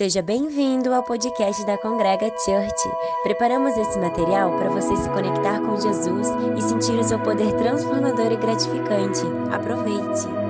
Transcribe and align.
Seja 0.00 0.22
bem-vindo 0.22 0.94
ao 0.94 1.02
podcast 1.02 1.62
da 1.66 1.76
Congrega 1.76 2.32
Church. 2.42 2.90
Preparamos 3.22 3.76
esse 3.76 3.98
material 3.98 4.50
para 4.56 4.70
você 4.70 4.96
se 4.96 5.06
conectar 5.10 5.60
com 5.60 5.78
Jesus 5.78 6.26
e 6.56 6.62
sentir 6.62 6.98
o 6.98 7.04
seu 7.04 7.18
poder 7.18 7.52
transformador 7.52 8.32
e 8.32 8.36
gratificante. 8.36 9.20
Aproveite! 9.52 10.49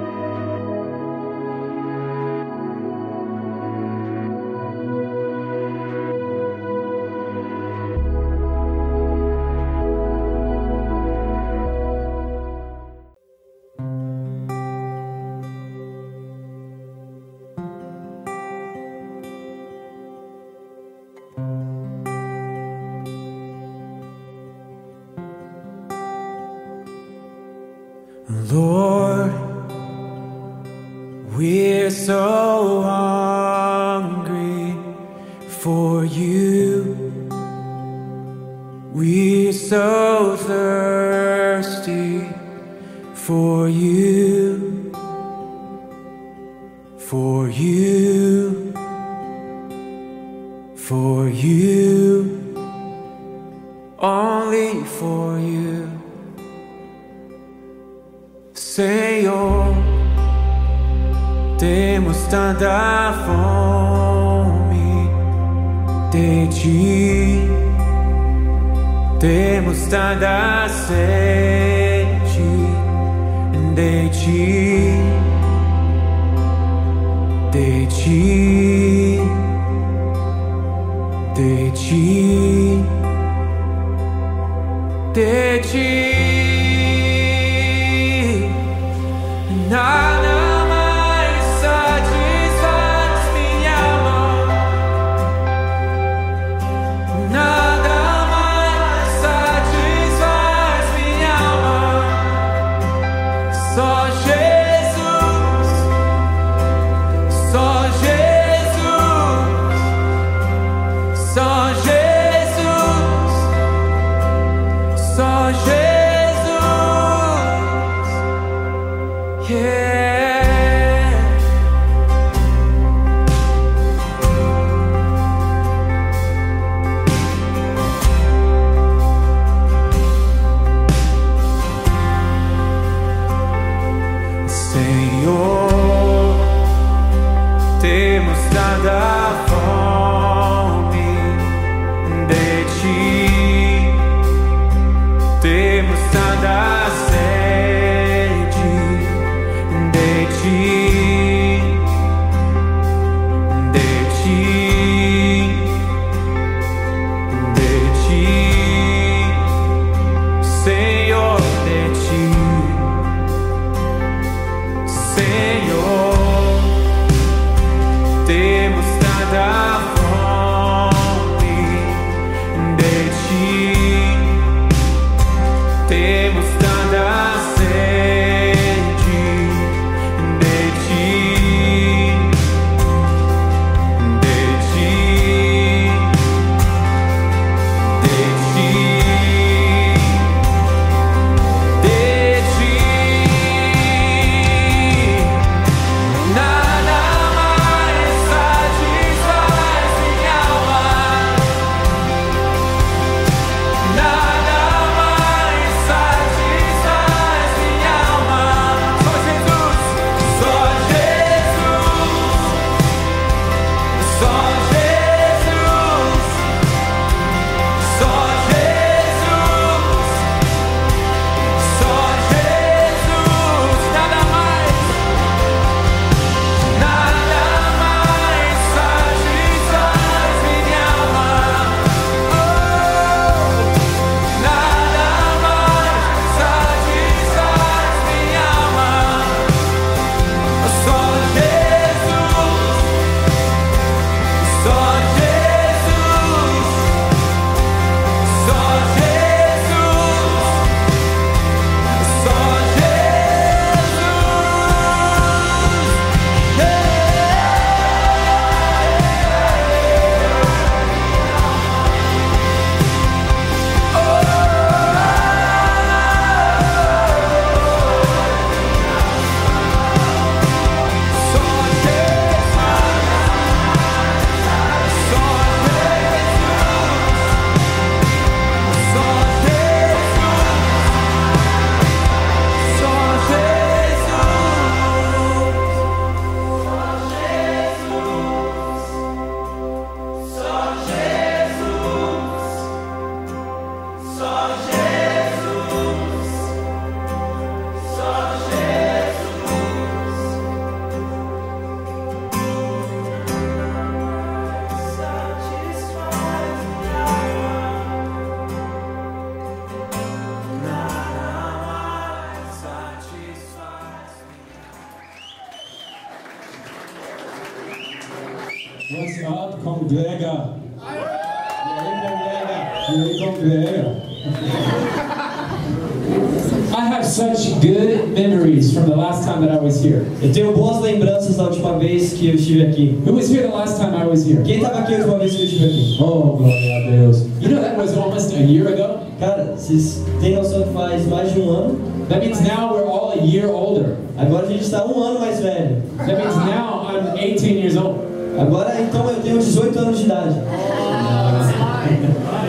The 328.91 328.97
last 328.97 329.25
time 329.25 329.41
that 329.43 329.53
I 329.53 329.61
was 329.61 329.83
here. 329.83 330.05
Eu 330.21 330.33
tenho 330.33 330.53
boas 330.53 330.81
lembranças 330.81 331.37
da 331.37 331.45
última 331.45 331.79
vez 331.79 332.13
que 332.13 332.29
eu 332.29 332.35
estive 332.35 332.63
aqui. 332.63 332.99
Who 333.07 333.15
was 333.15 333.31
here 333.31 333.43
the 333.43 333.55
last 333.55 333.81
time 333.81 333.95
I 333.95 334.05
was 334.07 334.27
here? 334.27 334.43
Quem 334.43 334.57
estava 334.57 334.81
aqui 334.81 334.95
a 334.95 334.99
última 334.99 335.19
vez 335.19 335.35
que 335.35 335.43
eu 335.43 335.45
estive 335.45 335.65
aqui? 335.65 335.97
Oh, 336.03 336.37
glória 336.37 336.77
a 336.77 336.91
Deus. 336.91 337.23
You 337.41 337.51
know 337.51 337.63
that 337.63 337.79
was 337.79 337.97
almost 337.97 338.35
a 338.35 338.41
year 338.41 338.67
ago? 338.69 338.99
Cara, 339.21 339.55
vocês 339.57 340.03
têm 340.21 340.35
noção 340.35 340.63
que 340.63 340.73
faz 340.73 341.07
mais 341.07 341.33
de 341.33 341.41
um 341.41 341.51
ano? 341.51 341.79
That 342.09 342.21
means 342.27 342.41
now 342.41 342.75
we're 342.75 342.89
all 342.89 343.13
a 343.13 343.25
year 343.25 343.49
older. 343.49 343.97
Agora 344.19 344.47
a 344.47 344.51
gente 344.51 344.65
está 344.65 344.85
um 344.85 345.01
ano 345.01 345.21
mais 345.21 345.39
velho. 345.41 345.77
That 345.99 346.17
means 346.17 346.37
now 346.37 346.89
I'm 346.91 347.17
18 347.17 347.59
years 347.59 347.77
old. 347.77 348.01
Agora, 348.39 348.81
então, 348.81 349.09
eu 349.09 349.21
tenho 349.21 349.39
18 349.39 349.79
anos 349.79 349.99
de 349.99 350.05
idade. 350.07 350.35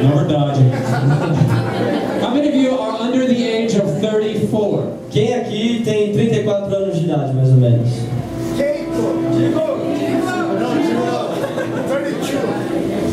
Now 0.01 0.15
we're 0.15 0.25
4 6.51 6.75
anos 6.75 7.00
de 7.00 7.06
idade, 7.06 7.33
mais 7.33 7.50
ou 7.50 7.56
menos. 7.56 7.89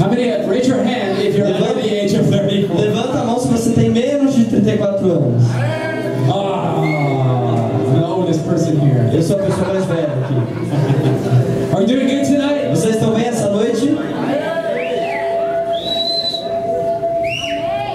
How 0.00 0.08
many, 0.10 0.46
raise 0.48 0.66
your 0.66 0.82
hand 0.82 1.18
if 1.22 1.36
you're 1.36 1.46
under 1.46 1.74
the 1.74 1.88
age 1.88 2.14
of 2.14 2.28
34. 2.28 2.80
Levanta 2.80 3.20
a 3.20 3.24
mão 3.24 3.38
se 3.38 3.46
você 3.46 3.70
tem 3.70 3.90
menos 3.90 4.34
de 4.34 4.44
34 4.46 5.06
anos. 5.06 5.44
Ah, 6.32 6.82
I'm 6.82 8.00
the 8.00 8.06
oldest 8.06 8.44
person 8.44 8.76
here. 8.80 9.08
Eu 9.14 9.22
sou 9.22 9.38
a 9.38 9.42
pessoa 9.44 9.68
mais 9.68 9.84
velha 9.84 10.08
aqui. 10.08 10.34
Are 11.74 11.82
you 11.82 11.86
doing 11.86 12.08
good 12.08 12.26
tonight? 12.26 12.70
Vocês 12.70 12.94
estão 12.96 13.14
bem 13.14 13.26
essa 13.26 13.50
noite? 13.50 13.96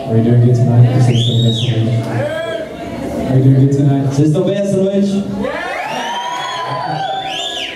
Are 0.09 0.17
you 0.17 0.23
doing 0.23 0.39
good 0.39 0.55
tonight? 0.55 0.87
Vocês 0.93 1.19
estão 1.19 1.35
bem 1.35 1.49
essa 1.49 1.67
noite? 1.67 2.33
Are 3.33 3.39
you 3.39 3.45
doing 3.45 3.65
good 3.65 3.75
tonight? 3.75 4.05
Vocês 4.13 4.27
estão 4.27 4.43
bem 4.43 4.57
noite? 4.93 5.23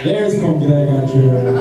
There's 0.04 0.36
congrega. 0.40 1.04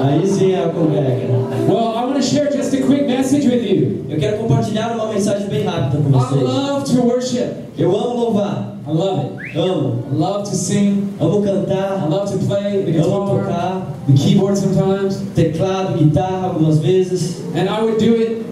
Aí 0.05 0.26
sim 0.26 0.53
é 0.53 0.64
a 0.64 0.69
congrega. 0.69 1.26
Well, 1.69 1.97
I 1.97 2.05
want 2.05 2.17
to 2.17 2.23
share 2.23 2.50
just 2.53 2.73
a 2.75 2.82
quick 2.82 3.06
message 3.06 3.47
with 3.47 3.62
you. 3.64 4.05
Eu 4.08 4.19
quero 4.19 4.37
compartilhar 4.38 4.93
uma 4.94 5.06
mensagem 5.12 5.49
bem 5.49 5.64
rápida 5.64 6.03
com 6.03 6.08
I 6.11 6.12
vocês. 6.12 6.43
love 6.43 6.85
to 6.94 7.03
worship. 7.03 7.49
Eu 7.79 7.91
amo 7.97 8.14
louvar, 8.17 8.76
I 8.87 8.93
love 8.93 9.20
it. 9.26 9.58
amo, 9.58 10.05
I 10.12 10.14
love 10.17 10.44
to 10.49 10.55
sing. 10.55 11.08
amo 11.19 11.43
I 11.43 11.47
cantar, 11.47 12.08
love 12.08 12.31
to 12.32 12.38
play 12.47 12.85
the 12.85 12.99
amo 13.00 13.25
guitar, 13.26 13.47
tocar, 13.47 13.87
the 14.06 14.12
keyboard 14.12 14.56
sometimes, 14.58 15.23
teclado, 15.35 15.99
guitarra 15.99 16.47
algumas 16.49 16.79
vezes. 16.79 17.41
and 17.55 17.69
I 17.69 17.81
would 17.82 17.99
do 17.99 18.14
it. 18.14 18.44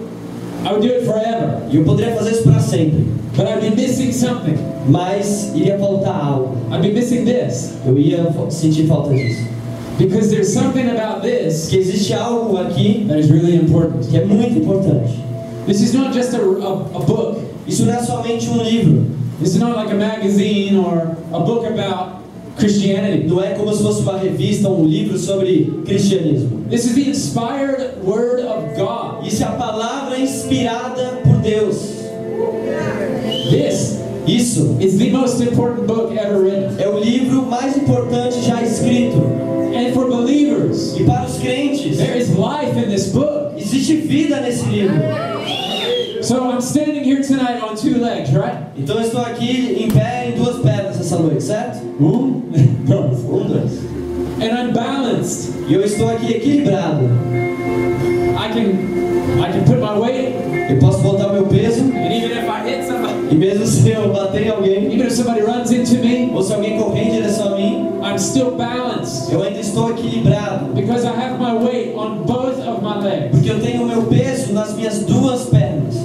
I 0.65 0.71
would 0.73 0.81
do 0.81 0.91
it 0.93 1.05
forever. 1.05 1.59
E 1.71 1.77
eu 1.77 1.83
poderia 1.83 2.15
fazer 2.15 2.31
isso 2.31 2.43
para 2.43 2.59
sempre, 2.59 3.05
But 3.35 3.47
I'd 3.47 3.61
be 3.61 3.69
missing 3.75 4.11
something. 4.13 4.57
mas 4.87 5.51
iria 5.55 5.77
faltar 5.77 6.15
algo. 6.15 6.55
I'd 6.71 6.81
be 6.81 6.91
missing 6.93 7.25
this 7.25 7.73
Eu 7.85 7.97
ia 7.97 8.25
sentir 8.49 8.87
falta 8.87 9.13
disso. 9.13 9.47
because 9.97 10.29
there's 10.29 10.51
something 10.53 10.89
about 10.89 11.21
this 11.21 11.67
Que 11.69 11.77
existe 11.77 12.13
algo 12.13 12.57
aqui 12.57 13.05
that 13.07 13.17
is 13.19 13.29
really 13.29 13.55
important. 13.55 14.07
que 14.09 14.17
é 14.17 14.25
muito 14.25 14.57
importante. 14.59 15.19
This 15.67 15.81
is 15.81 15.93
not 15.93 16.13
just 16.13 16.33
a, 16.33 16.37
a, 16.37 16.73
a 16.95 16.99
book. 17.05 17.39
Isso 17.67 17.85
não 17.85 17.93
é 17.93 17.99
somente 18.03 18.47
um 18.49 18.61
livro, 18.61 19.05
This 19.41 19.55
is 19.55 19.59
not 19.59 19.75
like 19.75 19.91
a 19.91 19.95
magazine 19.95 20.77
or 20.77 21.17
a 21.33 21.39
book 21.39 21.65
about 21.65 22.21
Christianity. 22.57 23.27
não 23.27 23.41
é 23.43 23.53
como 23.55 23.73
se 23.75 23.81
fosse 23.83 24.01
uma 24.01 24.17
revista, 24.17 24.69
um 24.69 24.85
livro 24.85 25.17
sobre 25.17 25.81
cristianismo. 25.85 26.61
This 26.69 26.85
is 26.85 26.93
the 26.93 27.09
inspired 27.09 27.97
Word 28.05 28.43
of 28.43 28.77
God. 28.77 29.25
Isso 29.27 29.43
é 29.43 29.47
a 29.47 29.51
palavra 29.51 30.17
inspirada 30.19 31.19
por 31.23 31.37
Deus. 31.41 31.94
This 33.49 33.99
Isso 34.27 34.75
is 34.79 34.97
the 34.97 35.11
most 35.11 35.39
important 35.41 35.85
book 35.85 36.11
ever 36.17 36.39
written. 36.41 36.75
é 36.79 36.87
o 36.87 36.99
livro 36.99 37.43
mais 37.45 37.77
importante 37.77 38.41
já 38.41 38.61
escrito. 38.63 39.17
And 39.75 39.93
for 39.93 40.07
believers, 40.07 40.95
E 40.99 41.03
para 41.03 41.25
os 41.25 41.37
crentes, 41.37 41.97
there 41.97 42.17
is 42.17 42.29
life 42.29 42.75
in 42.77 42.89
this 42.89 43.07
book. 43.11 43.53
existe 43.57 43.97
vida 43.97 44.39
nesse 44.41 44.65
livro. 44.65 44.95
So 46.21 46.49
I'm 46.49 46.59
standing 46.59 47.03
here 47.03 47.21
tonight 47.21 47.61
on 47.61 47.75
two 47.75 47.99
legs, 48.01 48.31
right? 48.33 48.57
Então 48.75 48.99
estou 48.99 49.21
aqui 49.21 49.77
em 49.79 49.89
pé 49.89 50.29
em 50.29 50.41
duas 50.41 50.57
pernas 50.57 50.99
essa 50.99 51.19
noite, 51.19 51.43
certo? 51.43 51.85
Um, 51.99 52.41
dois. 52.87 53.19
Um, 53.19 53.47
dois. 53.47 53.71
And 54.41 54.51
I'm 54.51 54.73
balanced. 54.73 55.53
E 55.67 55.73
eu 55.73 55.83
estou 55.83 56.09
aqui 56.09 56.33
equilibrado. 56.33 57.05
I 58.37 58.49
can, 58.49 59.41
I 59.41 59.51
can 59.51 59.63
put 59.65 59.79
my 59.79 59.97
weight, 59.97 60.35
Eu 60.69 60.79
posso 60.79 60.97
botar 60.99 61.31
meu 61.31 61.45
peso 61.45 61.81
and 61.81 62.11
even 62.11 62.31
if 62.31 62.49
I 62.49 62.67
hit 62.67 62.87
somebody, 62.87 63.13
e 63.31 63.35
mesmo 63.35 63.65
se 63.67 63.87
eu 63.87 64.11
bater 64.11 64.47
em 64.47 64.49
alguém 64.49 64.91
even 64.91 65.05
if 65.05 65.13
somebody 65.13 65.41
runs 65.41 65.71
into 65.71 65.95
me, 66.03 66.31
ou 66.33 66.41
se 66.41 66.53
alguém 66.53 66.75
correr 66.79 67.01
em 67.03 67.11
direção 67.11 67.53
a 67.53 67.55
mim, 67.55 67.89
I'm 68.01 68.17
still 68.17 68.51
balanced 68.51 69.31
eu 69.31 69.43
ainda 69.43 69.59
estou 69.59 69.91
equilibrado. 69.91 70.73
because 70.73 71.05
I 71.05 71.11
have 71.11 71.39
my 71.39 71.53
weight 71.53 71.93
on 71.95 72.23
both 72.25 72.57
of 72.59 72.81
my 72.81 72.99
legs. 72.99 73.29
Porque 73.31 73.51
eu 73.51 73.59
tenho 73.61 73.85
meu 73.85 74.03
peso 74.03 74.53
nas 74.53 74.73
minhas 74.73 74.99
duas 75.05 75.45
pernas. 75.49 75.95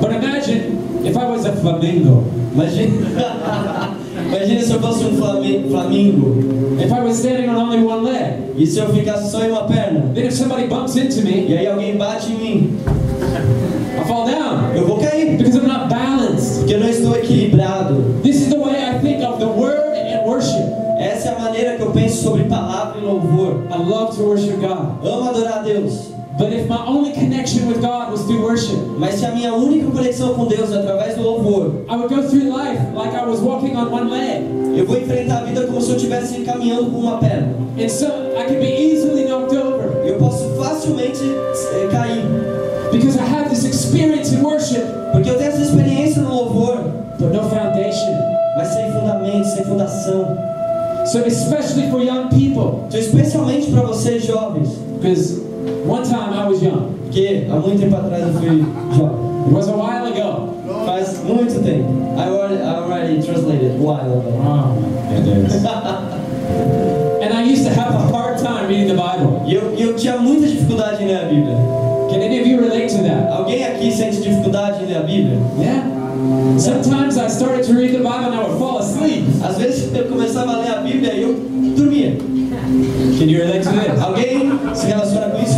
But 0.00 0.12
imagine 0.12 0.78
if 1.04 1.16
I 1.16 1.24
was 1.24 1.46
a 1.46 1.52
flamingo. 1.52 2.24
Imagina, 2.52 2.92
imagina 4.36 4.62
se 4.62 4.72
eu 4.72 4.80
fosse 4.80 5.04
um 5.04 5.16
flamingo 5.16 6.52
If 6.82 6.90
I 6.90 7.00
was 7.00 7.18
standing 7.18 7.48
on 7.48 7.56
only 7.56 7.84
one 7.84 8.02
leg. 8.04 8.34
e 8.56 8.66
se 8.66 8.78
eu 8.78 8.88
ficasse 8.92 9.30
só 9.30 9.42
em 9.44 9.50
uma 9.50 9.64
perna. 9.64 10.10
Then 10.14 10.26
if 10.26 10.32
somebody 10.34 10.66
bumps 10.66 10.96
into 10.96 11.22
me, 11.22 11.46
E 11.48 11.56
aí 11.58 11.66
alguém 11.66 11.96
bate 11.96 12.32
em 12.32 12.36
mim, 12.36 12.78
I 14.00 14.04
fall 14.06 14.24
down 14.26 14.74
eu 14.74 14.86
vou 14.86 14.98
cair. 14.98 15.36
because 15.36 15.56
I'm 15.56 15.66
not 15.68 15.88
balanced. 15.88 16.58
Porque 16.60 16.74
eu 16.74 16.80
não 16.80 16.88
estou 16.88 17.14
equilibrado. 17.16 18.02
This 18.22 18.36
is 18.42 18.48
the 18.48 18.56
way 18.58 18.74
I 18.76 18.98
think 19.00 19.22
of 19.24 19.38
the 19.38 19.46
word 19.46 19.80
and 19.96 20.26
worship. 20.26 20.64
Essa 20.98 21.28
é 21.30 21.36
a 21.36 21.38
maneira 21.38 21.76
que 21.76 21.82
eu 21.82 21.90
penso 21.90 22.22
sobre 22.22 22.44
palavra 22.44 22.98
e 23.00 23.04
louvor. 23.04 23.62
I 23.70 23.78
love 23.78 24.16
to 24.16 24.22
worship 24.22 24.56
God. 24.60 25.04
Amo 25.06 25.28
adorar 25.30 25.58
a 25.58 25.62
Deus. 25.62 26.10
But 26.38 26.52
if 26.52 26.66
my 26.68 26.84
only 26.86 27.12
connection 27.12 27.66
with 27.68 27.80
God 27.82 28.10
was 28.10 28.22
through 28.22 28.42
worship, 28.42 28.78
Mas 28.98 29.14
se 29.16 29.26
a 29.26 29.32
minha 29.32 29.52
única 29.54 29.90
conexão 29.90 30.34
com 30.34 30.46
Deus 30.46 30.72
é 30.72 30.78
através 30.78 31.14
do 31.16 31.22
louvor, 31.22 31.72
I 31.88 31.96
would 31.96 32.08
go 32.08 32.22
through 32.22 32.48
life 32.50 32.80
like 32.94 33.14
I 33.14 33.24
was 33.26 33.40
walking 33.40 33.76
on 33.76 33.90
one 33.90 34.10
leg. 34.10 34.42
eu 34.76 34.86
vou 34.86 34.96
enfrentar 34.96 35.38
a 35.40 35.44
vida 35.44 35.62
como 35.66 35.80
se 35.80 35.90
eu 35.90 35.96
estivesse 35.96 36.40
caminhando 36.40 36.90
com 36.90 36.98
uma 37.00 37.18
perna. 37.18 37.52
And 37.78 37.88
so 37.88 38.06
I 38.06 38.44
could 38.46 38.60
be 38.60 38.92
easily 38.92 39.24
knocked 39.28 39.56
over 39.56 40.06
Eu 40.06 40.16
posso 40.18 40.48
facilmente 40.56 41.20
eh, 41.22 41.88
cair. 41.90 42.22
because 42.90 43.16
I 43.18 43.24
have 43.24 43.50
this 43.50 43.64
experience 43.64 44.32
in 44.34 44.42
worship, 44.42 44.82
Porque 45.12 45.28
eu 45.28 45.36
tenho 45.36 45.50
essa 45.50 45.62
experiência 45.62 46.22
no 46.22 46.34
louvor, 46.34 46.78
but 47.18 47.30
no 47.32 47.42
foundation. 47.50 48.10
mas 48.56 48.68
sem 48.68 48.90
fundamento, 48.92 49.44
sem 49.48 49.64
fundação. 49.64 50.36
So 51.06 51.18
especially 51.26 51.90
for 51.90 52.00
young 52.00 52.28
people, 52.28 52.84
Então, 52.88 52.98
especialmente 53.00 53.70
para 53.70 53.82
vocês 53.82 54.24
jovens, 54.24 54.68
because 55.00 55.40
one 55.84 56.02
time 56.04 56.32
I 56.32 56.46
was 56.48 56.62
young. 56.62 56.92
porque 57.12 57.46
há 57.50 57.56
muito 57.56 57.78
tempo 57.78 57.96
atrás 57.96 58.26
eu 58.26 58.32
fui 58.34 58.64
jovem. 58.96 59.22
It 59.46 59.52
was 59.54 59.68
a 59.68 59.72
while 59.72 60.06
ago. 60.06 60.48
Faz 60.86 61.22
muito 61.24 61.60
tempo. 61.62 61.88
I 62.16 62.28
already, 62.28 62.62
I 62.62 62.74
already 62.76 63.20
translated 63.22 63.72
a 63.72 63.78
while 63.78 64.00
ago. 64.00 64.30
Wow. 64.38 64.76
And 67.22 67.32
I 67.34 67.42
used 67.42 67.64
to 67.64 67.70
have 67.70 67.94
a 67.94 67.98
hard 68.12 68.38
time 68.38 68.66
reading 68.68 68.88
the 68.88 68.94
Bible. 68.94 69.42
E 69.46 69.54
eu, 69.54 69.74
eu 69.76 69.94
tinha 69.96 70.16
muita 70.18 70.46
dificuldade 70.46 71.02
em 71.02 71.06
ler 71.08 71.20
a 71.20 71.24
Bíblia. 71.24 71.56
Can 72.10 72.20
any 72.20 72.40
of 72.40 72.46
you 72.46 72.60
relate 72.60 72.88
to 72.96 73.02
that? 73.02 73.32
Alguém 73.32 73.64
aqui 73.64 73.90
sente 73.92 74.20
dificuldade 74.22 74.82
em 74.84 74.86
ler 74.86 74.96
a 74.96 75.02
Bíblia? 75.02 75.38
Yeah. 75.58 75.82
Sometimes 76.58 77.16
I 77.16 77.26
started 77.28 77.64
to 77.66 77.74
read 77.74 77.92
the 77.92 77.98
Bible 77.98 78.26
and 78.26 78.34
I 78.34 78.42
would 78.44 78.58
fall 78.58 78.78
asleep. 78.78 79.24
Às 79.42 79.56
vezes 79.58 79.92
eu 79.94 80.04
começava 80.06 80.52
a 80.52 80.56
ler 80.58 80.70
a 80.70 80.80
Bíblia 80.80 81.12
e 81.14 81.22
eu 81.22 81.34
dormia. 81.76 82.16
Can 83.18 83.28
you 83.28 83.38
relate 83.38 83.62
to 83.64 83.70
this? 83.70 84.00
Alguém 84.02 84.52
se 84.74 84.86
relaciona 84.86 85.28
com 85.30 85.42
isso? 85.42 85.51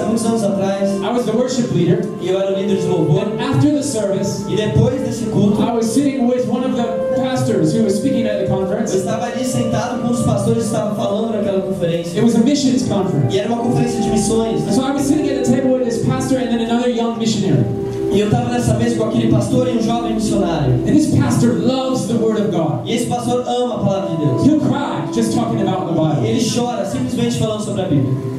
Há 0.00 0.06
muitos 0.06 0.24
anos 0.26 0.42
atrás 0.42 0.90
I 0.90 1.08
was 1.10 1.24
the 1.24 1.32
worship 1.32 1.72
leader. 1.74 2.06
e 2.20 2.28
eu 2.28 2.40
era 2.40 2.52
o 2.54 2.58
líder 2.58 2.76
de 2.76 2.86
louvor. 2.86 3.22
And 3.22 3.40
after 3.40 3.70
the 3.72 3.82
service, 3.82 4.44
E 4.48 4.56
depois 4.56 5.00
desse 5.02 5.24
culto, 5.26 5.62
I 5.62 5.72
was 5.72 5.86
sitting 5.86 6.26
with 6.26 6.46
one 6.48 6.64
of 6.64 6.74
the 6.76 7.16
pastors 7.20 7.74
who 7.74 7.84
was 7.84 7.94
speaking 7.96 8.26
at 8.26 8.38
the 8.38 8.44
eu 8.44 8.48
conference. 8.56 8.96
estava 8.96 9.26
ali 9.26 9.44
sentado 9.44 10.00
com 10.00 10.08
um 10.08 10.10
dos 10.12 10.22
pastores 10.22 10.64
que 10.64 10.68
estavam 10.74 10.94
falando 10.96 11.32
naquela 11.32 11.60
conferência. 11.60 12.12
It 12.18 12.24
was 12.24 12.34
a 12.34 12.38
missions 12.40 12.82
conference. 12.88 13.34
E 13.34 13.38
era 13.38 13.48
uma 13.52 13.62
conferência 13.62 14.00
de 14.00 14.08
missões. 14.10 14.60
So 14.74 14.82
I 14.82 14.92
was 14.92 15.02
sitting 15.02 15.28
at 15.30 15.38
a 15.38 15.42
table 15.44 15.72
with 15.74 15.84
this 15.84 16.04
pastor 16.06 16.38
and 16.38 16.48
then 16.48 16.64
another 16.68 16.88
young 16.90 17.18
missionary. 17.18 17.64
E 18.12 18.20
eu 18.20 18.26
estava 18.28 18.48
nessa 18.50 18.74
mesa 18.74 18.96
com 18.96 19.04
aquele 19.04 19.28
pastor 19.30 19.68
e 19.68 19.76
um 19.76 19.82
jovem 19.82 20.14
missionário. 20.14 20.72
And 20.86 20.92
this 20.94 21.14
pastor 21.18 21.54
loves 21.60 22.06
the 22.06 22.14
Word 22.14 22.40
of 22.40 22.50
God. 22.50 22.86
E 22.86 22.94
esse 22.94 23.06
pastor 23.06 23.44
ama 23.46 23.74
a 23.74 23.78
palavra 23.78 24.16
de 24.16 24.24
Deus. 24.24 24.42
He'll 24.46 24.60
cry 24.60 25.12
just 25.12 25.34
talking 25.34 25.60
about 25.60 25.86
the 25.88 25.92
Bible. 25.92 26.26
Ele 26.26 26.40
chora 26.42 26.84
simplesmente 26.86 27.38
falando 27.38 27.62
sobre 27.62 27.82
a 27.82 27.84
Bíblia. 27.86 28.35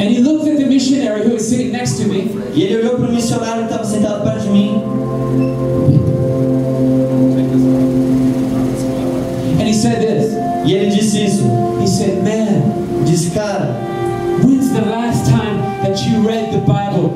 And 0.00 0.08
he 0.10 0.18
looked 0.20 0.46
at 0.48 0.56
the 0.58 0.66
missionary 0.66 1.22
who 1.24 1.34
was 1.34 1.48
sitting 1.48 1.72
next 1.72 1.98
to 2.00 2.06
me 2.08 2.30
E 2.54 2.62
ele 2.62 2.78
olhou 2.78 2.96
para 2.96 3.08
o 3.08 3.12
missionário 3.12 3.66
que 3.66 3.72
estava 3.72 3.84
sentado 3.84 4.22
perto 4.24 4.42
de 4.44 4.50
mim. 4.50 4.82
and 9.58 9.66
he 9.66 9.72
said 9.72 10.00
this. 10.00 10.34
E 10.66 10.72
ele 10.74 10.90
disse 10.90 11.24
isso. 11.24 11.44
He 11.80 11.86
said, 11.86 12.22
Man, 12.22 13.04
Disse, 13.04 13.30
cara, 13.32 13.72
when's 14.44 14.70
the 14.72 14.82
last 14.82 15.30
time 15.30 15.58
that 15.82 15.98
you 16.06 16.20
read 16.26 16.52
the 16.52 16.58
Bible 16.58 17.10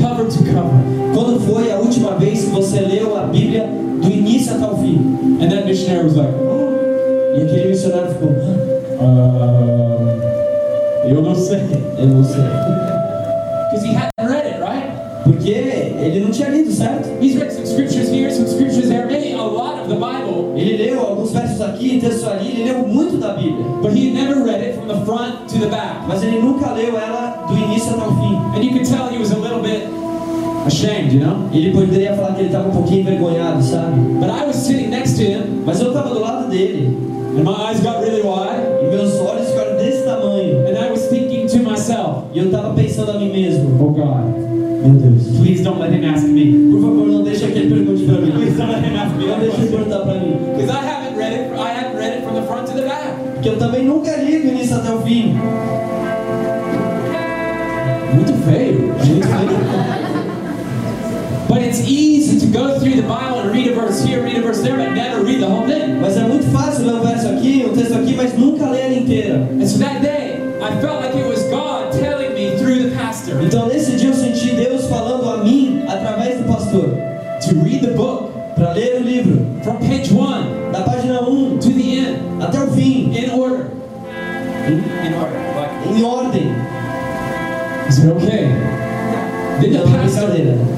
cover 0.00 0.24
to 0.30 0.38
cover? 0.52 0.78
quando 1.14 1.40
foi 1.40 1.70
a 1.72 1.76
última 1.78 2.14
vez 2.16 2.44
que 2.44 2.50
você 2.50 2.80
leu 2.80 3.16
a 3.16 3.24
Bíblia 3.26 3.66
do 4.00 4.08
início 4.10 4.54
até 4.54 4.64
o 4.66 4.76
fim? 4.76 5.38
And 5.40 5.50
that 5.50 5.66
missionary 5.66 6.04
was 6.04 6.14
like, 6.16 6.30
oh. 6.40 7.36
E 7.36 7.42
aquele 7.42 7.68
missionário 7.68 8.08
ficou, 8.12 8.30
"Hã? 8.30 8.54
uh, 9.00 10.27
eu 11.08 11.22
não 11.22 11.34
sei. 11.34 11.60
eu 11.98 12.06
não 12.06 12.24
sei. 12.24 12.42
Because 13.70 13.84
he 13.84 13.94
hadn't 13.94 14.12
read 14.18 14.46
it, 14.46 14.60
right? 14.60 14.90
Porque 15.24 15.50
ele 15.50 16.20
não 16.20 16.30
tinha 16.30 16.48
lido, 16.48 16.70
certo? 16.72 17.08
He's 17.22 17.36
read 17.36 17.52
some 17.52 17.66
scriptures 17.66 18.08
here, 18.10 18.30
some 18.30 18.46
scriptures 18.46 18.88
there, 18.88 19.06
maybe 19.06 19.32
a 19.34 19.42
lot 19.42 19.80
of 19.80 19.88
the 19.88 19.96
Bible, 19.96 20.54
Ele 20.56 20.76
leu 20.76 21.00
alguns 21.00 21.32
versos 21.32 21.60
aqui, 21.60 22.00
textos 22.00 22.26
ali, 22.26 22.48
ele 22.48 22.64
leu 22.72 22.88
muito 22.88 23.16
da 23.18 23.34
Bíblia. 23.34 23.64
but 23.82 23.92
he 23.92 24.08
had 24.08 24.14
never 24.14 24.42
read 24.42 24.60
it 24.62 24.74
from 24.76 24.88
the 24.88 25.04
front 25.04 25.48
to 25.48 25.58
the 25.58 25.66
back. 25.66 26.06
Mas 26.08 26.22
ele 26.22 26.38
nunca 26.40 26.72
leu 26.72 26.96
ela 26.98 27.46
do 27.48 27.56
início 27.56 27.92
até 27.94 28.04
o 28.04 28.10
fim. 28.12 28.36
And 28.56 28.64
you 28.64 28.72
could 28.72 28.88
tell 28.88 29.08
he 29.08 29.18
was 29.18 29.30
a 29.30 29.38
little 29.38 29.60
bit 29.60 29.82
ashamed, 30.66 31.12
you 31.12 31.20
know? 31.20 31.48
Ele 31.52 31.72
poderia 31.72 32.14
falar 32.14 32.34
que 32.34 32.40
ele 32.40 32.48
estava 32.48 32.68
um 32.68 32.72
pouquinho 32.72 33.00
envergonhado, 33.00 33.62
sabe? 33.62 34.00
But 34.18 34.30
I 34.30 34.46
was 34.46 34.56
sitting 34.56 34.88
next 34.88 35.16
to 35.16 35.22
him, 35.22 35.62
Mas 35.64 35.80
eu 35.80 35.88
estava 35.88 36.08
do 36.10 36.20
lado 36.20 36.48
dele 36.50 36.96
and 37.36 37.44
my 37.44 37.52
eyes 37.52 37.78
got 37.80 38.00
really 38.02 38.22
wide, 38.22 38.82
e 38.82 38.86
meus 38.90 39.14
olhos 39.20 39.47
mesmo: 43.28 43.76
Oh 43.80 43.90
God, 43.90 44.48
Meu 44.84 44.94
Deus, 44.94 45.38
please 45.38 45.62
don't 45.62 45.80
let 45.80 45.92
him 45.92 46.04
ask 46.04 46.26
me. 46.26 46.70
por 46.70 46.80
favor, 46.80 47.06
não 47.06 47.22
deixa 47.22 47.46
que 47.48 47.58
ele 47.58 47.74
pergunte 47.74 48.04
para 48.04 48.20
mim. 48.20 48.30
Please 48.32 48.56
don't 48.56 48.70
let 48.72 48.84
him 48.84 48.96
ask 48.96 49.16
me 49.16 49.26
Não 49.26 49.38
deixa 49.40 49.56
ele 49.56 49.68
perguntar 49.68 49.98
para 50.00 50.14
mim. 50.14 50.36
Because 50.56 50.70
I 50.70 50.82
haven't 50.86 51.16
read 51.18 51.32
it, 51.32 51.52
I 51.58 51.70
haven't 51.72 51.96
read 51.96 52.12
it 52.18 52.24
from 52.24 52.34
the 52.34 52.42
front 52.42 52.66
to 52.68 52.74
the 52.74 52.82
back. 52.82 53.14
Porque 53.34 53.48
eu 53.48 53.56
também 53.58 53.84
nunca 53.84 54.16
li 54.16 54.38
do 54.38 54.48
início 54.48 54.76
até 54.76 54.92
o 54.92 55.00
fim. 55.02 55.34
Muito 58.14 58.32
feio. 58.44 58.94
Muito 59.06 59.26
bem. 59.26 59.48
But 61.48 61.62
it's 61.62 61.80
easy 61.80 62.38
to 62.40 62.46
go 62.46 62.78
through 62.78 62.96
the 62.96 63.02
Bible 63.02 63.40
and 63.40 63.50
read 63.52 63.68
a 63.68 63.74
verse 63.74 64.04
here, 64.04 64.22
read 64.22 64.36
a 64.36 64.42
verse 64.42 64.60
there, 64.62 64.76
but 64.76 64.92
never 64.92 65.22
read 65.24 65.40
the 65.40 65.46
whole 65.48 65.66
thing. 65.66 65.98
Mas 66.00 66.16
é 66.16 66.24
muito 66.24 66.44
fácil 66.52 66.86
ler 66.86 66.94
um 66.94 67.00
verso 67.00 67.28
aqui, 67.28 67.64
um 67.68 67.74
texto 67.74 67.94
aqui, 67.94 68.14
mas 68.14 68.36
nunca 68.38 68.68
ler 68.68 68.92
inteira. 68.98 69.48
And 69.58 69.66
so 69.66 69.78
that 69.78 70.00
day, 70.02 70.40
I 70.60 70.80
felt 70.80 71.00
like 71.00 71.16
it 71.16 71.26
was 71.26 71.42
God 71.44 71.92
Então 73.42 73.66
nesse 73.66 73.92
dia 73.92 74.08
eu 74.08 74.14
senti 74.14 74.54
Deus 74.54 74.86
falando 74.86 75.28
a 75.28 75.44
mim 75.44 75.82
através 75.86 76.38
do 76.38 76.44
pastor 76.44 76.90
to 77.40 77.54
read 77.62 77.80
the 77.80 77.92
book 77.92 78.32
para 78.54 78.72
ler 78.72 79.00
o 79.00 79.02
livro 79.02 79.46
from 79.62 79.76
page 79.76 80.12
one 80.12 80.46
da 80.72 80.82
página 80.82 81.20
1 81.20 81.58
to 81.58 81.70
the 81.70 81.98
end 81.98 82.18
até 82.40 82.58
o 82.60 82.70
fim 82.72 83.12
in 83.16 83.30
order. 83.30 83.66
In 84.68 85.14
order. 85.14 85.38
Like, 85.56 85.98
em 85.98 86.02
ordem. 86.02 86.52
I 87.86 87.90
said, 87.90 88.10
okay. 88.16 88.48
Then 89.60 89.72
the 89.72 89.82
pastor, 89.84 90.28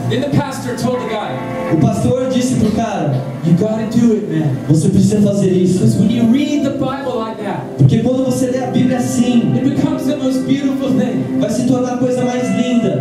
then 0.08 0.20
the 0.20 0.30
pastor 0.30 0.76
told 0.76 1.00
the 1.02 1.08
guy, 1.08 1.36
O 1.72 1.76
pastor 1.80 2.30
disse 2.30 2.56
pro 2.56 2.70
cara: 2.72 3.12
you 3.44 3.52
gotta 3.54 3.86
do 3.90 4.14
it, 4.14 4.26
man. 4.28 4.56
Você 4.68 4.88
precisa 4.88 5.20
fazer 5.20 5.50
isso. 5.50 5.78
Because 5.80 5.98
when 5.98 6.10
you 6.10 6.19
beautiful 10.52 10.90
thing. 10.98 11.38
vai 11.40 11.50
se 11.50 11.66
tornar 11.66 11.94
a 11.94 11.96
coisa 11.98 12.24
mais 12.24 12.42
linda. 12.56 12.96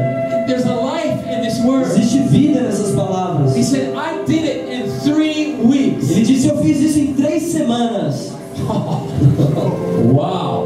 There's 0.47 0.65
a 0.65 0.73
life 0.75 1.19
in 1.27 1.41
this 1.41 1.59
word. 1.61 1.85
Existe 1.85 2.19
vida 2.29 2.61
nessas 2.61 2.91
palavras. 2.95 3.55
He 3.55 3.63
said, 3.63 3.93
I 3.95 4.23
did 4.25 4.43
it 4.45 4.69
in 4.69 4.89
three 5.01 5.55
weeks. 5.61 6.09
Ele 6.09 6.23
disse: 6.23 6.47
Eu 6.47 6.57
fiz 6.57 6.79
isso 6.79 6.99
em 6.99 7.13
três 7.13 7.43
semanas. 7.43 8.31
Wow. 9.99 10.65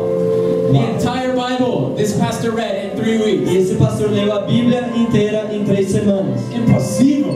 The 0.72 0.80
entire 0.96 1.34
Bible, 1.36 1.96
this 1.96 2.14
pastor 2.18 2.52
read 2.52 2.86
in 2.92 2.96
three 2.98 3.16
E 3.16 3.24
weeks. 3.24 3.52
esse 3.52 3.76
pastor 3.76 4.10
leu 4.10 4.32
a 4.32 4.42
Bíblia 4.42 4.90
inteira 4.96 5.50
em 5.54 5.64
três 5.64 5.92
semanas. 5.92 6.40
Impossible. 6.54 7.36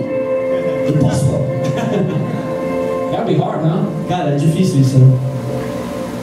Impossible. 0.88 1.39
That'd 3.12 3.27
be 3.27 3.36
hard, 3.36 3.62
huh? 3.63 3.86
Cara, 4.08 4.32
é 4.32 4.36
difícil 4.36 4.82
isso, 4.82 4.98
né? 5.00 5.18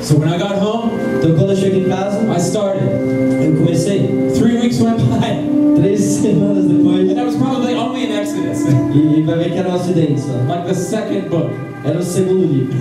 So 0.02 0.16
when 0.16 0.28
I 0.28 0.38
got 0.38 0.56
home, 0.58 0.83
Então 1.24 1.36
quando 1.36 1.50
eu 1.50 1.56
chego 1.56 1.76
em 1.78 1.84
casa, 1.84 2.20
I 2.20 2.36
started. 2.38 2.82
eu 2.84 3.56
comecei. 3.56 4.30
Three 4.34 4.58
weeks 4.60 4.80
went 4.80 4.98
by, 4.98 5.80
Três 5.80 6.00
semanas 6.20 6.64
depois. 6.66 7.08
and 7.10 7.14
that 7.16 7.24
was 7.24 7.36
probably 7.36 7.74
only 7.74 8.04
in 8.04 8.12
Exodus, 8.12 8.60
E 8.94 9.22
vai 9.22 9.38
ver 9.38 9.50
que 9.52 9.58
era 9.58 9.70
um 9.70 9.74
acidente 9.74 10.20
só. 10.20 10.32
like 10.48 10.66
the 10.66 10.74
second 10.74 11.30
book. 11.30 11.50
Era 11.84 11.98
o 11.98 12.02
segundo 12.02 12.44
livro. 12.46 12.74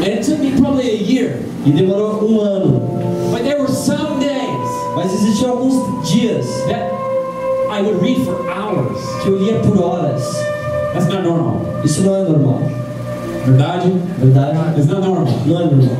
And 0.00 0.06
it 0.08 0.24
took 0.24 0.40
me 0.40 0.50
probably 0.60 0.90
a 0.90 0.94
year. 1.02 1.38
E 1.64 1.70
demorou 1.70 2.20
um 2.28 2.40
ano. 2.40 2.80
But 3.32 3.44
there 3.44 3.58
were 3.60 3.68
some 3.70 4.18
days 4.18 4.68
Mas 4.96 5.12
existiam 5.14 5.50
alguns 5.52 6.08
dias 6.08 6.46
that 6.66 6.90
I 7.70 7.80
would 7.80 8.00
read 8.02 8.24
for 8.24 8.34
hours. 8.50 8.98
que 9.22 9.28
eu 9.28 9.38
lia 9.38 9.54
por 9.60 9.78
horas. 9.80 10.22
That's 10.92 11.06
not 11.06 11.22
normal. 11.22 11.60
Isso 11.84 12.02
não 12.02 12.14
é 12.16 12.22
normal. 12.24 12.60
Verdade? 13.46 13.92
Verdade? 14.18 14.58
It's 14.80 14.86
not 14.88 15.02
normal. 15.06 15.32
Não 15.46 15.60
é 15.60 15.64
normal. 15.64 15.96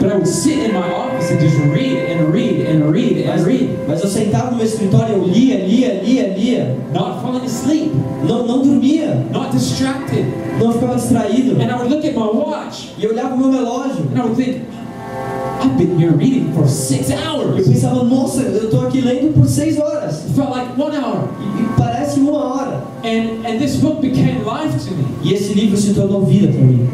But 0.00 0.12
I 0.12 0.14
would 0.16 0.26
sit 0.26 0.58
in 0.58 0.72
my 0.72 0.90
office 0.92 1.30
and 1.30 1.38
just 1.40 1.56
read 1.58 2.10
and 2.10 2.32
read 2.32 2.66
and 2.66 2.90
read 2.90 3.18
and 3.18 3.26
Mas, 3.28 3.44
read, 3.44 3.68
mas 3.86 4.00
eu 4.02 4.08
sentava 4.08 4.50
no 4.50 4.56
meu 4.56 4.64
escritório, 4.64 5.14
eu 5.16 5.24
lia, 5.24 5.58
lia, 5.66 6.02
lia, 6.02 6.28
lia. 6.34 6.76
not 6.94 7.20
falling 7.20 7.44
asleep, 7.44 7.92
Não, 8.26 8.46
não 8.46 8.62
dormia. 8.62 9.14
not 9.30 9.50
distracted. 9.52 10.24
Não 10.58 10.72
ficava 10.72 10.94
distraído. 10.96 11.60
And 11.60 11.70
I 11.70 11.74
would 11.76 11.90
look 11.90 12.04
at 12.06 12.14
my 12.14 12.26
watch 12.26 12.90
E 12.98 13.04
eu 13.04 13.10
olhava 13.10 13.34
o 13.34 13.38
meu 13.38 13.50
relógio. 13.52 14.02
and 14.14 14.18
I 14.18 14.22
would 14.24 14.36
think, 14.36 14.62
I've 15.62 15.76
been 15.76 15.98
here 15.98 16.12
reading 16.12 16.50
for 16.54 16.66
six 16.66 17.10
Eu 17.10 17.18
hours. 17.18 17.68
pensava, 17.68 18.02
nossa, 18.02 18.40
eu 18.40 18.70
tô 18.70 18.80
aqui 18.80 19.02
lendo 19.02 19.34
por 19.34 19.46
seis 19.46 19.78
horas. 19.78 20.24
It 20.24 20.34
felt 20.34 20.50
like 20.50 20.70
one 20.80 20.96
hour. 20.96 21.28
E, 21.38 21.62
e 21.62 21.66
parece 21.76 22.18
uma 22.20 22.38
hora. 22.54 22.82
And 23.04 23.44
and 23.46 23.58
this 23.58 23.76
book 23.76 24.00
became 24.00 24.38
life 24.44 24.78
to 24.88 24.94
me. 24.94 25.04
E 25.22 25.34
esse 25.34 25.52
livro 25.52 25.76
se 25.76 25.92
tornou 25.92 26.22
vida 26.24 26.48
para 26.48 26.62
mim. 26.62 26.88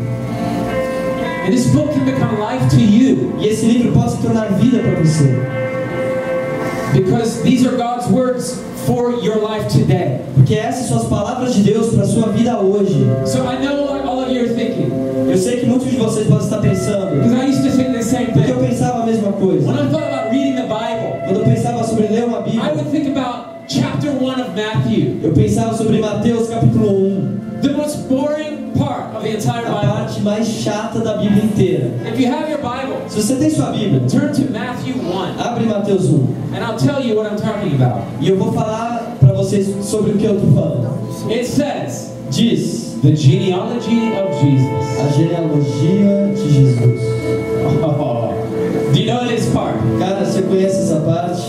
And 1.47 1.53
this 1.55 1.67
book 1.73 1.93
can 1.93 2.05
become 2.05 2.38
life 2.41 2.69
to 2.71 2.81
you 2.81 3.33
E 3.41 3.47
esse 3.49 3.67
livro 3.67 3.93
pode 3.93 4.11
se 4.12 4.17
tornar 4.19 4.49
vida 4.59 4.79
para 4.81 5.00
você. 5.05 5.57
because 6.93 7.43
these 7.43 7.65
are 7.67 7.76
God's 7.76 8.07
words 8.09 8.61
for 8.87 9.12
your 9.21 9.37
life 9.38 9.69
today. 9.69 10.21
Porque 10.35 10.55
essas 10.55 10.88
são 10.88 10.99
as 10.99 11.05
palavras 11.05 11.55
de 11.55 11.62
Deus 11.62 11.95
para 11.95 12.05
sua 12.07 12.29
vida 12.29 12.59
hoje. 12.59 13.05
So 13.26 13.45
I 13.47 13.59
know 13.62 13.85
like 13.93 14.07
all 14.07 14.21
of 14.23 14.31
you 14.33 14.43
are 14.45 14.49
thinking, 14.55 14.91
Eu 15.31 15.37
sei 15.37 15.59
que 15.61 15.67
muitos 15.67 15.91
de 15.91 15.97
vocês 15.97 16.26
podem 16.26 16.45
estar 16.45 16.59
pensando, 16.61 17.17
because 17.17 17.33
I 17.35 17.47
used 17.49 17.62
to 17.65 17.71
think 17.76 17.93
the 17.93 18.03
same 18.03 18.26
porque 18.33 18.50
eu 18.50 18.59
thing. 18.59 18.69
pensava 18.69 19.03
a 19.03 19.07
mesma 19.07 19.33
coisa. 19.33 19.67
When 19.67 19.76
I 19.76 19.91
thought 19.91 20.05
about 20.05 20.31
reading 20.33 20.55
the 20.57 20.62
Bible, 20.62 21.21
Quando 21.26 21.41
eu 21.41 21.45
pensava 21.45 21.85
sobre 21.85 22.07
ler 22.09 22.25
uma 22.25 22.38
I 22.38 22.43
Bíblia, 22.50 22.73
would 22.75 22.91
think 22.91 23.09
about 23.09 23.47
chapter 23.69 24.11
1 24.12 24.41
of 24.41 24.50
Matthew, 24.57 25.21
eu 25.23 25.33
pensava 25.33 25.75
sobre 25.76 25.99
Mateus 26.00 26.49
capítulo 26.49 26.88
1, 26.88 27.61
the 27.62 27.71
most 27.73 28.09
boring 28.09 28.56
mais 30.37 30.47
chata 30.49 31.00
da 31.00 31.14
Bíblia 31.16 31.45
inteira. 31.45 31.90
If 32.05 32.21
you 32.21 32.31
have 32.31 32.50
your 32.50 32.59
Bible, 32.61 32.97
Se 33.09 33.23
você 33.23 33.37
tem 33.37 33.49
sua 33.50 33.71
Bíblia, 33.71 34.00
turn 34.09 34.33
to 34.33 34.52
Matthew 34.52 34.97
1, 34.97 35.40
abre 35.43 35.64
Mateus 35.64 36.05
1 36.11 36.26
and 36.55 36.62
I'll 36.62 36.76
tell 36.76 37.00
you 37.02 37.16
what 37.16 37.26
I'm 37.31 37.37
talking 37.37 37.75
about. 37.75 38.02
e 38.21 38.28
eu 38.28 38.37
vou 38.37 38.52
falar 38.52 39.16
para 39.19 39.33
vocês 39.33 39.66
sobre 39.83 40.11
o 40.12 40.19
que 40.19 40.25
eu 40.26 40.35
estou 40.35 40.52
falando. 40.52 40.90
It 41.31 41.47
says, 41.47 42.12
Diz 42.31 42.99
the 43.02 43.14
genealogy 43.14 44.12
of 44.19 44.35
Jesus. 44.40 45.00
a 45.00 45.09
genealogia 45.16 46.33
de 46.35 46.52
Jesus. 46.52 47.00
Oh, 47.99 48.35
do 48.93 48.99
you 49.00 49.07
know 49.07 49.26
this 49.26 49.47
part? 49.55 49.75
Cara, 49.99 50.25
você 50.25 50.43
conhece 50.43 50.76
essa 50.81 51.00
parte? 51.00 51.43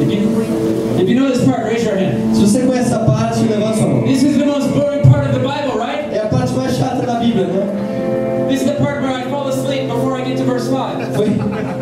If 0.00 0.10
you, 0.10 1.02
if 1.02 1.08
you 1.08 1.20
know 1.20 1.28
this 1.30 1.44
part, 1.44 1.64
raise 1.64 1.84
your 1.84 1.96
hand. 1.96 2.34
Se 2.34 2.40
você 2.46 2.60
conhece 2.60 2.86
essa 2.92 3.00
parte, 3.00 3.40
levanta 3.42 3.76
sua 3.76 3.86
mão. 3.88 4.02
This 4.04 4.22
is 4.22 4.38
the 4.38 4.46
most 4.46 4.68
boring 4.70 5.02
part 5.02 5.26
of 5.28 5.32
the 5.34 5.40
Bible, 5.40 5.78
right? 5.78 6.14
É 6.14 6.20
a 6.22 6.26
parte 6.28 6.52
mais 6.54 6.76
chata 6.76 7.04
da 7.04 7.16
Bíblia, 7.16 7.46
né? 7.46 7.79
This 8.50 8.62
is 8.62 8.66
the 8.66 8.74
part 8.82 9.00
where 9.00 9.12
I 9.12 9.30
fall 9.30 9.46
asleep 9.46 9.86
before 9.86 10.16
I 10.16 10.24
get 10.24 10.36
to 10.38 10.44
verse 10.44 10.68
5. 10.68 11.14
Foi, 11.14 11.28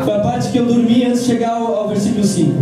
foi 0.04 0.14
a 0.14 0.20
parte 0.20 0.52
que 0.52 0.58
eu 0.58 0.66
dormi 0.66 1.02
antes 1.02 1.22
de 1.22 1.32
chegar 1.32 1.52
ao, 1.52 1.74
ao 1.74 1.88
versículo 1.88 2.22
5. 2.22 2.52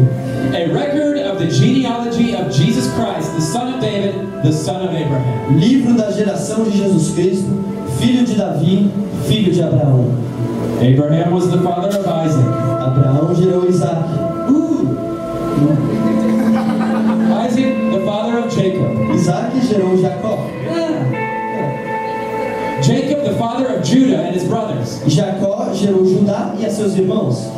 A 0.54 0.72
record 0.72 1.18
of 1.26 1.40
the 1.40 1.50
genealogy 1.50 2.36
of 2.36 2.48
Jesus 2.52 2.86
Christ, 2.94 3.34
the 3.34 3.40
son 3.40 3.75
of 3.75 3.80
David, 3.80 4.14
the 4.44 4.52
son 4.52 4.86
of 4.86 4.94
Abraham. 4.94 5.58
Livro 5.58 5.94
da 5.94 6.12
geração 6.12 6.62
de 6.62 6.78
Jesus 6.78 7.14
Cristo, 7.16 7.50
filho 7.98 8.25
de 8.25 8.36
Davi, 8.36 8.92
filho 9.26 9.52
de 9.52 9.60
Abraão. 9.60 10.06
Abraham 10.80 11.34
was 11.34 11.50
the 11.50 11.58
father 11.58 11.88
of 11.88 12.06
Isaac. 12.06 12.46
Abraão 12.78 13.34
gerou 13.34 13.68
Isaac. 13.68 14.06
Isaac, 17.44 17.75
the 17.90 18.04
father 18.06 18.38
of 18.38 18.54
Jacob. 18.54 19.10
Isaac 19.12 19.66
gerou 19.66 19.96
Jacó. 19.96 20.55
Jacob, 22.86 23.24
the 23.24 23.36
father 23.36 23.66
of 23.66 23.84
Judah 23.84 24.18
and 24.22 24.34
his 24.34 24.44
brothers. 24.44 25.00
Jacó 25.06 25.74
gerou 25.74 26.04
Judá 26.06 26.54
e 26.58 26.64
a 26.64 26.70
seus 26.70 26.96
irmãos. 26.96 27.50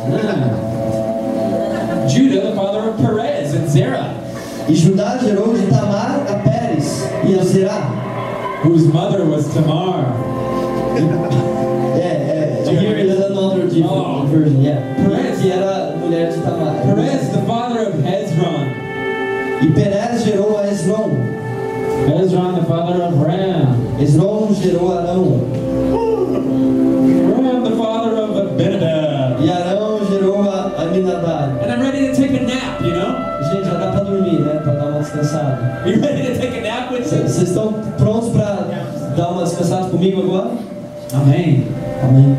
Judah, 2.11 2.41
the 2.49 2.55
father 2.55 2.89
of 2.89 2.97
Perez 2.97 3.53
and 3.53 3.69
Zerah, 3.69 4.15
E 4.67 4.73
Judá 4.73 5.19
gerou 5.19 5.53
de 5.53 5.67
Tamar 5.69 6.21
a 6.27 6.35
Pérez 6.43 7.03
e 7.27 7.35
a 7.35 7.43
Zerá. 7.43 7.91
whose 8.63 8.85
mother 8.91 9.23
was 9.25 9.47
Tamar. 9.53 10.03
Que 13.69 13.83
Oh. 13.83 14.25
virgem, 14.25 14.61
yeah. 14.61 14.79
Perez. 14.95 15.39
Que 15.41 15.51
era 15.51 15.95
mulher 15.97 16.31
de 16.31 16.41
Tamar. 16.41 16.73
Perez, 16.83 17.29
the 17.29 17.41
father 17.47 17.87
of 17.87 17.93
Hezron. 18.03 18.67
E 19.61 19.71
Perez 19.73 20.23
gerou 20.25 20.57
a 20.57 20.67
Esron. 20.67 21.38
Hezron, 22.11 22.55
the 22.55 22.65
father 22.65 23.01
of 23.03 23.13
Ram. 23.19 23.97
Esron 23.99 24.53
gerou 24.53 24.97
Arão. 24.97 25.41
Ram, 27.37 27.63
the 27.63 27.75
father 27.77 28.15
of 28.17 28.37
Abinadab. 28.37 29.41
E 29.41 29.49
Arão 29.49 29.99
gerou 30.09 30.39
Aminadab. 30.77 31.61
And 31.61 31.71
I'm 31.71 31.81
ready 31.81 32.07
to 32.07 32.15
take 32.15 32.31
a 32.31 32.43
nap, 32.43 32.81
you 32.81 32.91
know? 32.91 33.15
Gente, 33.51 33.65
já 33.65 33.73
dá 33.75 33.91
pra 33.91 34.03
dormir, 34.03 34.39
né? 34.39 34.59
Pra 34.63 34.73
dar 34.73 34.85
uma 34.87 34.99
descansada. 34.99 35.81
Are 35.83 35.91
you 35.91 36.01
ready 36.01 36.33
to 36.33 36.39
take 36.39 36.57
a 36.57 36.61
nap 36.61 36.91
with 36.91 36.99
me? 36.99 37.05
Vocês 37.05 37.41
estão 37.49 37.73
prontos 37.97 38.29
pra 38.29 38.65
dar 39.15 39.29
uma 39.29 39.43
descansada 39.43 39.89
comigo 39.89 40.21
agora? 40.21 40.51
Amen. 41.13 41.67
Amém. 42.03 42.37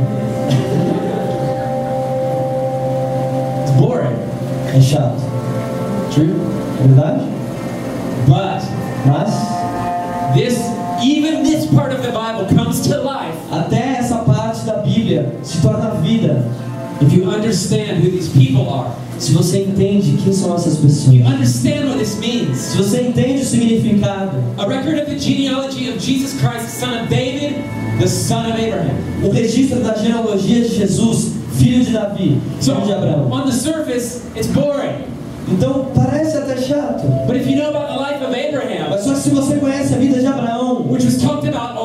You 20.83 20.89
pessoas. 20.89 21.27
understand 21.27 21.89
what 21.89 21.99
this 21.99 22.19
means. 22.19 22.59
Se 22.59 22.77
você 22.79 23.03
entende 23.03 23.43
o 23.43 23.45
significado. 23.45 24.39
A 24.59 24.67
record 24.67 24.99
of 25.01 25.07
the 25.11 25.19
genealogy 25.19 25.89
of 25.91 25.99
Jesus 25.99 26.39
Christ, 26.41 26.79
son 26.79 26.95
of 27.03 27.09
David, 27.09 27.55
the 28.01 28.09
son 28.09 28.47
of 28.51 28.59
Abraham. 28.59 28.97
O 29.23 29.31
registro 29.31 29.81
da 29.81 29.95
genealogia 29.95 30.63
de 30.63 30.69
Jesus, 30.75 31.33
filho 31.59 31.85
de 31.85 31.93
Davi, 31.93 32.41
So, 32.61 32.75
filho 32.75 32.87
de 32.87 32.93
Abraão. 32.93 33.31
on 33.31 33.45
the 33.47 33.53
surface, 33.53 34.23
it's 34.35 34.49
boring. 34.49 35.05
Então, 35.49 35.89
parece 35.95 36.37
até 36.37 36.57
chato. 36.63 37.07
But 37.27 37.37
if 37.37 37.47
you 37.49 37.57
know 37.57 37.71
about 37.71 37.89
the 37.89 37.99
life 37.99 38.23
of 38.25 38.33
Abraham, 38.35 38.91
Mas 38.91 39.01
só 39.03 39.15
se 39.17 39.31
você 39.31 39.57
conhece 39.57 39.93
a 39.95 39.99
vida 39.99 40.21
de 40.21 40.27
Abraão, 40.27 40.87
which 40.89 41.05
was 41.05 41.19
talked 41.21 41.47
about 41.49 41.77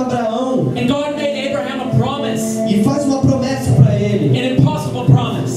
Abraão 0.00 0.72
Abraham 1.54 1.82
a 1.82 1.96
promise, 1.96 2.58
e 2.68 2.82
faz 2.82 3.04
uma 3.04 3.18
promessa 3.18 3.70
para 3.72 3.94
ele. 3.94 4.30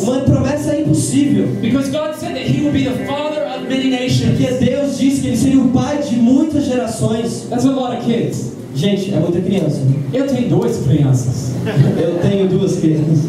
Uma 0.03 0.19
promessa 0.21 0.77
impossível. 0.77 1.47
Because 1.61 1.89
God 1.89 2.15
said 2.15 2.35
that 2.35 2.45
he 2.45 2.61
would 2.61 2.73
be 2.73 2.83
the 2.83 3.05
father 3.05 3.43
of 3.43 3.67
many 3.67 3.89
nations. 3.89 4.37
Porque 4.37 4.65
Deus 4.65 4.97
disse 4.97 5.21
que 5.21 5.27
ele 5.27 5.37
seria 5.37 5.59
o 5.59 5.69
pai 5.69 6.01
de 6.01 6.15
muitas 6.15 6.65
gerações. 6.65 7.47
That's 7.49 7.65
a 7.65 7.71
lot 7.71 7.97
of 7.97 8.05
kids. 8.05 8.53
Gente, 8.75 9.13
é 9.13 9.19
muita 9.19 9.41
criança. 9.41 9.81
Eu 10.13 10.27
tenho 10.27 10.49
duas 10.49 10.77
crianças. 10.77 11.51
Eu 11.65 12.19
tenho 12.19 12.47
duas 12.47 12.79
crianças. 12.79 13.25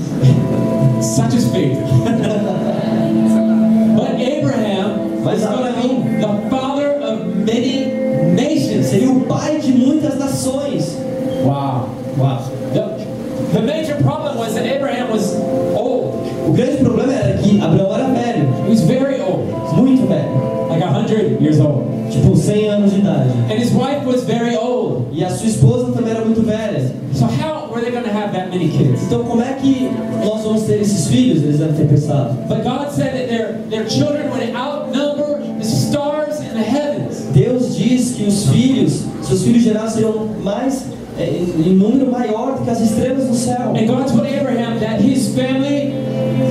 Years 21.40 21.60
old. 21.60 21.98
tipo 22.10 22.36
100 22.36 22.68
anos 22.68 22.92
de 22.92 23.00
idade. 23.00 23.30
And 23.50 23.58
his 23.58 23.72
wife 23.72 24.04
was 24.04 24.24
very 24.24 24.56
old. 24.56 25.08
E 25.12 25.24
a 25.24 25.30
sua 25.30 25.48
esposa 25.48 25.92
também 25.92 26.12
era 26.14 26.24
muito 26.24 26.42
velha. 26.42 26.90
So 27.12 27.24
how 27.24 27.70
were 27.72 27.80
they 27.80 27.90
going 27.90 28.04
to 28.04 28.12
have 28.12 28.32
that 28.32 28.50
many 28.50 28.68
kids? 28.68 29.02
Então 29.02 29.24
como 29.24 29.42
é 29.42 29.54
que 29.54 29.90
nós 30.24 30.42
vamos 30.42 30.62
ter 30.62 30.80
esses 30.80 31.08
filhos? 31.08 31.42
Eles 31.42 31.58
devem 31.58 31.74
ter 31.74 31.86
pensado. 31.86 32.34
But 32.48 32.62
God 32.62 32.90
said 32.92 33.12
that 33.12 33.28
their, 33.28 33.58
their 33.70 33.88
children 33.88 34.30
would 34.30 34.54
outnumber 34.54 35.40
the 35.58 35.64
stars 35.64 36.40
in 36.40 36.54
the 36.54 36.64
heavens. 36.64 37.26
Deus 37.32 37.76
diz 37.76 38.12
que 38.12 38.24
os 38.24 38.48
filhos, 38.48 39.04
seus 39.22 39.42
filhos 39.42 39.62
gerados 39.62 39.92
seriam 39.92 40.28
mais 40.42 40.86
é, 41.18 41.24
em 41.24 41.68
em 41.68 41.74
número 41.74 42.10
maior 42.10 42.56
do 42.56 42.64
que 42.64 42.70
as 42.70 42.80
estrelas 42.80 43.26
do 43.26 43.34
céu. 43.34 43.74
And 43.74 43.86
God 43.86 44.06
told 44.06 44.26
Abraham 44.26 44.78
that 44.80 45.02
his 45.02 45.34
family, 45.34 45.92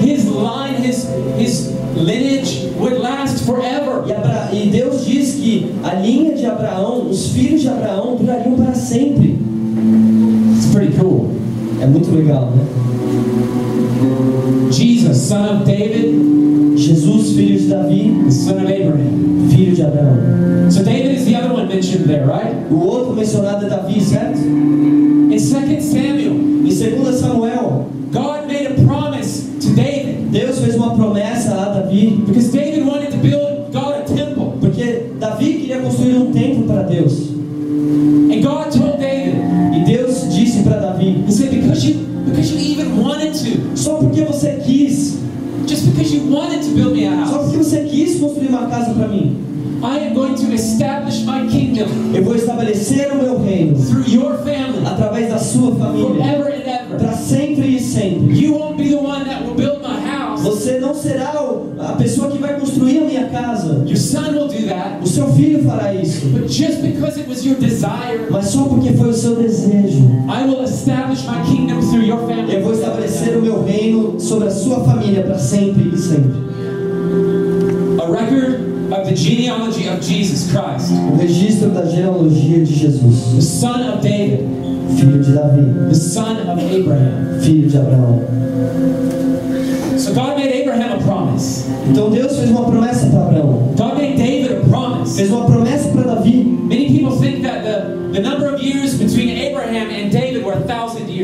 his 0.02 0.26
line, 0.26 0.76
his, 0.86 1.08
his 1.38 1.77
lineage 2.04 2.70
would 2.78 3.00
last 3.00 3.46
forever. 3.46 4.04
E, 4.52 4.68
e 4.68 4.70
Deus 4.70 5.06
diz 5.06 5.36
que 5.36 5.72
a 5.84 5.96
linha 5.96 6.36
de 6.36 6.46
Abraão, 6.46 7.10
os 7.10 7.28
filhos 7.32 7.62
de 7.62 7.70
Abraão 7.70 8.16
durariam 8.16 8.56
para 8.56 8.74
sempre. 8.74 9.38
It's 10.56 10.68
pretty 10.72 10.98
cool. 10.98 11.30
É 11.82 11.86
muito 11.86 12.10
legal, 12.12 12.52
né? 12.52 12.66
Jesus, 14.72 15.18
son 15.18 15.46
of 15.58 15.66
David, 15.66 16.78
Jesus, 16.78 17.34
filho 17.36 17.60
de 17.60 17.68
Davi, 17.68 18.14
son 18.30 18.52
of 18.52 18.62
Abraham. 18.62 19.50
filho 19.50 19.76
de 19.76 19.82
Abraão. 19.82 20.18
So 20.70 20.84
David 20.84 21.16
is 21.18 21.26
the 21.26 21.36
other 21.36 21.54
one 21.54 21.68
mentioned 21.68 22.06
there, 22.08 22.26
right? 22.26 22.56
O 22.70 22.76
outro 22.76 23.14
mencionado 23.16 23.66
é 23.66 23.70
Davi, 23.70 24.02
certo? 24.02 24.40
In 24.40 25.30
2 25.30 25.84
Samuel, 25.84 26.34
Em 26.34 26.64
2 26.64 27.16
Samuel, 27.16 27.67
construir 48.20 48.48
uma 48.48 48.68
casa 48.68 48.94
para 48.94 49.08
mim, 49.08 49.38
I 49.84 50.08
am 50.08 50.14
going 50.16 50.34
to 50.36 50.54
establish 50.54 51.24
my 51.24 51.48
kingdom 51.48 51.86
eu 52.14 52.24
vou 52.24 52.36
estabelecer 52.36 53.12
o 53.12 53.22
meu 53.22 53.40
reino 53.40 53.78
through 53.78 54.08
your 54.10 54.38
family 54.40 54.86
através 54.86 55.30
da 55.30 55.38
sua 55.38 55.76
família, 55.76 56.08
forever 56.08 56.48
and 56.48 56.70
ever. 56.70 56.98
para 56.98 57.14
sempre 57.14 57.76
e 57.76 57.80
sempre. 57.80 58.44
You 58.44 58.56
won't 58.56 58.78
be 58.78 58.90
the 58.90 58.98
one 58.98 59.26
that 59.26 59.44
will 59.44 59.54
build 59.56 59.82
my 59.82 60.00
house. 60.00 60.42
Você 60.42 60.80
não 60.80 60.96
será 60.96 61.34
a 61.80 61.94
pessoa 61.94 62.30
que 62.30 62.38
vai 62.38 62.60
construir 62.60 63.00
a 63.00 63.06
minha 63.06 63.26
casa. 63.28 63.84
Your 63.86 63.98
son 63.98 64.32
will 64.32 64.48
do 64.48 64.68
that. 64.68 65.04
O 65.04 65.08
seu 65.08 65.28
filho 65.34 65.64
fará 65.64 65.94
isso. 65.94 66.26
But 66.28 66.48
just 66.48 66.82
because 66.82 67.20
it 67.20 67.30
was 67.30 67.46
your 67.46 67.58
desire, 67.58 68.28
Mas 68.32 68.46
só 68.48 68.64
porque 68.64 68.94
foi 68.94 69.10
o 69.10 69.14
seu 69.14 69.36
desejo. 69.36 70.00
I 70.28 70.48
will 70.48 70.64
establish 70.64 71.24
my 71.26 71.44
kingdom 71.46 71.82
through 71.82 72.06
your 72.06 72.20
family. 72.20 72.56
Eu 72.56 72.64
vou 72.64 72.74
estabelecer 72.74 73.38
o 73.38 73.42
meu 73.42 73.64
reino 73.64 74.20
sobre 74.20 74.48
a 74.48 74.52
sua 74.52 74.80
família 74.80 75.24
para 75.24 75.38
sempre 75.38 75.92
e 75.94 75.98
sempre. 75.98 76.48
A 79.08 79.12
record 79.12 79.14
of 79.14 79.16
the 79.16 79.16
genealogy 79.16 79.88
of 79.88 80.02
Jesus 80.02 80.52
Christ, 80.52 80.92
O 80.92 81.16
registro 81.18 81.70
da 81.70 81.86
genealogia 81.86 82.60
de 82.60 82.74
Jesus. 82.74 83.36
the 83.36 83.42
son 83.42 83.82
of 83.90 84.02
David, 84.02 84.40
filho 84.98 85.24
de 85.24 85.32
Davi, 85.32 85.90
the 85.90 85.96
son 85.96 86.38
of 86.50 86.60
Abraham. 86.60 87.40
filho 87.42 87.70
de 87.70 87.78
Abraão. 87.78 88.20
So 89.98 90.14
God 90.14 90.38
made 90.38 90.54
Abraham 90.62 90.92
a 90.94 91.04
promise. 91.04 91.66
Então 91.90 92.10
Deus 92.12 92.36
fez 92.38 92.50
uma 92.52 92.66
promessa 92.66 93.08
para 93.10 93.22
Abraão. 93.28 93.74
God 93.78 93.94
made 93.98 94.18
David 94.18 94.58
a 94.58 94.60
promise. 94.70 95.16
Fez 95.16 95.32
uma 95.32 95.46
promessa 95.46 95.90
para 95.90 96.16
Davi. 96.16 96.44
Many 96.68 96.88
people 96.92 97.18
think 97.18 97.42
that 97.44 97.64
the, 97.64 98.12
the 98.12 98.20
number 98.20 98.54
of 98.54 98.62
years 98.62 98.96
between 98.96 99.30
Abraham 99.30 99.90
and 99.90 100.12
David 100.12 100.17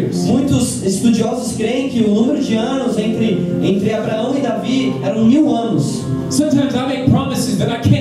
Muitos 0.01 0.83
estudiosos 0.83 1.55
creem 1.55 1.89
que 1.89 2.03
o 2.03 2.13
número 2.13 2.41
de 2.41 2.55
anos 2.55 2.97
entre, 2.97 3.37
entre 3.61 3.93
Abraão 3.93 4.35
e 4.35 4.41
Davi 4.41 4.93
eram 5.03 5.25
mil 5.25 5.55
anos. 5.55 6.03
Sometimes 6.29 6.73
I 6.73 6.87
make 6.87 7.11
promises 7.11 7.57
that 7.59 7.69
I 7.69 7.79
can't 7.79 7.92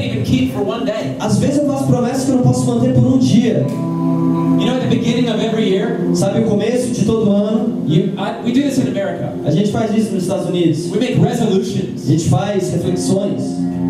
for 0.62 0.68
one 0.68 0.85
day. 0.85 1.16
Às 1.20 1.38
vezes 1.38 1.59
eu 1.59 1.66
faço 1.66 1.87
promessas 1.87 2.25
que 2.25 2.31
eu 2.31 2.37
não 2.37 2.42
posso 2.42 2.66
manter 2.66 2.94
por 2.94 3.05
um 3.05 3.18
dia. 3.18 3.66
You 3.68 4.68
know, 4.68 4.77
at 4.77 4.83
the 4.83 4.88
beginning 4.96 5.29
of 5.29 5.40
every 5.44 5.68
year, 5.70 5.98
Sabe 6.14 6.40
o 6.40 6.44
começo 6.44 6.92
de 6.92 7.05
todo 7.05 7.31
ano? 7.31 7.83
you, 7.87 8.12
I, 8.16 8.44
we 8.44 8.53
do 8.53 8.62
this 8.62 8.79
in 8.79 8.88
America. 8.88 9.33
A 9.44 9.51
gente 9.51 9.72
faz 9.72 9.92
isso 9.96 10.12
nos 10.12 10.22
Estados 10.22 10.46
Unidos. 10.48 10.90
We 10.92 10.98
make 11.01 11.14
resolutions 11.14 12.05
A 12.07 12.11
gente 12.12 12.29
faz 12.29 12.70
reflexões. 12.72 13.42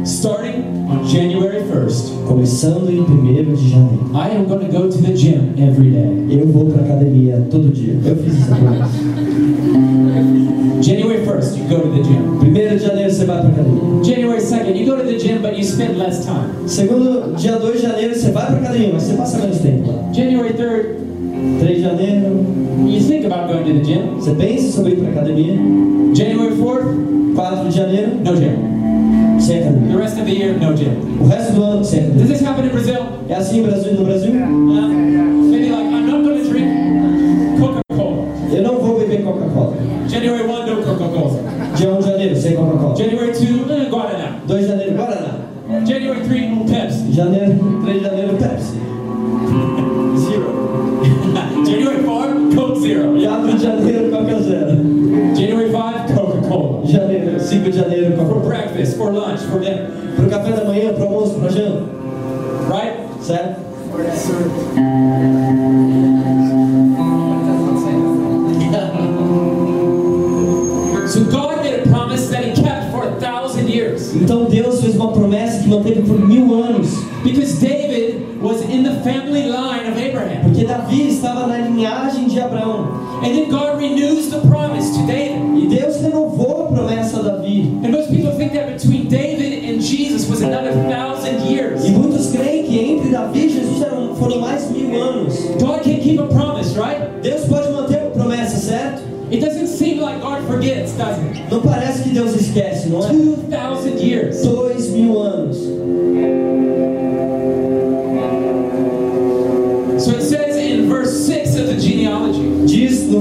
starting 0.05 0.65
on 0.89 1.05
January 1.07 1.63
1st. 1.63 2.27
Começando 2.27 2.91
em 2.91 3.01
1 3.01 3.55
de 3.55 3.69
janeiro. 3.71 4.11
I 4.15 4.37
am 4.37 4.47
going 4.47 4.67
to 4.67 4.73
go 4.73 4.89
to 4.89 4.99
the 4.99 5.15
gym 5.15 5.53
every 5.59 5.91
day. 5.91 6.41
Eu 6.41 6.47
vou 6.49 6.67
pra 6.67 6.83
academia 6.83 7.47
todo 7.51 7.69
dia. 7.69 7.99
Eu 8.05 8.17
fiz 8.17 8.35
essa 8.43 8.55
promessa. 8.57 8.91
January 10.83 11.25
1st, 11.25 11.59
you 11.59 11.69
go 11.69 11.81
to 11.81 11.91
the 11.91 12.03
gym. 12.03 12.41
1 12.43 12.53
de 12.53 12.79
janeiro 12.79 13.11
você 13.11 13.25
vai 13.25 13.41
pra 13.41 13.51
academia. 13.51 14.05
January 14.05 14.41
2nd, 14.41 14.77
you 14.77 14.87
go 14.87 14.97
to 14.97 15.05
the 15.05 15.17
gym, 15.17 15.41
but 15.41 15.57
you 15.57 15.63
spend 15.63 15.97
less 15.97 16.25
time. 16.27 16.69
Segundo 16.69 17.37
dia 17.37 17.57
2 17.57 17.77
de 17.77 17.83
janeiro 17.83 18.15
você 18.15 18.33
vai 18.33 18.47
pra 18.47 18.57
academia, 18.57 18.91
mas 18.93 19.05
você 19.05 19.15
passa 19.15 19.39
menos 19.39 19.59
tempo. 19.59 19.89
January 20.13 20.55
3rd, 20.55 20.85
3 21.61 21.77
de 21.77 21.83
janeiro 21.83 22.47
you 22.85 23.01
think 23.01 23.25
about 23.25 23.47
going 23.47 23.65
to 23.65 23.75
the 23.75 23.85
gym. 23.85 24.17
você 24.17 24.33
pensa 24.33 24.73
sobre 24.73 24.93
ir 24.93 24.97
pra 24.97 25.11
academia. 25.11 25.55
January 26.15 26.57
4th, 26.57 27.35
4 27.37 27.69
de 27.69 27.77
janeiro 27.77 28.11
no 28.25 28.37
gym. 28.37 29.39
sem 29.41 29.59
academia. 29.61 29.93
The 29.93 30.03
rest 30.03 30.19
of 30.19 30.25
the 30.25 30.33
year, 30.33 30.55
no 30.59 30.75
gym. 30.75 30.97
O 31.21 31.29
resto 31.29 31.53
do 31.53 31.63
ano 31.63 31.85
sem 31.85 32.11
Does 32.11 32.29
this 32.29 32.43
happen 32.43 32.67
in 32.67 32.71
Brazil? 32.71 33.07
É 33.29 33.35
assim 33.35 33.61
no 33.61 33.69
Brasil, 33.69 33.95
no 33.95 34.05
Brasil? 34.05 34.33
Uh, 34.33 35.53
Coca-Cola. 41.13 41.43
Dia 41.77 41.91
1 41.93 41.99
de 41.99 42.07
janeiro, 42.07 42.37
sem 42.37 42.57
Coca-Cola. 42.57 42.97
January 42.97 43.33
2, 43.33 43.71
eh, 43.71 43.89
Guaraná. 43.91 44.37
2 44.47 44.61
de 44.61 44.67
janeiro, 44.67 44.95
Guaraná. 44.95 45.39
January 45.85 46.21
3, 46.21 46.71
Pepsi. 46.71 47.13
Janeiro, 47.13 47.81
3 47.83 47.99
de 47.99 48.05
janeiro, 48.05 48.35
Pepsi. 48.35 48.81
Zero. 50.17 51.65
January 51.67 52.03
4, 52.03 52.35
Coke 52.55 52.81
Zero. 52.81 53.15
4 53.21 53.53
de 53.53 53.63
janeiro, 53.63 54.11
Coca 54.11 54.43
Zero. 54.43 54.77
January 55.35 55.71
5, 55.71 56.15
Coca-Cola. 56.15 56.87
Janeiro, 56.87 57.41
5 57.41 57.71
de 57.71 57.77
janeiro, 57.77 58.17
For 58.17 58.27
Coca-Cola. 58.27 58.49
breakfast, 58.49 58.97
for 58.97 59.13
lunch, 59.13 59.41
for 59.41 59.61
dinner. 59.61 59.91
Pro 60.17 60.29
café 60.29 60.53
da 60.53 60.65
manhã, 60.65 60.93
pro 60.93 61.05
almoço, 61.05 61.35
pra 61.35 61.49
janta. 61.49 61.83
Right? 62.69 62.97
Certo? 63.21 63.73
So 63.93 64.33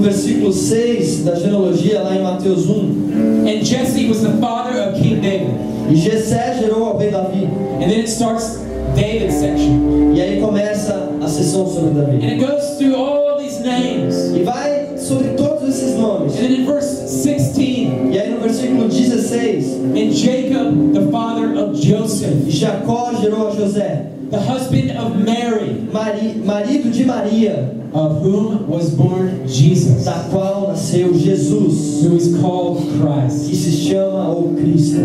versículo 0.02 0.52
6 0.52 1.24
da 1.24 1.34
genealogia, 1.34 2.02
lá 2.02 2.14
em 2.16 2.22
Mateus 2.22 2.66
1. 2.68 3.46
and 3.46 3.64
Jesse 3.64 4.08
was 4.08 4.20
the 4.22 4.32
father 4.40 4.78
of 4.80 5.00
King 5.00 5.20
David. 5.20 5.54
E 5.90 5.96
Jessé 5.96 6.58
gerou 6.60 6.84
ao 6.84 6.98
rei 6.98 7.10
Davi. 7.10 7.44
And 7.44 7.90
then 7.90 8.00
it 8.00 8.08
starts 8.08 8.58
David's 8.94 9.34
section. 9.34 10.12
E 10.14 10.20
aí 10.20 10.40
começa 10.40 11.10
a 11.20 11.28
sessão 11.28 11.66
sobre 11.66 11.90
Davi. 11.90 12.16
And 12.16 12.32
it 12.32 12.38
goes 12.40 12.76
through 12.78 12.94
all 12.96 13.38
these 13.38 13.60
names. 13.60 14.14
E 14.34 14.42
vai 14.42 14.96
sobre 14.96 15.28
todos 15.36 15.68
esses 15.68 15.96
nomes. 15.96 16.34
And 16.36 16.42
then 16.42 16.60
in 16.60 16.66
verse 16.66 17.08
16, 17.08 18.12
E 18.12 18.18
aí 18.18 18.30
no 18.30 18.38
versículo 18.40 18.88
16, 18.88 19.66
and 19.96 20.12
Jacob, 20.12 20.92
the 20.94 21.10
father 21.10 21.54
of 21.58 21.78
Joseph, 21.80 22.46
Jacó 22.48 23.12
gerou 23.20 23.48
a 23.48 23.50
José, 23.52 24.06
the 24.30 24.38
husband 24.38 24.90
of 24.98 25.16
Mary, 25.18 25.82
mari, 25.92 26.34
marido 26.44 26.90
de 26.90 27.04
Maria, 27.04 27.81
of 27.94 28.22
whom 28.22 28.66
was 28.66 28.90
born 28.94 29.46
Jesus, 29.46 30.04
da 30.04 30.24
qual 30.30 30.68
nasceu 30.68 31.12
Jesus, 31.12 32.02
who 32.02 32.16
is 32.16 32.34
called 32.40 32.78
Christ. 32.98 33.48
que 33.48 33.54
se 33.56 33.70
chama 33.70 34.28
o 34.30 34.54
Cristo. 34.56 34.98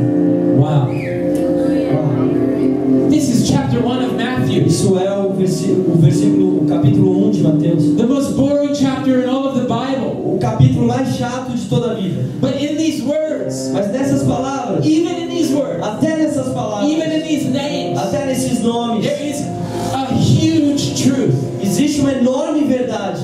Wow. 0.58 0.88
Uau. 0.88 3.10
This 3.10 3.30
is 3.30 3.50
chapter 3.50 3.82
1 3.82 4.04
of 4.06 4.14
Matthew. 4.16 4.66
Isso 4.68 4.98
é 4.98 5.12
o 5.18 5.34
versículo, 5.34 5.94
o 5.94 5.98
versículo, 5.98 6.64
o 6.64 6.68
capítulo 6.68 7.28
1 7.28 7.32
de 7.32 7.42
Mateus. 7.44 7.84
The 7.96 8.06
most 8.06 8.34
boring 8.36 8.74
chapter 8.74 9.22
in 9.24 9.30
all 9.30 9.48
of 9.48 9.60
the 9.60 9.68
Bible. 9.68 10.36
O 10.36 10.38
capítulo 10.40 10.88
mais 10.88 11.16
chato 11.18 11.52
de 11.52 11.66
toda 11.68 11.92
a 11.92 11.96
Bíblia. 11.96 12.24
But 12.40 12.56
in 12.62 12.78
these 12.78 13.02
words, 13.04 13.70
Mas 13.74 13.92
nessas 13.92 14.24
palavras, 14.24 14.86
even 14.86 15.24
in 15.24 15.30
these 15.30 15.52
words, 15.54 15.82
até 15.84 16.16
nessas 16.18 16.48
palavras, 16.54 16.90
even 16.90 17.12
in 17.12 17.22
these 17.28 17.46
names, 17.50 17.98
até 18.00 18.26
nesses 18.26 18.62
nomes, 18.62 19.04
there 19.04 19.22
is 19.28 19.42
a 19.94 20.06
huge 20.14 21.02
truth, 21.04 21.34
existe 21.78 22.02
uma 22.02 22.12
enorme 22.12 22.64
verdade, 22.66 23.22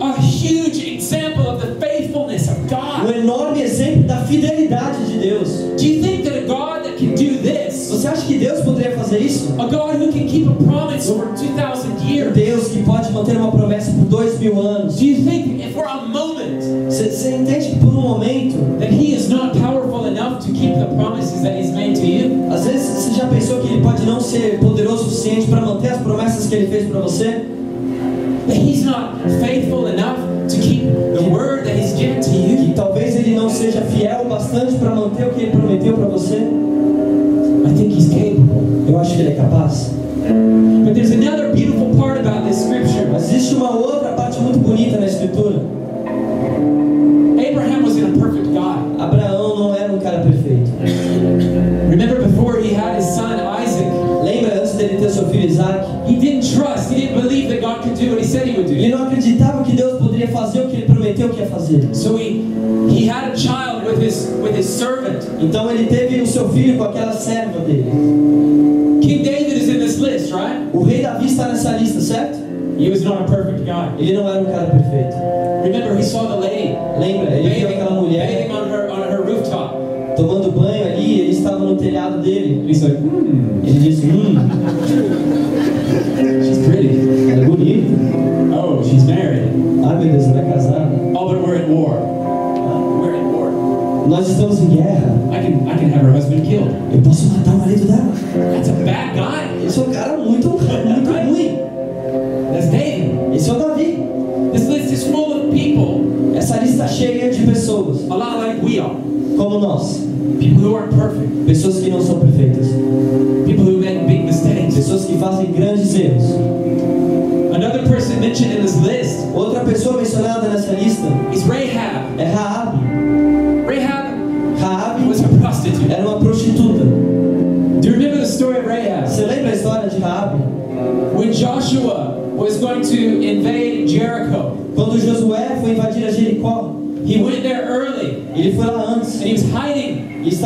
a 0.00 0.12
huge 0.20 0.96
example 0.96 1.46
of 1.48 1.60
the 1.64 1.74
faithfulness 1.80 2.48
of 2.48 2.58
um 2.60 2.66
God. 2.66 3.16
enorme 3.16 3.62
exemplo 3.62 4.02
da 4.04 4.18
fidelidade 4.24 5.04
de 5.06 5.18
Deus. 5.18 5.48
Do 5.78 5.84
you 5.84 6.02
think 6.02 6.24
that 6.24 6.36
a 6.36 6.46
God 6.46 6.82
that 6.84 6.96
can 6.98 7.14
do 7.14 7.38
this, 7.42 7.88
Você 7.90 8.08
acha 8.08 8.26
que 8.26 8.38
Deus 8.38 8.60
poderia 8.60 8.96
fazer 8.96 9.18
isso? 9.18 9.54
a 9.58 9.64
God 9.66 9.94
who 9.96 10.12
can 10.12 10.26
keep 10.26 10.46
a 10.48 10.54
promise 10.64 11.06
for 11.08 11.26
2,000 11.34 12.00
years, 12.06 12.34
Deus 12.34 12.68
que 12.68 12.82
pode 12.82 13.10
manter 13.12 13.36
uma 13.36 13.50
promessa 13.52 13.92
por 13.92 14.04
dois 14.06 14.38
mil 14.38 14.60
anos. 14.60 14.96
do 14.96 15.04
you 15.04 15.24
think 15.24 15.62
if 15.64 15.72
for 15.72 15.86
a 15.86 16.02
moment 16.02 16.60
Você, 16.88 17.10
você 17.10 17.30
entende 17.36 17.70
que 17.70 17.76
por 17.78 17.88
um 17.88 18.00
momento, 18.02 18.56
that 18.78 18.92
He 18.92 19.14
is 19.14 19.28
not 19.28 19.56
powerful 19.58 20.06
enough 20.06 20.40
to 20.44 20.52
keep 20.52 20.74
the 20.74 20.86
promises 20.96 21.40
that 21.42 21.56
He's 21.58 21.70
made 21.72 21.94
to 21.98 22.04
you? 22.06 22.52
às 22.52 22.64
vezes 22.66 22.86
você 23.04 23.14
já 23.14 23.26
pensou 23.26 23.60
que 23.60 23.72
Ele 23.72 23.80
pode 23.82 24.02
não 24.04 24.20
ser 24.20 24.58
poderoso 24.58 25.04
o 25.06 25.10
suficiente 25.10 25.46
para 25.48 25.60
manter 25.62 25.92
as 25.92 26.00
promessas 26.02 26.46
que 26.46 26.54
Ele 26.54 26.66
fez 26.66 26.88
para 26.90 27.00
você? 27.00 27.43
Então 65.44 65.70
ele 65.70 65.86
teve 65.86 66.22
o 66.22 66.26
seu 66.26 66.48
filho 66.48 66.78
com 66.78 66.84
aquela 66.84 67.12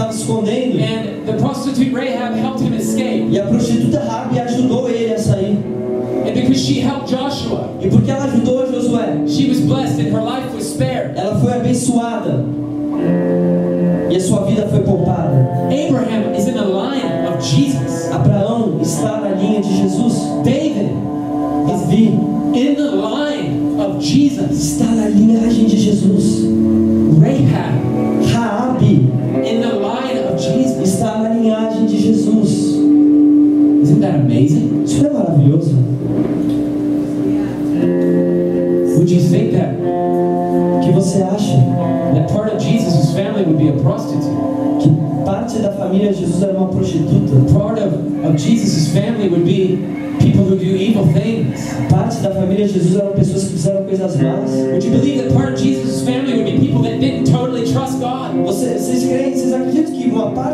escondendo. 0.08 0.80
And 0.80 1.26
the 1.26 1.36
prostitute 1.38 1.92
Rahab 1.92 2.34
helped 2.34 2.62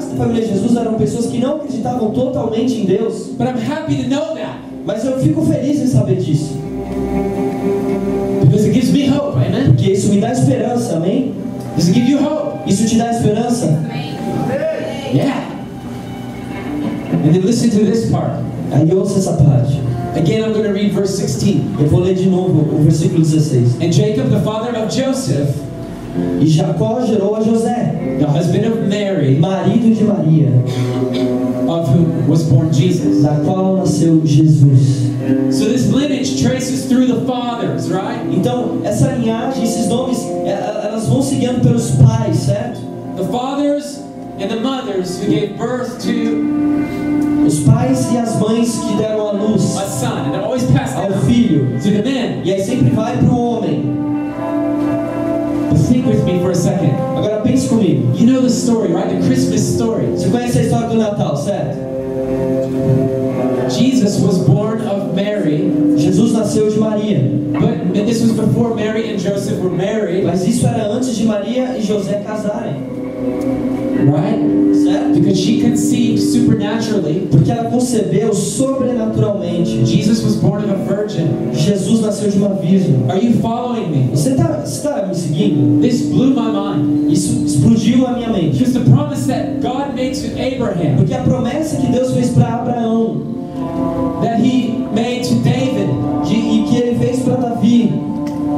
parte 0.05 0.11
da 0.11 0.17
família 0.17 0.43
de 0.43 0.53
Jesus 0.53 0.77
eram 0.77 0.95
pessoas 0.95 1.27
que 1.27 1.39
não 1.39 1.57
acreditavam 1.57 2.11
totalmente 2.11 2.75
em 2.75 2.85
Deus? 2.85 3.31
But 3.39 3.49
I'm 3.49 3.59
happy 3.59 4.03
to 4.03 4.09
know 4.09 4.35
that 4.35 4.59
Mas 4.85 5.05
eu 5.05 5.19
fico 5.19 5.43
feliz 5.43 5.81
em 5.81 5.87
saber 5.87 6.17
disso, 6.17 6.59
because 8.43 8.67
it 8.67 8.75
gives 8.75 8.91
me 8.91 9.09
hope, 9.09 9.37
amen? 9.37 9.69
porque 9.69 9.93
isso 9.93 10.11
me 10.11 10.21
dá 10.21 10.31
esperança, 10.33 10.97
amém? 10.97 11.33
Does 11.75 11.89
it 11.89 11.99
give 11.99 12.11
you 12.11 12.19
hope? 12.19 12.71
Isso 12.71 12.87
te 12.87 12.97
dá 12.97 13.11
esperança? 13.11 13.67
Yeah. 15.13 15.43
And 17.13 17.33
then 17.33 17.41
listen 17.47 17.71
to 17.71 17.91
this 17.91 18.11
part. 18.11 18.43
Aí 18.73 18.93
ouça 18.95 19.19
essa 19.19 19.33
parte. 19.33 19.81
Again, 20.17 20.43
I'm 20.45 20.53
going 20.53 20.65
to 20.65 20.73
read 20.73 20.93
verse 20.93 21.17
16. 21.19 21.63
Eu 21.81 21.87
vou 21.87 22.01
ler 22.01 22.15
de 22.15 22.29
novo 22.29 22.77
o 22.77 22.83
versículo 22.83 23.23
16. 23.23 23.81
And 23.81 23.91
Jacob, 23.91 24.31
the 24.31 24.41
father 24.41 24.77
of 24.77 24.95
Joseph, 24.95 25.49
E 26.41 26.47
Jacó 26.47 27.01
gerou 27.05 27.35
a 27.35 27.41
José, 27.41 28.19
the 28.19 28.27
husband 28.27 28.67
of 28.67 28.87
Mary, 28.89 29.37
marido 29.39 29.95
de 29.95 30.05
Maria, 30.05 30.49
of 31.69 31.89
whom 31.89 32.29
was 32.29 32.45
born 32.45 32.73
Jesus. 32.73 33.23
da 33.23 33.35
qual 33.45 33.77
nasceu 33.77 34.21
Jesus. 34.25 35.05
So 35.51 35.65
this 35.65 35.91
lineage 35.91 36.43
traces 36.43 36.87
through 36.87 37.07
the 37.07 37.25
fathers, 37.27 37.91
right? 37.91 38.21
Então, 38.31 38.81
essa 38.85 39.09
linhagem, 39.13 39.65
esses 39.65 39.89
nomes, 39.89 40.19
é, 40.45 40.85
elas 40.85 41.07
vão 41.09 41.23
seguindo 41.23 41.63
pelos 41.63 41.91
pais, 41.93 42.37
certo? 42.37 42.81
The 43.17 43.25
fathers 43.25 44.01
and 44.39 44.49
the 44.49 44.61
mothers 44.61 45.19
who 45.19 45.31
gave 45.31 45.57
birth 45.57 45.99
to 46.05 47.45
Os 47.47 47.61
pais 47.61 48.11
e 48.13 48.17
as 48.19 48.39
mães 48.39 48.77
que 48.79 48.97
deram 48.97 49.29
a 49.29 49.33
luz 49.33 49.77
a 49.77 49.87
son, 49.87 50.33
ao 50.35 51.13
filho. 51.27 51.79
to 51.83 51.91
the 51.91 52.03
men. 52.03 52.41
E 52.45 52.53
aí 52.53 52.63
sempre 52.63 52.91
vai 52.91 53.17
para 53.19 53.29
o 53.33 53.39
homem. 53.39 53.83
Think 56.05 56.17
with 56.17 56.25
me 56.27 56.39
for 56.41 56.51
a 56.51 56.55
second. 56.55 56.91
Agora 56.91 57.43
pense 57.43 57.67
comigo. 57.67 58.15
You 58.19 58.27
know 58.27 58.43
the 58.43 58.51
story, 58.51 58.93
right? 58.93 59.09
The 59.09 59.27
Christmas 59.27 59.63
story. 59.75 60.05
Você 60.09 60.29
conhece 60.31 60.59
a 60.59 60.63
história 60.63 60.89
do 60.89 60.97
Natal, 60.97 61.35
certo? 61.35 61.79
Jesus 63.71 64.21
was 64.21 64.47
born 64.47 64.83
of 64.83 65.15
Mary, 65.15 65.73
Jesus 65.97 66.33
nasceu 66.33 66.71
de 66.71 66.79
Maria. 66.79 67.21
but 67.53 67.95
this 68.07 68.21
was 68.21 68.33
before 68.33 68.75
Mary 68.75 69.09
and 69.09 69.19
Joseph 69.19 69.59
were 69.61 69.71
married, 69.71 70.25
Mas 70.25 70.47
isso 70.47 70.67
era 70.67 70.93
antes 70.93 71.17
de 71.17 71.25
Maria 71.25 71.75
e 71.79 71.81
José 71.81 72.23
casarem, 72.23 72.77
right? 74.11 74.75
certo? 74.85 75.15
Because 75.15 75.41
she 75.41 75.61
conceived 75.61 76.23
supernaturally. 76.23 77.29
Porque 77.31 77.51
ela 77.51 77.71
concebeu 77.71 78.33
sobrenaturalmente. 78.35 79.85
Jesus 79.87 80.23
was 80.23 80.37
born 80.37 80.65
of 80.65 80.71
a 80.71 80.85
virgin. 80.85 81.53
Jesus 81.55 82.01
nasceu 82.01 82.31
de 82.31 82.39
uma 82.39 82.55
virgem. 82.55 83.05
Are 83.09 83.19
you 83.19 83.35
following 83.41 83.91
me? 83.91 84.11
Você 84.11 84.31
está 84.31 84.65
tá 84.83 85.07
me 85.07 85.15
seguindo? 85.15 85.81
This 85.81 86.03
blew 86.03 86.35
my 86.35 86.51
mind. 86.51 87.13
Isso 87.13 87.45
explodiu 87.45 88.07
a 88.07 88.13
minha 88.13 88.29
mente. 88.29 88.59
Because 88.59 88.75
the 88.75 88.91
promise 88.91 89.27
that 89.27 89.61
God 89.61 89.95
made 89.95 90.15
to 90.15 90.39
Abraham, 90.39 90.97
Porque 90.97 91.15
a 91.15 91.23
promessa 91.23 91.77
que 91.77 91.87
Deus 91.89 92.13
fez 92.13 92.31
para 92.31 92.55
Abraão 92.57 93.35
that 94.23 94.41
he 94.41 94.79
made 94.95 95.25
to 95.29 95.35
David, 95.43 95.89
de, 96.25 96.35
e 96.35 96.65
que 96.69 96.77
ele 96.77 96.99
fez 96.99 97.21
para 97.21 97.37
Davi 97.37 97.93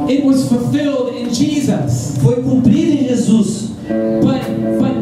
it 0.09 0.25
was 0.25 0.49
fulfilled 0.49 1.15
in 1.17 1.33
Jesus. 1.33 2.17
foi 2.23 2.37
cumprida 2.43 2.93
em 2.93 3.09
Jesus. 3.09 3.71
But 4.23 4.43
but 4.81 4.96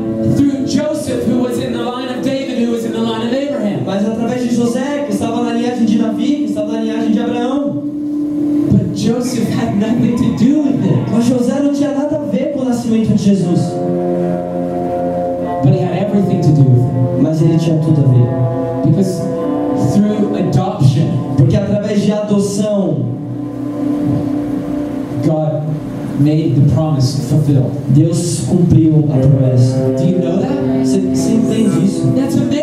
promise 26.94 27.28
fulfilled. 27.28 27.72
Deus 27.88 28.40
cumpriu 28.46 29.04
a 29.10 29.18
promessa. 29.18 29.76
Do 29.96 30.04
you 30.04 30.18
know 30.18 30.38
that? 30.38 30.54
Você, 30.84 31.00
você 31.00 31.32
entende 31.32 31.84
isso? 31.84 32.06
That's 32.14 32.36
amazing. 32.36 32.53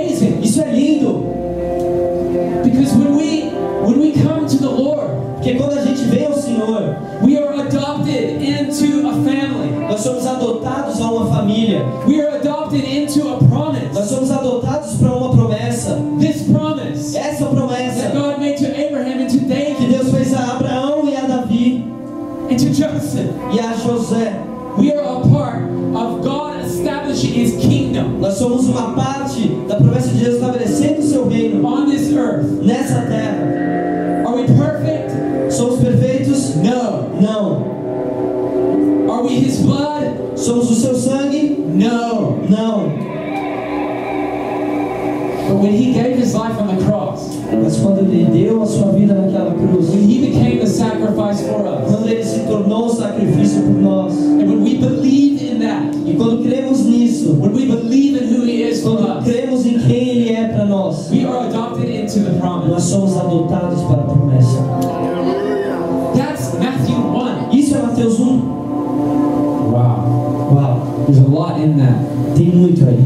Muito 72.72 72.88
aí. 72.88 73.00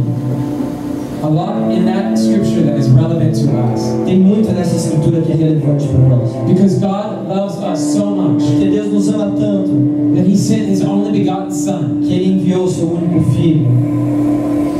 A 1.23 1.27
lot 1.27 1.71
in 1.71 1.85
that 1.85 2.17
scripture 2.17 2.61
that 2.63 2.77
is 2.77 2.87
relevant 2.89 3.33
to 3.33 3.49
us. 3.57 3.81
Tem 4.05 4.19
muito 4.19 4.51
nessa 4.51 4.75
escritura 4.75 5.21
que 5.21 5.31
é 5.31 5.35
relevante 5.35 5.87
para 5.87 6.15
nós. 6.15 6.29
Because 6.47 6.79
God 6.79 7.27
loves 7.27 7.57
us 7.57 7.79
so 7.79 8.05
much 8.05 8.43
Porque 8.43 8.69
Deus 8.69 8.93
nos 8.93 9.09
ama 9.09 9.31
tanto 9.31 10.13
that 10.15 10.27
he 10.27 10.35
sent 10.35 10.69
his 10.69 10.83
only 10.83 11.11
begotten 11.11 11.51
Son 11.51 11.99
que 12.01 12.13
ele 12.13 12.33
enviou 12.33 12.65
o 12.65 12.69
seu 12.69 12.87
único 12.87 13.21
filho 13.31 13.65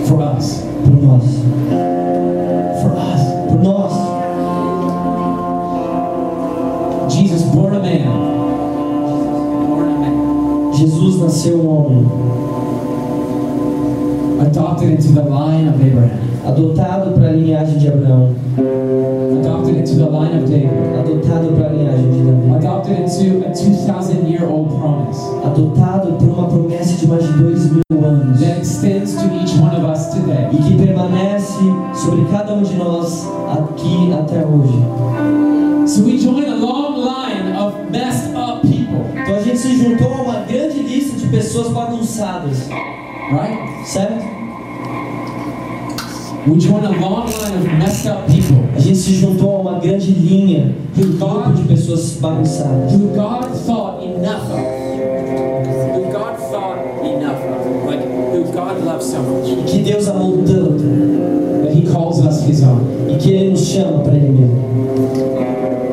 for 0.06 0.19
us. 0.21 0.63
por 0.84 1.02
nós. 1.02 1.24
For 2.82 2.91
us. 2.91 3.21
Por 3.50 3.63
nós. 3.63 3.93
Jesus 7.12 7.41
born 7.43 7.76
a 7.76 7.80
man. 7.80 8.06
Born 9.67 9.89
a 9.89 9.98
man. 9.98 10.74
Jesus 10.74 11.19
nasceu 11.19 11.58
um 11.58 11.67
homem, 11.69 12.06
Adopted 14.75 14.91
into 14.99 15.13
the 15.13 15.23
line 15.23 15.67
of 15.69 15.75
Abraham. 15.81 16.19
adotado 16.45 17.11
para 17.11 17.29
a 17.29 17.31
linhagem 17.31 17.77
de 17.77 17.88
Abraão, 17.88 18.35
Adopted 19.39 19.77
into 19.77 19.95
the 19.95 20.09
line 20.09 20.38
of 20.38 20.49
David. 20.49 20.69
adotado 20.99 21.47
para 21.55 21.67
a 21.67 21.71
linhagem 21.71 22.11
de 22.11 22.21
Davi, 22.23 22.55
Adopted 22.57 22.99
into 22.99 23.45
a 23.47 23.51
2,000 23.51 24.27
year 24.27 24.43
old 24.49 24.69
promise 24.75 25.17
adotado 25.45 26.11
por 26.17 26.27
uma 26.27 26.47
promessa 26.47 26.93
de 26.97 27.07
mais 27.07 27.23
de 27.23 27.33
dois 27.41 27.71
mil 27.71 28.05
anos 28.05 28.39
that 28.41 28.57
extends 28.59 29.13
to 29.15 29.23
each 29.41 29.53
one 29.57 29.73
of 29.77 29.85
us 29.89 30.07
today. 30.07 30.49
e 30.51 30.57
que 30.57 30.75
permanece 30.85 31.53
sobre 31.93 32.25
cada 32.25 32.53
um 32.53 32.61
de 32.61 32.75
nós 32.75 33.25
aqui 33.57 34.11
até 34.11 34.45
hoje. 34.45 35.88
So 35.88 36.03
we 36.03 36.17
join 36.17 36.43
a 36.51 36.55
long 36.55 36.97
line 36.97 37.55
of 37.57 37.75
messed 37.91 38.35
up 38.35 38.61
people, 38.61 39.05
Então 39.23 39.35
a 39.35 39.39
gente 39.39 39.57
se 39.57 39.77
juntou 39.77 40.11
a 40.13 40.21
uma 40.21 40.39
grande 40.41 40.79
lista 40.81 41.17
de 41.17 41.27
pessoas 41.27 41.69
bagunçadas, 41.69 42.67
right? 43.31 43.88
certo? 43.88 44.35
We 46.47 46.60
join 46.60 46.86
a 46.86 46.91
long 46.91 47.25
line 47.25 47.55
of 47.58 47.65
messed 47.79 48.05
up 48.05 48.27
people 48.27 48.58
A 48.75 48.79
gente 48.79 48.97
se 48.97 49.15
juntou 49.15 49.55
a 49.58 49.60
uma 49.62 49.79
grande 49.79 50.12
linha, 50.12 50.75
um 50.95 51.17
grupo 51.17 51.53
de 51.53 51.63
pessoas 51.63 52.17
bagunçadas. 52.21 52.91
who 52.93 53.15
God 53.15 53.45
thought 53.65 54.03
enough 54.03 54.43
of. 54.51 54.60
Who 55.95 56.12
God 56.12 56.38
thought 56.51 56.77
enough 57.03 57.41
of. 57.41 57.86
Like, 57.88 58.03
who 58.05 58.43
God 58.53 58.84
loves 58.86 59.05
so 59.08 59.23
much. 59.23 59.49
E 59.49 59.63
que 59.65 59.79
Deus 59.79 60.08
amou 60.08 60.43
tanto 60.45 60.84
That 61.63 61.73
He 61.73 61.91
calls 61.91 62.23
us 62.23 62.43
His 62.47 62.62
own. 62.63 63.10
e 63.10 63.15
que 63.17 63.31
Ele 63.31 63.49
nos 63.51 63.65
chama 63.65 63.99
para 64.03 64.13
Ele 64.15 64.29
mesmo. 64.29 65.85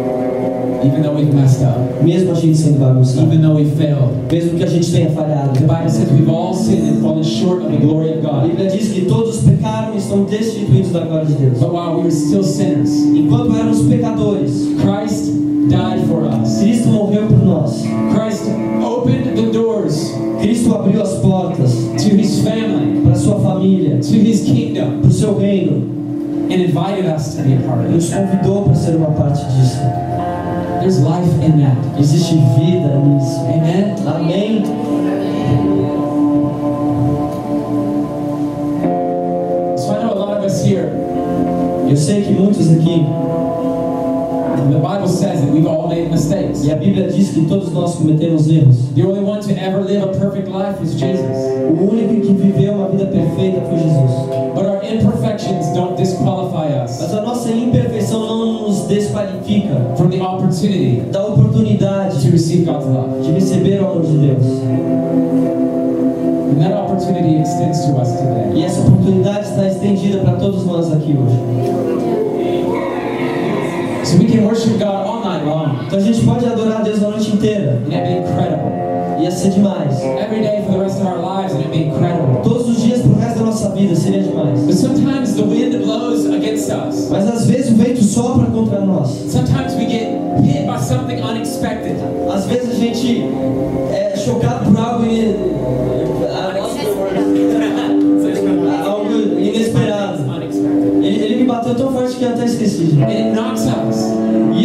Even 0.84 1.02
though 1.02 1.14
we've 1.14 1.32
messed 1.32 1.62
up. 1.62 1.78
Mesmo 2.02 2.32
a 2.32 2.34
gente 2.34 2.56
sendo 2.56 2.78
bagunçado, 2.78 3.26
Even 3.26 3.40
though 3.42 3.56
we 3.56 3.64
failed. 3.64 4.10
mesmo 4.30 4.56
que 4.58 4.64
a 4.64 4.66
gente 4.66 4.90
tenha 4.90 5.10
falhado. 5.10 5.52
The 5.52 5.60
Bible 5.60 5.88
says 5.90 6.10
we've 6.12 6.28
all 6.30 6.54
sinned 6.54 6.88
and 6.88 7.00
fallen 7.02 7.22
short 7.22 7.62
of 7.62 7.70
the 7.70 7.78
glory 7.78 8.10
of 8.12 8.18
A 8.18 8.22
God. 8.22 8.50
Bíblia 8.50 8.70
diz 8.70 8.88
que 8.92 9.02
todos 9.06 9.38
pecaram 9.42 9.94
e 9.94 9.98
estão 9.98 10.24
destituídos 10.24 10.90
da 10.92 11.00
glória 11.00 11.26
de 11.26 11.34
Deus. 11.34 11.58
But 11.58 11.72
while 11.72 11.96
we 11.96 12.02
were 12.04 12.10
still 12.10 12.42
sinners, 12.42 12.90
Enquanto 12.90 13.54
éramos 13.56 13.82
pecadores, 13.82 14.68
Christ 14.80 15.32
died 15.68 16.06
for 16.08 16.24
us. 16.24 16.58
Cristo 16.60 16.88
morreu 16.88 17.26
por 17.28 17.38
nós. 17.44 17.82
Christ 18.12 18.44
opened 18.84 19.36
the 19.36 19.50
doors 19.52 20.12
Cristo 20.40 20.74
abriu 20.74 21.00
as 21.00 21.14
portas 21.20 21.72
to 22.02 22.16
His 22.16 22.40
family, 22.42 23.00
para 23.04 23.14
sua 23.14 23.38
família, 23.38 23.98
to 24.00 24.14
His 24.14 24.42
kingdom, 24.42 24.98
para 25.00 25.08
o 25.08 25.12
seu 25.12 25.38
reino, 25.38 25.76
and 26.50 26.60
invited 26.60 27.06
us 27.06 27.36
to 27.36 27.42
be 27.42 27.54
a 27.54 27.60
part 27.60 27.84
of 27.86 27.92
nos 27.92 28.10
it. 28.12 28.16
convidou 28.18 28.62
para 28.64 28.74
ser 28.74 28.96
uma 28.96 29.12
parte 29.12 29.44
disso. 29.54 29.78
There's 30.82 30.98
life 30.98 31.30
in 31.40 31.60
that. 31.60 31.78
Existe 31.96 32.34
vida 32.58 32.98
nisso. 32.98 33.38
Amen. 33.46 33.94
Amém? 34.04 34.66
So 39.78 39.94
I 39.94 40.02
know 40.02 40.12
a 40.12 40.18
lot 40.18 40.38
of 40.38 40.44
us 40.44 40.64
here, 40.64 40.90
Eu 41.88 41.96
sei 41.96 42.22
que 42.22 42.32
muitos 42.32 42.68
aqui, 42.68 43.06
the 44.70 44.78
Bible 44.78 45.08
says 45.08 45.40
that 45.40 45.50
we've 45.50 45.66
all 45.66 45.88
made 45.88 46.10
mistakes. 46.10 46.64
e 46.64 46.70
a 46.70 46.76
Bíblia 46.76 47.08
diz 47.08 47.30
que 47.30 47.44
todos 47.46 47.72
nós 47.72 47.94
cometemos 47.94 48.48
erros. 48.48 48.76
The 48.94 49.02
only 49.02 49.20
one 49.20 49.40
to 49.40 49.52
ever 49.52 49.80
live 49.82 50.02
a 50.04 50.08
perfect 50.08 50.48
life 50.48 50.82
is 50.82 50.94
Jesus. 50.94 51.36
O 51.78 51.90
único 51.90 52.20
que 52.20 52.32
viveu 52.34 52.74
uma 52.74 52.88
vida 52.88 53.06
perfeita 53.06 53.60
foi 53.62 53.78
Jesus. 53.78 54.10
But 54.54 54.66
our 54.66 54.82
imperfections 54.84 55.66
don't 55.74 55.96
disqualify 55.96 56.68
Mas 56.82 57.00
us 57.02 57.12
a 57.14 57.22
nossa 57.22 57.50
imperfeição 57.50 58.20
não 58.26 58.68
nos 58.68 58.80
desqualifica 58.86 59.94
from 59.96 60.10
the 60.10 60.20
opportunity 60.20 61.02
da 61.10 61.26
oportunidade 61.26 62.20
to 62.22 62.30
receive 62.30 62.64
God's 62.64 62.86
love. 62.86 63.22
de 63.22 63.32
receber 63.32 63.80
o 63.80 63.86
amor 63.90 64.02
de 64.02 64.18
Deus. 64.18 64.46
And 66.52 66.60
that 66.60 66.74
opportunity 66.74 67.40
extends 67.40 67.80
to 67.86 67.92
us 68.00 68.10
today. 68.12 68.52
E 68.54 68.62
essa 68.64 68.80
oportunidade 68.80 69.48
está 69.48 69.66
estendida 69.66 70.18
para 70.18 70.34
todos 70.36 70.66
nós 70.66 70.92
aqui 70.92 71.16
hoje. 71.16 72.21
So 74.12 74.18
we 74.18 74.26
can 74.26 74.44
worship 74.44 74.78
God 74.78 75.06
all 75.06 75.24
night 75.24 75.44
long. 75.46 75.78
Então 75.86 75.98
a 75.98 76.02
gente 76.02 76.22
pode 76.24 76.44
adorar 76.44 76.80
a 76.80 76.82
Deus 76.82 77.02
a 77.02 77.08
noite 77.08 77.30
inteira. 77.32 77.78
And 77.86 77.92
it'd 77.92 78.04
be 78.04 78.18
incredible. 78.18 78.70
Ia 79.22 79.30
ser 79.30 79.50
demais. 79.50 80.00
Every 80.02 80.40
day 80.42 80.62
for 80.66 80.72
the 80.72 80.80
rest 80.80 81.00
of 81.00 81.06
our 81.06 81.18
lives, 81.18 81.52
and 81.54 81.60
it'd 81.60 81.72
be 81.72 81.84
incredible. 81.86 82.40
Todos 82.42 82.68
os 82.68 82.82
dias 82.82 83.00
pro 83.00 83.14
resto 83.14 83.38
da 83.38 83.44
nossa 83.46 83.70
vida 83.70 83.94
seria 83.96 84.22
demais. 84.22 84.60
But 84.60 84.74
sometimes 84.74 85.34
the 85.34 85.42
wind 85.44 85.78
blows 85.82 86.26
against 86.26 86.70
us. 86.70 87.08
Mas 87.10 87.26
às 87.28 87.46
vezes 87.46 87.72
o 87.72 87.76
vento 87.76 88.02
sopra 88.02 88.44
contra 88.46 88.80
nós. 88.80 89.08
Sometimes 89.30 89.74
we 89.76 89.86
get 89.86 90.08
hit 90.44 90.66
by 90.66 90.78
something 90.78 91.22
unexpected. 91.22 91.96
Às 92.30 92.44
vezes 92.46 92.70
a 92.70 92.74
gente 92.74 93.24
é 93.92 94.14
chocado 94.16 94.70
por 94.70 94.78
algo, 94.78 95.06
in- 95.06 95.32
algo 98.84 99.12
inesperado. 99.38 100.22
Unexpected. 100.24 100.92
Ele, 101.02 101.24
ele 101.24 101.36
me 101.36 101.44
bateu 101.44 101.74
tão 101.74 101.92
forte 101.92 102.16
que 102.16 102.24
eu 102.24 102.28
até 102.30 102.44
esqueci. 102.44 102.98
It 103.08 103.32
knocks. 103.34 103.61
E 103.61 103.61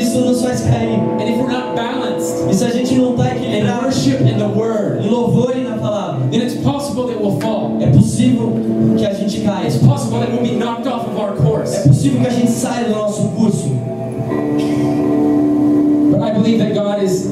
isso 0.08 0.20
nos 0.22 0.41
faz 0.41 0.62
cair. 0.62 1.00
And 1.20 1.24
if 1.30 1.38
we're 1.38 1.52
not 1.52 1.76
balanced 1.76 2.50
E 2.50 2.54
se 2.54 2.63
a 2.65 2.70
gente 2.70 2.96
não 2.96 3.12
está 3.12 3.36
equilibrado 3.36 3.86
worship 3.86 4.22
and 4.22 4.38
the 4.39 4.48
word, 4.48 5.06
em 5.06 5.10
louvor 5.10 5.54
e 5.56 5.62
na 5.63 5.78
palavra, 5.78 6.28
then 6.32 6.41
it's 6.41 6.56
possible 6.56 7.06
that 7.08 7.20
we'll 7.22 7.39
fall. 7.39 7.78
é 7.82 7.88
possível 7.88 8.54
que 8.98 9.06
a 9.06 9.13
gente 9.13 9.41
caia. 9.41 9.67
It's 9.67 9.78
possible 9.78 10.20
that 10.20 10.32
we'll 10.32 10.43
be 10.43 10.56
knocked 10.58 10.88
off 10.88 11.06
of 11.08 11.17
our 11.20 11.34
É 11.34 11.41
course. 11.41 11.88
possível 11.88 12.22
que 12.22 12.28
a 12.28 12.32
gente 12.32 12.52
saia 12.52 12.86
do 12.86 12.91
nosso 12.96 13.24
curso. 13.30 13.70
But 16.12 16.22
I 16.22 16.32
believe 16.34 16.60
that 16.60 16.74
God 16.74 17.04
is 17.04 17.26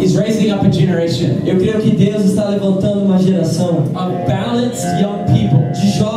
is 0.00 0.16
raising 0.16 0.50
up 0.50 0.64
a 0.64 0.70
generation 0.70 1.42
Eu 1.44 1.58
creio 1.58 1.80
que 1.80 1.90
Deus 1.90 2.24
está 2.24 2.48
levantando 2.48 3.04
uma 3.04 3.18
geração 3.18 3.78
of 3.94 4.26
balanced 4.26 4.84
young 5.00 5.24
people 5.26 5.60
de 5.72 5.90
jovens 5.98 6.09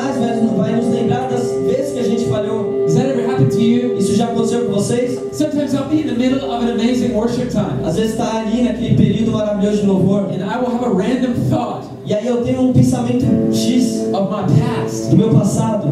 Satanás 0.00 0.16
vai, 0.16 0.56
vai 0.56 0.76
nos 0.76 0.94
lembrar 0.94 1.28
das 1.28 1.42
vezes 1.66 1.92
que 1.92 1.98
a 1.98 2.02
gente 2.02 2.24
falhou. 2.26 2.84
Has 2.86 2.94
that 2.94 3.10
ever 3.10 3.26
happened 3.30 3.50
to 3.50 3.60
you? 3.60 3.98
Isso 3.98 4.14
já 4.14 4.24
aconteceu 4.24 4.64
com 4.64 4.72
vocês? 4.72 5.20
Sometimes 5.32 5.74
I'll 5.74 5.88
be 5.88 6.00
in 6.00 6.06
the 6.06 6.14
middle 6.14 6.50
of 6.50 6.64
an 6.64 6.72
amazing 6.72 7.12
worship 7.14 7.50
time 7.50 7.84
Às 7.84 7.96
vezes 7.96 8.12
está 8.12 8.40
ali 8.40 8.62
naquele 8.62 8.96
período 8.96 9.32
maravilhoso 9.32 9.82
de 9.82 9.86
louvor 9.86 10.22
and 10.30 10.42
I 10.42 10.58
will 10.58 10.74
have 10.74 10.84
a 10.84 10.88
random 10.88 11.34
thought 11.48 11.86
e 12.06 12.14
aí 12.14 12.26
eu 12.26 12.42
tenho 12.42 12.62
um 12.62 12.72
pensamento 12.72 13.24
X 13.52 14.08
of 14.12 14.28
my 14.30 14.42
past. 14.58 15.10
do 15.10 15.16
meu 15.16 15.28
passado. 15.28 15.86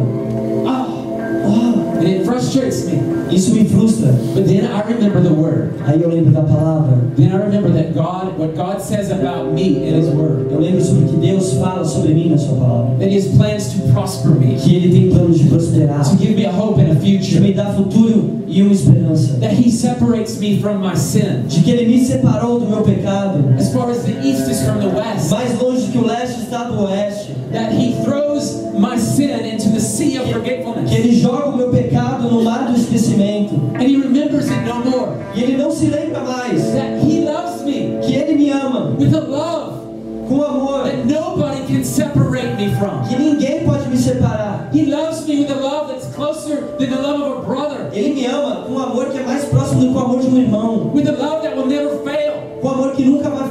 Isso. 3.89 4.07
But 4.35 4.47
then 4.47 4.65
I 4.67 4.83
remember 4.87 5.21
the 5.23 5.33
Word. 5.35 5.71
Aí 5.87 6.03
eu 6.03 6.09
lembro 6.09 6.33
da 6.33 6.43
palavra. 6.43 6.99
Then 7.17 7.33
I 7.33 7.37
remember 7.37 7.71
that 7.73 7.95
God, 7.95 8.39
what 8.39 8.55
God 8.57 8.81
says 8.81 9.11
about 9.11 9.53
me 9.53 9.89
in 9.89 9.95
His 9.95 10.09
Word, 10.09 10.49
Eu 10.53 10.61
lembro 10.61 10.81
sobre 10.85 11.05
o 11.05 11.09
que 11.09 11.17
Deus 11.17 11.55
fala 11.55 11.85
sobre 11.85 12.15
mim 12.15 12.31
na 12.31 12.39
sua 12.39 12.57
palavra. 12.57 12.97
that 12.99 13.09
He 13.11 13.17
has 13.17 13.27
plans 13.37 13.73
to 13.75 13.93
prosper 13.93 14.31
me, 14.31 14.57
Que 14.57 14.77
Ele 14.77 14.93
tem 14.93 15.11
planos 15.11 15.39
de 15.39 15.45
prosperar, 15.49 16.05
to 16.05 16.17
give 16.17 16.35
me 16.37 16.45
a 16.47 16.51
hope 16.53 16.81
and 16.81 16.91
a 16.91 16.95
de 16.95 17.01
future, 17.19 17.41
me 17.41 17.53
dar 17.53 17.73
futuro 17.75 18.39
e 18.47 18.63
uma 18.63 18.73
esperança. 18.73 19.35
that 19.41 19.53
He 19.55 19.71
separates 19.71 20.39
me 20.39 20.61
from 20.61 20.79
my 20.81 20.95
sin. 20.95 21.45
De 21.49 21.61
que 21.63 21.71
Ele 21.71 21.87
me 21.87 22.05
separou 22.05 22.59
do 22.61 22.67
meu 22.67 22.83
pecado, 22.83 23.45
As 23.59 23.73
far 23.73 23.91
as 23.91 24.03
the 24.05 24.13
east 24.27 24.49
is 24.51 24.63
from 24.63 24.79
the 24.81 24.89
west, 24.89 25.31
mais 25.31 25.59
longe 25.61 25.91
que 25.91 25.99
o 25.99 26.07
leste 26.07 26.43
está 26.43 26.65
do 26.65 26.81
oeste. 26.85 27.33
that 27.53 27.73
He 27.73 27.95
throws 28.05 28.63
my 28.79 28.97
sin 28.99 29.31
into 29.45 29.71
the 29.71 29.81
sea 29.81 30.19
of 30.19 30.31
forgetfulness, 30.31 30.88
joga 31.49 31.55
o 31.55 31.57
meu 31.57 31.69
pecado 31.71 32.31
no 32.31 32.43
mar 32.43 32.67
do 32.71 32.77
esquecimento. 32.79 33.55
and 33.75 33.83
He 33.83 33.97
remembers 33.97 34.51
it 34.51 34.65
no 34.67 34.91
more. 34.91 35.13
E 35.35 35.43
Ele 35.43 35.57
não 35.57 35.71
se 35.71 35.87
lembra 35.87 36.21
mais 36.21 36.63
That 36.73 37.05
He 37.05 37.25
loves 37.25 37.63
me 37.63 37.99
que 38.03 38.15
Ele 38.15 38.35
me 38.35 38.51
ama 38.51 38.95
with 38.99 39.15
a 39.15 39.21
love 39.21 39.79
com 40.29 40.43
amor 40.43 40.85
that 40.85 41.07
nobody 41.07 41.63
can 41.67 41.83
separate 41.85 42.55
me 42.57 42.75
from. 42.75 43.03
que 43.09 43.17
ninguém 43.17 43.65
pode 43.65 43.89
me 43.89 43.97
separar. 43.97 44.69
He 44.75 44.85
loves 44.87 45.27
me 45.27 45.41
with 45.41 45.51
a 45.51 45.55
love 45.61 45.89
that's 45.89 46.07
closer 46.15 46.77
than 46.79 46.91
the 46.91 47.01
love 47.01 47.21
of 47.23 47.39
a 47.39 47.43
brother, 47.47 47.89
Ele 47.93 48.15
me 48.15 48.27
ama 48.27 48.65
com 48.67 48.75
um 48.75 48.79
amor 48.79 49.07
que 49.07 49.19
é 49.19 49.23
mais 49.23 49.45
próximo 49.47 49.81
do 49.81 49.89
que 49.93 49.97
o 49.97 49.99
amor 49.99 50.21
de 50.21 50.27
um 50.27 50.37
irmão. 50.39 50.91
with 50.95 51.09
a 51.09 51.13
love 51.13 51.43
that 51.43 51.57
will 51.57 51.67
never 51.67 51.97
fail, 52.05 52.35
Com 52.61 52.69
amor 52.71 52.93
que 52.93 53.05
nunca 53.05 53.31
vai 53.31 53.48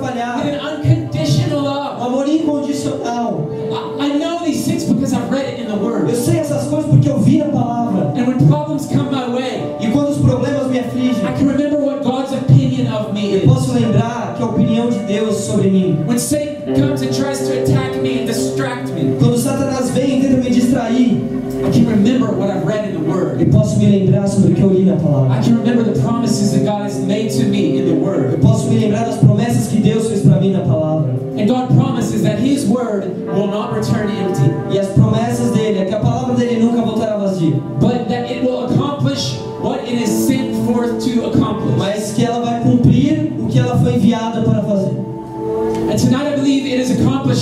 E 9.79 9.87
quando 9.87 10.09
os 10.09 10.17
problemas 10.17 10.67
me 10.67 10.79
afligem, 10.79 11.23
I 11.23 11.33
can 11.33 11.47
remember 11.47 11.79
what 11.79 12.03
God's 12.03 12.31
opinion 12.33 12.93
of 12.93 13.11
me 13.11 13.33
eu 13.33 13.41
posso 13.41 13.73
lembrar 13.73 14.35
que 14.37 14.43
a 14.43 14.45
opinião 14.45 14.87
de 14.87 14.99
Deus 14.99 15.35
sobre 15.37 15.69
mim. 15.69 15.97
When 16.07 16.19
Satan 16.19 16.75
comes 16.75 17.01
and 17.01 17.11
tries 17.11 17.39
to 17.47 17.53
attack 17.53 17.99
me 18.01 18.19
and 18.21 18.25
distract 18.27 18.91
me, 18.93 19.15
Quando 19.19 19.37
Satanás 19.37 19.89
vem 19.89 20.19
e 20.19 20.21
tenta 20.21 20.37
me 20.37 20.49
distrair, 20.51 21.17
I 21.57 21.87
eu 23.39 23.45
posso 23.47 23.79
me 23.79 23.85
lembrar 23.87 24.27
sobre 24.27 24.51
o 24.51 24.55
que 24.55 24.61
eu 24.61 24.69
li 24.69 24.85
na 24.85 24.93
I 24.93 24.97
palavra. 24.97 25.41
can 25.41 25.57
remember 25.57 25.83
the 25.83 25.99
promises 25.99 26.51
that 26.51 26.63
God 26.63 26.83
has 26.83 26.97
made 26.99 27.29
to 27.31 27.45
me 27.45 27.79
in 27.79 27.85
the 27.87 27.95
Word. 27.95 28.36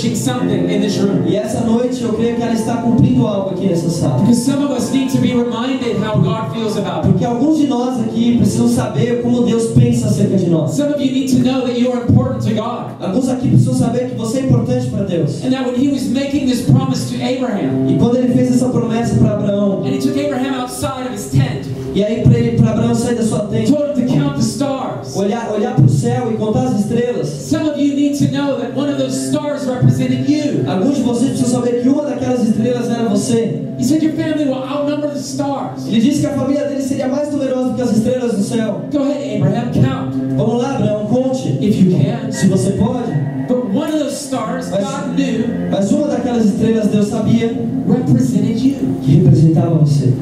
Accomplishing 0.06 0.16
something 0.16 0.70
in 0.70 0.80
this 0.80 0.98
room. 0.98 1.26
E 1.26 1.36
essa 1.36 1.60
noite 1.60 2.02
eu 2.02 2.12
creio 2.12 2.36
que 2.36 2.42
ela 2.42 2.52
está 2.52 2.76
cumprindo 2.76 3.26
algo 3.26 3.50
aqui 3.50 3.66
nessa 3.66 3.90
sala. 3.90 4.20
Because 4.20 4.44
some 4.44 4.64
of 4.64 4.70
us 4.70 4.90
need 4.92 5.10
to 5.10 5.18
be 5.18 5.34
reminded 5.34 5.96
how 5.96 6.18
God 6.20 6.52
feels 6.52 6.76
about. 6.76 7.02
Porque 7.06 7.24
alguns 7.24 7.58
de 7.58 7.66
nós 7.66 8.00
aqui 8.00 8.36
precisam 8.36 8.68
saber 8.68 9.22
como 9.22 9.42
Deus 9.42 9.72
pensa 9.72 10.06
acerca 10.06 10.36
de 10.36 10.48
nós. 10.48 10.72
Some 10.72 10.92
of 10.92 11.00
you 11.00 11.12
need 11.12 11.28
to 11.30 11.38
know 11.42 11.66
that 11.66 11.78
you 11.78 11.92
are 11.92 12.02
important 12.02 12.44
to 12.46 12.54
God. 12.54 12.96
Alguns 13.00 13.28
aqui 13.28 13.48
precisam 13.48 13.74
saber 13.74 14.10
que 14.10 14.16
você 14.16 14.40
é 14.40 14.42
importante 14.44 14.86
para 14.88 15.04
Deus. 15.04 15.44
And 15.44 15.50
that 15.50 15.66
when 15.66 15.76
He 15.76 15.88
was 15.88 16.08
making 16.08 16.46
this 16.46 16.62
promise 16.62 17.10
to 17.10 17.22
Abraham, 17.22 17.88
E 17.88 17.98
quando 17.98 18.15
céu. 38.56 38.80
Go 38.92 38.98
ahead, 39.02 39.36
Abraham, 39.42 39.72
count 39.72 40.16
Vamos 40.36 40.62
lá, 40.62 40.74
Abraão, 40.76 41.06
conte. 41.06 41.48
if 41.60 41.80
you 41.80 41.92
can. 41.92 42.30
Se 42.32 42.46
você 42.48 42.70
pode. 42.72 43.12
But 43.48 43.64
one 43.72 43.92
of 43.92 43.98
those 44.00 44.16
stars, 44.16 44.68
Mas- 44.70 44.82
God 44.84 45.14
knew, 45.16 45.44
Mas 45.70 45.90
uma 45.92 46.08
daquelas 46.08 46.44
estrelas 46.46 46.88
Deus 46.88 47.06
sabia 47.08 47.54
represented 47.88 48.58
you. 48.58 48.74
que 49.02 49.16
representava 49.16 49.76
você. 49.78 50.12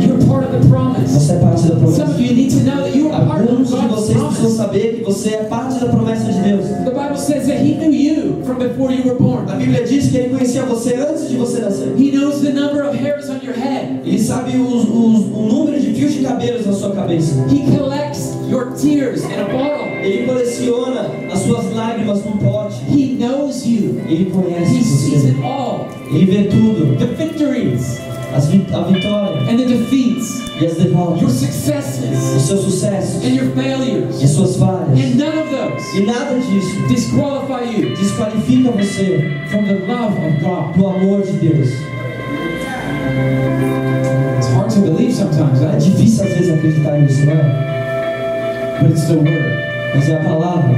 You're 0.00 0.24
part 0.26 0.44
of 0.46 0.52
the 0.58 0.68
promise. 0.68 1.12
Você 1.12 1.32
é 1.32 1.36
parte 1.38 1.62
da 1.62 1.68
Some 1.68 1.80
promessa. 1.80 2.04
of 2.04 2.22
you 2.22 2.34
need 2.34 2.50
to 2.50 2.64
know 2.64 2.82
that 2.82 2.96
you 2.96 3.12
are 3.12 3.26
part 3.26 3.42
of 3.44 3.50
Alguns 3.50 3.68
de 3.68 3.74
God's 3.76 3.90
vocês 3.94 4.18
precisam 4.22 4.50
saber 4.50 4.94
que 4.98 5.04
você 5.04 5.28
é 5.34 5.44
parte 5.44 5.78
da 5.80 5.86
promessa 5.86 6.32
de 6.32 6.40
Deus. 6.40 6.64
The 6.66 6.90
Bible 6.90 7.16
says 7.18 7.46
that 7.46 7.60
He 7.62 7.74
knew 7.74 7.92
you 7.92 8.42
from 8.44 8.56
before 8.58 8.92
you 8.92 9.04
were 9.04 9.18
born. 9.18 9.44
A 9.50 9.54
Bíblia 9.56 9.84
diz 9.84 10.08
que 10.10 10.16
Ele 10.16 10.28
conhecia 10.30 10.62
você 10.64 10.94
antes 10.94 11.28
de 11.28 11.36
você 11.36 11.60
nascer. 11.60 11.94
He 11.98 12.10
knows 12.10 12.40
the 12.40 12.52
number 12.52 12.82
of 12.88 12.96
hairs 12.96 13.28
on 13.28 13.44
your 13.44 13.54
head. 13.54 14.00
Ele 14.04 14.18
sabe 14.18 14.56
os, 14.56 14.84
os- 14.88 15.13
cabelos 16.44 16.66
na 16.66 16.72
sua 16.72 16.90
cabeça. 16.90 17.46
He 17.50 17.76
collects 17.76 18.34
your 18.48 18.72
tears 18.72 19.22
in 19.24 19.32
a 19.40 19.44
bottle. 19.44 19.86
Ele 20.02 20.26
coleciona 20.26 21.10
as 21.32 21.38
suas 21.40 21.72
lágrimas 21.74 22.24
num 22.24 22.36
pote. 22.36 22.76
He 22.88 23.16
knows 23.18 23.64
you. 23.66 24.00
Ele 24.08 24.26
conhece 24.30 24.74
He 24.76 24.82
sees 24.84 25.22
você. 25.22 25.28
it 25.30 25.42
all. 25.42 25.88
Ele 26.12 26.26
vê 26.26 26.44
tudo. 26.44 26.96
The 26.98 27.06
victories 27.06 27.98
As 28.34 28.48
vi- 28.48 28.66
a 28.74 28.82
vitória 28.82 29.42
and 29.48 29.58
the 29.58 29.64
defeats, 29.64 30.42
e 30.60 30.66
as 30.66 30.76
your 30.76 30.88
derrotas. 30.92 31.32
successes 31.34 32.34
Os 32.36 32.42
seus 32.42 32.60
sucessos 32.62 33.24
and 33.24 33.28
your 33.36 33.46
e 33.46 33.50
failures. 33.52 34.22
as 34.22 34.30
suas 34.30 34.56
falhas. 34.56 34.88
And 34.90 35.14
none 35.16 35.38
of 35.38 35.48
those 35.50 35.96
E 35.96 36.04
nada 36.04 36.34
disso 36.40 36.86
disqualify 36.88 37.62
you 37.64 37.94
desqualifica 37.96 38.72
você 38.72 39.30
from 39.50 39.64
the 39.64 39.74
love 39.86 40.14
of 40.18 40.40
God. 40.44 40.74
do 40.76 40.86
amor 40.86 41.22
de 41.22 41.32
Deus. 41.32 41.70
To 44.74 44.80
believe 44.80 45.12
sometimes, 45.14 45.62
É 45.62 45.76
difícil 45.78 46.24
às 46.24 46.32
vezes 46.34 46.52
acreditar 46.52 46.98
nisso, 46.98 47.24
não 47.26 47.32
é? 47.32 48.78
But 48.80 48.90
it's 48.90 49.04
the 49.06 49.14
word 49.14 49.64
Mas 49.94 50.08
é 50.08 50.16
a 50.16 50.24
palavra, 50.24 50.74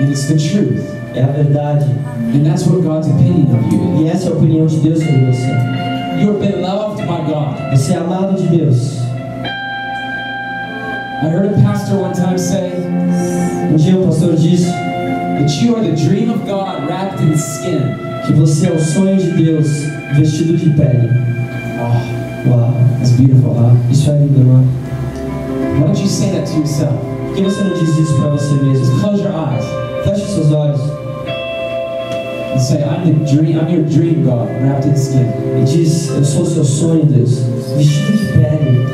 and 0.00 0.08
it's 0.10 0.26
the 0.26 0.34
truth. 0.36 0.80
é 1.16 1.22
a 1.24 1.26
verdade. 1.26 1.86
And 2.32 2.44
that's 2.44 2.66
what 2.66 2.82
God's 2.84 3.08
opinion 3.08 3.48
of 3.52 3.74
you 3.74 4.04
E 4.04 4.08
essa 4.08 4.28
é 4.28 4.30
a 4.30 4.34
opinião 4.34 4.66
de 4.66 4.76
Deus 4.76 4.98
sobre 5.00 5.26
você. 5.26 5.50
You're 6.22 6.38
beloved 6.38 7.02
by 7.06 7.22
God. 7.26 7.56
Você 7.76 7.94
é 7.94 7.96
amado 7.96 8.40
de 8.40 8.46
Deus. 8.56 9.00
I 11.22 11.26
heard 11.26 11.46
a 11.52 11.62
pastor 11.62 11.98
one 12.00 12.14
time 12.14 12.38
say 12.38 12.72
Um 13.72 13.76
dia 13.76 13.96
o 13.98 14.06
pastor 14.06 14.36
disse 14.36 14.70
that 14.70 15.64
you 15.64 15.74
are 15.76 15.82
the 15.84 15.96
dream 15.96 16.30
of 16.30 16.40
God 16.46 16.86
wrapped 16.88 17.20
in 17.22 17.32
skin. 17.32 17.80
que 18.26 18.32
você 18.34 18.68
é 18.68 18.72
o 18.72 18.78
sonho 18.78 19.16
de 19.16 19.30
Deus 19.32 19.66
vestido 20.14 20.56
de 20.56 20.70
pele. 20.70 21.10
Oh, 21.80 22.50
Uau, 22.50 22.74
that's 23.00 23.12
beautiful, 23.12 23.54
huh? 23.54 23.74
isso 23.90 24.10
é 24.10 24.18
lindo, 24.18 24.44
não 24.44 24.60
é? 24.60 24.64
Why 25.78 25.86
don't 25.86 26.00
you 26.00 26.06
say 26.08 26.30
that 26.32 26.46
to 26.50 26.58
yourself? 26.58 26.92
Por 27.26 27.34
que 27.36 27.42
você 27.42 27.64
não 27.64 27.74
diz 27.78 27.96
isso 27.98 28.14
para 28.14 28.30
você 28.30 28.54
Just 28.54 28.62
mesmo? 28.64 29.00
close 29.00 29.22
your 29.22 29.32
eyes 29.32 29.64
Feche 30.04 30.26
seus 30.34 30.52
olhos 30.52 30.80
and 32.52 32.60
say, 32.60 32.82
I'm 32.82 33.04
the 33.04 33.24
dream, 33.32 33.58
I'm 33.58 33.68
your 33.72 33.84
dream 33.84 34.24
God 34.24 34.48
wrapped 34.62 34.86
in 34.86 34.94
skin. 34.94 35.26
e 35.60 35.64
diz: 35.64 36.08
Eu 36.10 36.24
sou 36.24 36.44
seu 36.44 36.64
sonho, 36.64 37.06
Deus, 37.06 37.38
vestido 37.76 38.12
de 38.18 38.26
pele. 38.32 38.86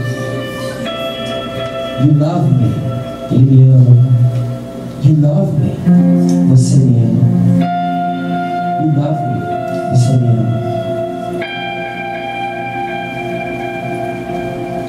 You 2.04 2.12
love 2.18 2.50
me. 2.52 2.70
Ele 3.32 3.50
me 3.50 3.72
ama, 3.72 3.96
You 5.02 5.16
love 5.20 5.52
me. 5.58 5.72
você 6.50 6.76
me 6.76 7.02
ama, 7.02 7.64
You 8.82 8.92
love 8.94 9.20
me. 9.22 9.96
você 9.96 10.12
me 10.18 10.28
ama. 10.28 10.65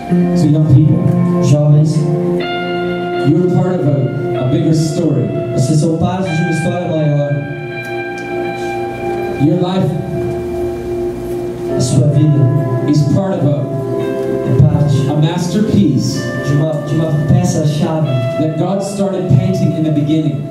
So 0.07 0.45
young 0.45 0.73
people, 0.73 1.03
Jovens, 1.43 1.97
you're 3.29 3.53
part 3.53 3.75
of 3.75 3.85
a, 3.87 4.39
a 4.39 4.49
bigger 4.49 4.73
story. 4.73 5.27
vocês 5.53 5.81
são 5.81 5.97
parte 5.97 6.33
de 6.33 6.41
uma 6.43 6.51
história 6.51 6.87
maior. 6.87 7.33
Your 9.43 9.59
life 9.59 9.91
A 11.75 11.81
sua 11.81 12.07
vida 12.07 12.89
is 12.89 13.03
part 13.13 13.33
of 13.33 13.45
a, 13.47 13.65
parte 14.61 15.09
a 15.09 15.15
masterpiece 15.15 16.21
de 16.45 16.53
uma, 16.53 16.71
de 16.87 16.95
uma 16.95 17.11
peça-chave 17.27 18.07
that 18.39 18.57
God 18.57 18.81
started 18.81 19.27
painting 19.37 19.75
in 19.77 19.83
the 19.83 19.91
beginning. 19.91 20.41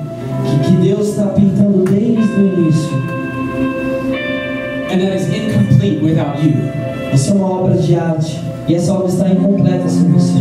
que, 0.45 0.69
que 0.69 0.77
Deus 0.83 1.09
está 1.09 1.29
pintando 1.29 1.83
desde 1.83 2.31
o 2.31 2.47
início. 2.47 2.93
And 4.91 5.01
that 5.01 5.15
is 5.15 5.27
incomplete 5.29 6.03
without 6.03 6.43
you. 6.43 6.53
Isso 7.11 7.31
é 7.31 7.33
uma 7.33 7.49
obra 7.49 7.75
de 7.75 7.95
arte 7.95 8.45
e 8.67 8.75
essa 8.75 8.93
obra 8.93 9.07
está 9.07 9.29
incompleta 9.29 9.87
sem 9.87 10.03
você. 10.11 10.39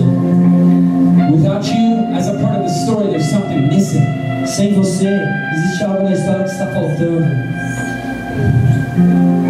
Without 1.33 1.69
you 1.71 2.15
as 2.17 2.29
a 2.29 2.35
part 2.35 2.57
of 2.59 2.65
the 2.65 2.75
story, 2.85 3.09
there's 3.11 3.27
something 3.31 3.69
missing. 3.69 4.03
Sem 4.47 4.75
você, 4.75 5.09
existe 5.53 5.85
algo 5.85 6.03
na 6.05 6.13
história 6.13 6.45
que 6.45 6.51
está 6.51 6.67
faltando, 6.67 7.27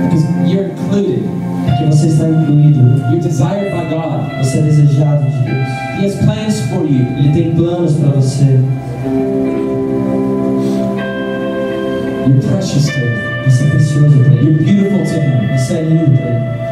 Because 0.03 0.25
you're 0.51 0.71
included. 0.71 1.23
porque 1.67 1.85
você 1.87 2.07
está 2.07 2.29
incluído, 2.29 2.81
You're 3.11 3.21
desired 3.21 3.71
by 3.73 3.89
God. 3.95 4.45
você 4.45 4.59
é 4.59 4.63
desejado 4.63 5.25
de 5.25 5.39
Deus. 5.43 5.69
He 5.99 6.05
has 6.07 6.15
plans 6.25 6.61
for 6.71 6.85
you. 6.87 7.07
Ele 7.19 7.33
tem 7.33 7.55
planos 7.55 7.95
para 7.95 8.09
você. 8.11 8.59
You're 12.27 12.41
precious 12.43 12.87
to 12.87 12.99
Him. 12.99 13.45
Você 13.45 13.65
é 13.65 13.71
precioso 13.71 14.19
para 14.19 14.33
You're 14.35 14.49
Ele. 14.49 14.65
beautiful 14.65 15.05
to 15.05 15.15
Him. 15.21 15.57
Você 15.59 15.75
é 15.75 15.83
lindo 15.83 16.11
para 16.19 16.29
Ele. 16.31 16.66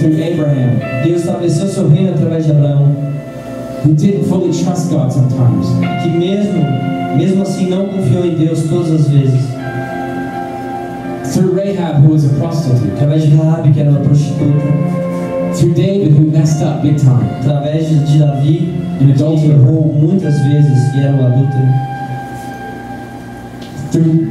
Through 0.00 0.16
Abraham, 0.16 0.80
Deus 1.04 1.20
estabeleceu 1.20 1.68
seu 1.68 1.88
reino 1.88 2.10
através 2.14 2.46
de 2.46 2.52
Abraão, 2.52 2.96
who 3.84 3.92
didn't 3.94 4.24
fully 4.28 4.50
trust 4.50 4.90
God 4.90 5.12
sometimes. 5.12 5.66
que 6.02 6.08
mesmo, 6.08 6.64
mesmo 7.18 7.42
assim 7.42 7.68
não 7.68 7.86
confiou 7.86 8.24
em 8.24 8.34
Deus 8.34 8.64
todas 8.64 8.92
as 8.92 9.08
vezes. 9.08 9.40
Through 11.32 11.54
Rahab, 11.54 12.02
who 12.02 12.12
was 12.12 12.24
a 12.24 12.28
prostitute. 12.30 12.92
Através 12.92 13.22
de 13.22 13.36
Rabi, 13.36 13.72
que 13.72 13.80
era 13.80 13.90
uma 13.90 14.00
prostituta. 14.00 14.66
Through 15.54 15.74
David, 15.74 16.12
who 16.12 16.30
messed 16.30 16.62
up 16.62 16.82
big 16.82 16.98
time. 16.98 17.24
Através 17.40 17.88
de, 17.88 18.18
Davi, 18.18 18.74
que 18.98 19.50
errou 19.50 19.94
muitas 19.94 20.34
vezes 20.40 20.94
e 20.94 21.00
era 21.00 21.12
um 21.12 21.26
adúltero. 21.26 21.90
Through 23.92 24.30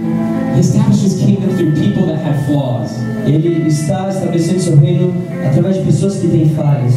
He 0.60 0.62
established 0.62 0.89
His 1.10 1.20
kingdom 1.20 1.49
through 1.57 1.74
people 1.74 2.05
that 2.05 2.20
have 2.20 2.45
flaws. 2.45 2.91
Ele 3.26 3.68
está 3.68 4.10
estabelecendo 4.10 4.60
seu 4.60 4.78
reino 4.78 5.12
através 5.43 5.78
de 5.78 5.82
pessoas 5.82 6.18
que 6.18 6.28
têm 6.28 6.47
falhas. 6.49 6.93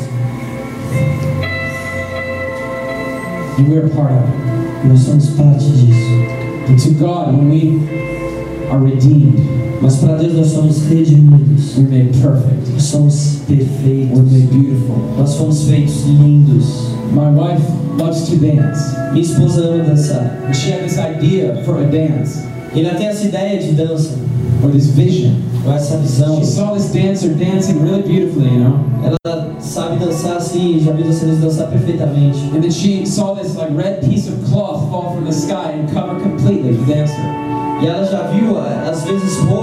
And 3.58 3.68
we're 3.68 3.88
part 3.88 4.12
of 4.12 4.18
it. 4.28 4.86
Nós 4.86 5.00
somos 5.00 5.30
parte 5.30 5.64
disso. 5.64 6.68
But 6.68 6.78
to 6.82 6.90
God, 6.98 7.34
when 7.38 7.48
we 7.48 8.68
are 8.70 8.78
redeemed, 8.78 9.40
Mas 9.80 9.96
para 9.96 10.16
Deus 10.18 10.34
nós 10.34 10.46
somos 10.48 10.82
redimidos. 10.88 11.76
we're 11.78 11.88
made 11.88 12.12
perfect. 12.20 12.70
Nós 12.70 12.82
somos 12.82 13.40
perfeitos. 13.48 14.10
We're 14.18 14.30
made 14.30 14.46
beautiful. 14.48 14.96
Nós 15.16 15.34
fomos 15.36 15.64
feitos 15.66 16.04
lindos. 16.04 16.92
My 17.12 17.30
wife 17.30 17.62
loves 17.98 18.28
to 18.28 18.36
dance. 18.36 18.94
Minha 19.12 19.22
esposa 19.22 19.64
ama 19.68 19.84
dançar. 19.84 20.38
And 20.46 20.54
she 20.54 20.70
had 20.70 20.82
this 20.82 20.98
idea 20.98 21.62
for 21.64 21.78
a 21.78 21.86
dance, 21.86 22.44
E 22.74 22.80
ela 22.80 22.94
tem 22.94 23.06
essa 23.06 23.24
ideia 23.24 23.58
de 23.58 23.72
dança, 23.72 24.18
or 24.64 24.70
this 24.70 24.86
vision. 24.88 25.32
ou 25.66 25.72
essa 25.72 25.96
visão. 25.96 26.36
She 26.38 26.46
saw 26.46 26.74
this 26.74 26.90
dancer 26.90 27.30
dancing 27.34 27.78
really 27.80 28.02
beautifully, 28.02 28.48
you 28.48 28.60
know. 28.60 28.80
Ela 29.04 29.56
sabe 29.60 29.96
dançar 30.04 30.36
assim, 30.36 30.80
já 30.80 30.92
vi 30.92 31.02
dançarinos 31.02 31.40
dançar 31.40 31.68
perfeitamente. 31.68 32.38
And 32.54 32.60
then 32.60 32.70
she 32.70 33.04
saw 33.06 33.34
this 33.34 33.54
like 33.56 33.72
red 33.76 34.00
piece 34.00 34.28
of 34.28 34.36
cloth 34.50 34.90
fall 34.90 35.14
from 35.14 35.24
the 35.24 35.32
sky 35.32 35.80
and 35.80 35.92
cover 35.92 36.20
completely 36.20 36.74
the 36.74 36.94
dancer. 36.94 37.42
E 37.82 37.86
ela 37.86 38.04
já 38.04 38.22
viu, 38.28 38.56
às 38.58 39.02
vezes, 39.02 39.36
do 39.38 39.61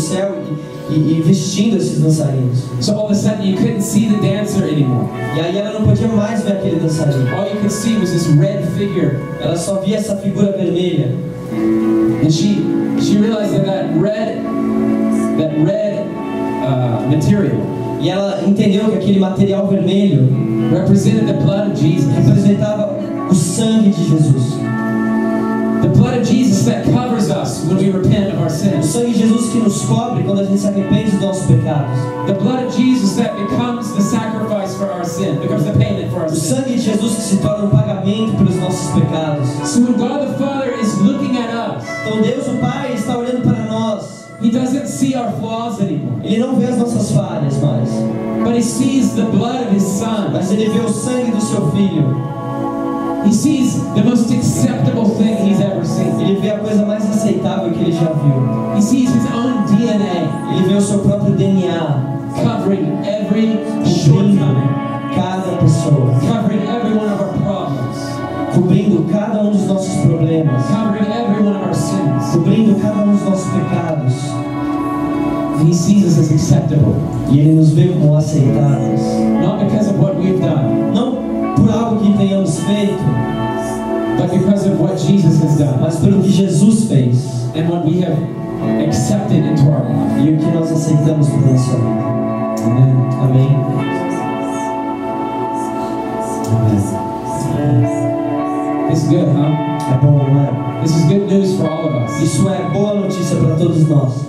céu 0.00 0.34
e, 0.90 0.94
e- 0.94 1.22
vestindo 1.24 1.76
esses 1.76 2.00
dançarinos. 2.00 2.64
So 2.80 2.92
all 2.92 3.04
of 3.06 3.12
a 3.12 3.14
sudden 3.14 3.44
you 3.46 3.56
couldn't 3.56 3.82
see 3.82 4.08
the 4.08 4.16
dancer 4.20 4.64
anymore. 4.64 5.06
E 5.36 5.40
aí 5.40 5.56
ela 5.58 5.78
não 5.78 5.86
podia 5.86 6.08
mais 6.08 6.42
ver 6.42 6.52
aquele 6.52 6.80
dançarino. 6.80 7.28
All 7.36 7.44
you 7.46 7.56
could 7.60 7.72
see 7.72 7.96
was 7.98 8.10
this 8.10 8.26
red 8.36 8.62
figure. 8.76 9.16
Ela 9.40 9.56
só 9.56 9.76
via 9.80 9.96
essa 9.98 10.16
figura 10.16 10.52
vermelha. 10.52 11.14
And 12.24 12.30
she 12.30 12.64
she 13.00 13.16
realized 13.18 13.52
that 13.54 13.64
that 13.66 13.86
red 13.98 14.42
that 15.38 15.52
red 15.64 16.04
uh, 16.62 17.08
material 17.08 17.56
E 18.00 18.08
ela 18.08 18.40
entendeu 18.46 18.88
que 18.90 18.96
aquele 18.96 19.18
material 19.18 19.66
vermelho 19.66 20.28
represented 20.72 21.26
the 21.26 21.34
blood 21.34 21.70
of 21.72 21.80
Jesus. 21.80 22.12
representava 22.14 22.96
o 23.30 23.34
sangue 23.34 23.90
de 23.90 24.04
Jesus. 24.08 24.59
The 25.82 25.88
blood 25.88 26.18
of 26.20 26.26
Jesus 26.28 26.64
that 26.66 26.84
covers 26.84 27.30
us 27.30 27.64
when 27.64 27.78
we 27.78 27.90
repent 27.90 28.32
of 28.32 28.38
our 28.40 28.46
O 28.46 28.48
sins. 28.50 28.86
sangue 28.92 29.12
de 29.12 29.18
Jesus 29.20 29.50
que 29.50 29.60
nos 29.60 29.82
cobre 29.82 30.22
quando 30.24 30.40
a 30.40 30.44
gente 30.44 30.58
se 30.60 30.68
arrepende 30.68 31.10
dos 31.12 31.20
nossos 31.20 31.46
pecados. 31.46 31.90
The 32.26 32.34
blood 32.34 32.66
of 32.66 32.76
Jesus 32.76 33.16
that 33.16 33.34
becomes 33.36 33.92
the 33.94 34.02
sacrifice 34.02 34.76
for 34.76 34.90
our 34.90 35.04
sin, 35.04 35.40
becomes 35.40 35.64
the 35.64 35.72
payment 35.72 36.10
for 36.12 36.20
our 36.20 36.26
O 36.26 36.34
sin. 36.34 36.56
sangue 36.56 36.76
de 36.76 36.78
Jesus 36.78 37.14
que 37.16 37.22
se 37.22 37.36
torna 37.38 37.64
um 37.64 37.70
pagamento 37.70 38.36
pelos 38.36 38.56
nossos 38.56 38.90
pecados. 38.92 39.48
So 39.68 39.80
when 39.80 39.96
God 39.96 40.28
the 40.28 40.38
Father 40.38 40.72
is 40.78 40.98
looking 41.00 41.36
at 41.38 41.50
us, 41.54 41.84
Então 42.06 42.20
Deus 42.20 42.46
o 42.48 42.58
Pai 42.60 42.92
está 42.94 43.16
olhando 43.16 43.42
para 43.42 43.64
nós. 43.66 44.20
He 44.42 44.50
doesn't 44.50 44.86
see 44.86 45.14
our 45.14 45.30
flaws 45.38 45.80
anymore, 45.80 46.20
Ele 46.24 46.38
não 46.38 46.56
vê 46.56 46.66
as 46.66 46.76
nossas 46.78 47.10
falhas 47.12 47.58
mais, 47.60 47.88
but 48.42 48.54
He 48.56 48.62
sees 48.62 49.12
the 49.14 49.24
blood 49.24 49.64
of 49.66 49.74
His 49.74 49.82
Son. 49.82 50.30
mas 50.32 50.50
ele 50.50 50.68
vê 50.70 50.80
o 50.80 50.88
sangue 50.88 51.30
do 51.30 51.40
seu 51.42 51.70
filho. 51.72 52.16
He 53.24 53.32
sees 53.32 53.74
the 53.94 54.02
most 54.02 54.30
acceptable 54.32 55.08
thing 55.16 55.36
He's 55.46 55.60
ever 55.60 55.84
seen. 55.84 56.20
Ele 56.20 56.40
vê 56.40 56.50
a 56.50 56.58
coisa 56.58 56.84
mais 56.86 57.04
aceitável 57.08 57.70
que 57.72 57.80
ele 57.80 57.92
já 57.92 58.12
viu. 58.12 58.76
He 58.76 58.82
sees 58.82 59.10
His 59.10 59.24
own 59.34 59.64
DNA 59.66 60.54
Ele 60.56 60.68
vê 60.68 60.74
o 60.74 60.80
seu 60.80 60.98
próprio 61.00 61.32
DNA 61.34 62.10
covering 62.42 62.86
every 63.04 63.58
shortcoming, 63.84 64.68
cada 65.14 65.56
pessoa, 65.60 66.14
covering 66.20 66.62
every 66.62 66.94
one 66.96 67.08
of 67.12 67.20
our 67.20 67.32
problems, 67.42 68.54
cobrindo 68.54 69.04
cada 69.10 69.42
um 69.42 69.50
dos 69.50 69.66
nossos 69.66 69.94
problemas, 70.06 70.64
covering 70.66 71.10
every 71.12 71.42
one 71.42 71.56
of 71.56 71.62
our 71.66 71.74
sins. 71.74 72.32
cobrindo 72.32 72.80
cada 72.80 73.02
um 73.02 73.12
dos 73.12 73.22
nossos 73.22 73.50
pecados. 73.52 74.14
And 75.58 75.68
He 75.68 75.74
sees 75.74 76.06
us 76.06 76.18
as 76.18 76.30
acceptable, 76.32 76.94
E 77.30 77.40
ele 77.40 77.54
nos 77.54 77.70
vê 77.72 77.88
como 77.88 78.16
aceitáveis. 78.16 79.00
not 79.42 79.58
because 79.64 79.88
of 79.90 79.98
what 80.00 80.16
we've 80.16 80.40
done, 80.40 80.79
tenhamos 82.20 82.60
feito, 82.60 83.02
but 84.18 84.30
because 84.30 84.66
of 84.66 84.78
what 84.78 84.94
Jesus 84.98 85.42
has 85.42 85.56
done 85.56 85.80
mas 85.80 85.96
pelo 85.96 86.22
que 86.22 86.30
Jesus 86.30 86.84
fez 86.84 87.48
and 87.56 87.66
what 87.70 87.86
we 87.86 88.02
have 88.02 88.18
accepted 88.86 89.42
into 89.42 89.62
our 89.70 89.80
life. 89.88 90.20
e 90.22 90.34
o 90.34 90.36
que 90.36 90.50
nós 90.50 90.70
aceitamos 90.70 91.28
para 91.30 91.40
nossa 91.40 91.76
vida. 91.76 92.10
Amen. 92.66 92.94
Amém. 93.22 93.56
It's 98.90 99.04
good, 99.04 99.28
huh? 99.28 99.94
É 99.94 99.98
bom, 100.02 100.26
não 100.28 100.40
é? 100.42 100.82
This 100.82 100.96
is 100.96 101.04
good 101.04 101.32
news 101.32 101.56
for 101.56 101.70
all 101.70 101.86
of 101.86 102.04
us. 102.04 102.20
Isso 102.20 102.46
é 102.50 102.68
boa 102.70 102.94
notícia 102.96 103.36
para 103.36 103.54
todos 103.54 103.88
nós. 103.88 104.26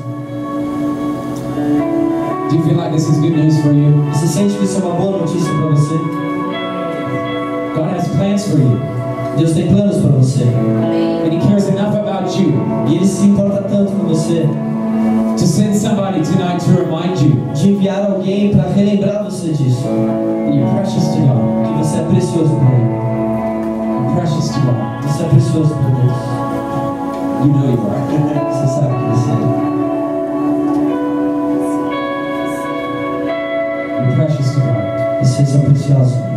Do 2.49 2.55
you 2.55 2.63
feel 2.63 2.77
like 2.77 2.91
this 2.93 3.09
is 3.09 3.17
good 3.17 3.35
news 3.35 3.59
for 3.61 3.73
you? 3.73 3.91
Você 4.13 4.27
sente 4.27 4.53
que 4.55 4.63
isso 4.63 4.79
é 4.79 4.83
uma 4.85 4.95
boa 4.95 5.17
notícia 5.17 5.51
para 5.51 5.69
você? 5.71 6.40
God 7.75 7.93
has 7.95 8.07
plans 8.09 8.47
for 8.47 8.57
you, 8.59 8.79
Deus 9.37 9.53
tem 9.53 9.67
planos 9.67 9.97
para 9.97 10.11
você. 10.11 10.43
and 10.43 11.31
He 11.33 11.39
cares 11.47 11.67
enough 11.69 11.95
about 11.95 12.29
you 12.39 12.53
E 12.87 12.95
Ele 12.95 13.05
se 13.05 13.25
importa 13.27 13.61
tanto 13.69 13.91
com 13.93 14.07
você 14.07 14.47
to 15.37 15.47
send 15.47 15.75
somebody 15.75 16.21
tonight 16.21 16.59
to 16.59 16.71
remind 16.71 17.17
you 17.21 17.35
de 17.53 17.69
enviar 17.71 18.05
alguém 18.11 18.51
para 18.55 18.69
relembrar 18.69 19.23
você 19.23 19.49
disso. 19.53 19.83
you're 20.51 20.67
precious 20.75 21.07
to 21.07 21.17
God. 21.21 21.65
Que 21.65 21.73
você 21.79 21.97
é 21.97 22.03
precioso 22.03 22.55
para 22.55 22.69
Ele. 22.75 22.91
You're 24.03 24.15
precious 24.15 24.49
to 24.49 24.59
God. 24.59 24.75
Você 25.03 25.23
é 25.23 25.27
precioso 25.29 25.73
para 25.73 25.89
Deus. 25.89 26.17
You 27.41 27.47
know 27.47 27.65
you 27.71 27.79
are. 27.89 28.01
Você 28.51 28.67
sabe 28.67 28.93
que 28.93 29.05
você 29.09 29.31
é. 29.31 29.33
You're 34.01 34.15
precious 34.15 34.49
to 34.53 34.59
God. 34.59 35.23
Vocês 35.23 35.49
são 35.49 35.61
preciosos 35.61 36.13
para 36.13 36.21
Deus. 36.25 36.30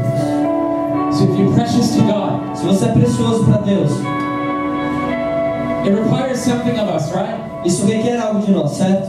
So 1.17 1.25
if 1.33 1.39
you're 1.39 1.55
precious 1.55 1.95
to 1.97 2.03
God, 2.03 2.57
Se 2.57 2.65
você 2.67 2.87
é 2.87 2.93
precioso 2.93 3.45
para 3.45 3.59
Deus, 3.59 3.91
it 5.85 5.93
requires 5.95 6.39
something 6.41 6.79
of 6.79 6.89
us, 6.89 7.13
right? 7.13 7.39
isso 7.65 7.87
requer 7.87 8.19
algo 8.21 8.41
de 8.45 8.51
nós, 8.53 8.73
certo? 8.73 9.09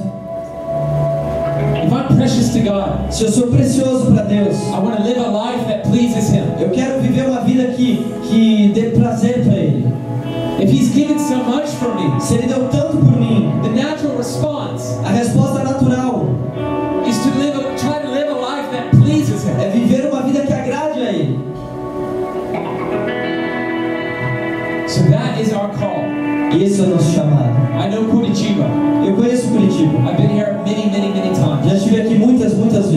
If 1.84 1.92
I'm 1.92 2.16
precious 2.16 2.50
to 2.54 2.60
God, 2.62 3.12
Se 3.12 3.24
eu 3.24 3.32
sou 3.32 3.48
precioso 3.48 4.12
para 4.12 4.24
Deus, 4.24 4.56
I 4.68 4.80
want 4.80 4.98
to 4.98 5.04
live 5.04 5.18
a 5.20 5.30
life 5.30 5.66
that 5.68 5.84
pleases 5.90 6.30
Him. 6.30 6.44
eu 6.60 6.70
quero 6.70 7.00
viver 7.02 7.28
uma 7.28 7.42
vida 7.42 7.66
que, 7.74 8.06
que 8.30 8.72
dê 8.74 8.90
prazer 8.92 9.44
para 9.44 9.54
Ele. 9.56 9.86
If 10.60 10.72
He's 10.72 10.94
given 10.94 11.20
so 11.20 11.38
much 11.44 11.68
for 11.80 11.94
me, 11.96 12.20
Se 12.22 12.36
Ele 12.36 12.48
deu 12.48 12.68
tanto 12.70 12.98
por 12.98 13.18
mim, 13.20 13.52
the 13.64 13.70
natural 13.70 14.16
response 14.18 14.96
a 15.06 15.10
resposta 15.10 15.45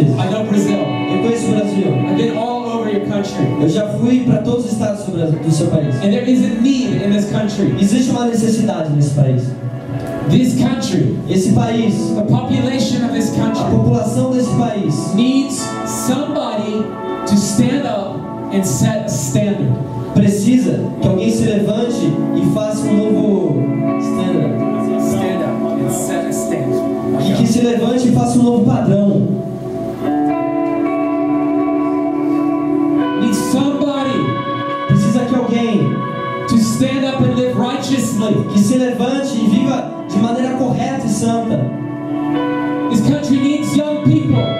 I 0.03 0.31
know 0.31 0.45
Brazil. 0.45 0.79
Eu 0.79 1.23
conheço 1.23 1.47
o 1.47 1.51
Brasil. 1.51 1.87
I've 1.89 2.17
been 2.17 2.37
all 2.37 2.65
over 2.67 2.91
your 2.91 3.07
country. 3.07 3.45
Eu 3.61 3.69
já 3.69 3.89
fui 3.89 4.21
para 4.21 4.39
todos 4.39 4.67
os 4.67 4.73
estados 4.73 5.05
do 5.05 5.51
seu 5.51 5.67
país. 5.69 5.95
And 5.97 6.11
there 6.11 6.31
is 6.31 6.45
a 6.45 6.61
need 6.61 7.05
in 7.05 7.11
this 7.11 7.31
country. 7.31 7.75
Existe 7.81 8.11
uma 8.11 8.27
necessidade 8.27 8.93
nesse 8.93 9.15
país. 9.15 9.43
This 10.31 10.61
country, 10.61 11.17
Esse 11.29 11.53
país, 11.53 11.95
the 12.15 12.23
population 12.23 13.05
of 13.05 13.13
this 13.15 13.33
a 13.33 13.37
country, 13.37 13.65
população 13.71 14.31
desse 14.31 14.55
país, 14.57 15.15
needs 15.15 15.67
somebody 15.87 16.85
to 17.27 17.35
stand 17.35 17.87
up 17.87 18.19
and 18.53 18.63
set 18.63 19.05
a 19.05 19.09
standard. 19.09 19.73
precisa 20.15 20.81
que 21.01 21.09
alguém 21.09 21.31
se 21.31 21.45
levante 21.45 22.13
e 22.37 22.55
faça 22.55 22.87
um 22.89 22.97
novo 22.97 23.63
standard. 24.01 24.55
Stand 25.09 25.43
up 25.45 25.83
and 25.83 25.91
set 25.91 26.27
a 26.27 26.31
standard. 26.31 27.37
Que 27.37 27.47
se 27.47 27.61
levante 27.61 28.09
e 28.09 28.13
faça 28.13 28.39
um 28.39 28.43
novo 28.43 28.65
padrão. 28.65 29.38
Stand 36.79 37.05
up 37.05 37.21
and 37.21 37.35
live 37.35 37.57
righteously. 37.57 38.45
que 38.53 38.59
se 38.61 38.79
levante 38.79 39.35
e 39.35 39.49
viva 39.49 40.07
de 40.09 40.17
maneira 40.19 40.57
correta 40.57 41.05
e 41.05 41.09
santa. 41.09 41.59
This 42.89 43.01
country 43.01 43.37
needs 43.37 43.77
young 43.77 44.05
people 44.05 44.58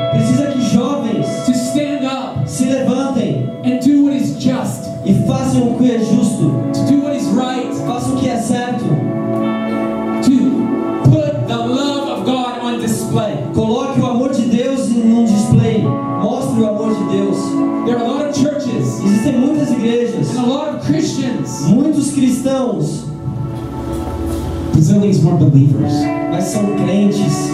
Brazil 24.99 25.07
needs 25.07 25.23
more 25.23 25.37
believers. 25.39 25.93
mas 26.29 26.45
são 26.45 26.65
crentes. 26.77 27.51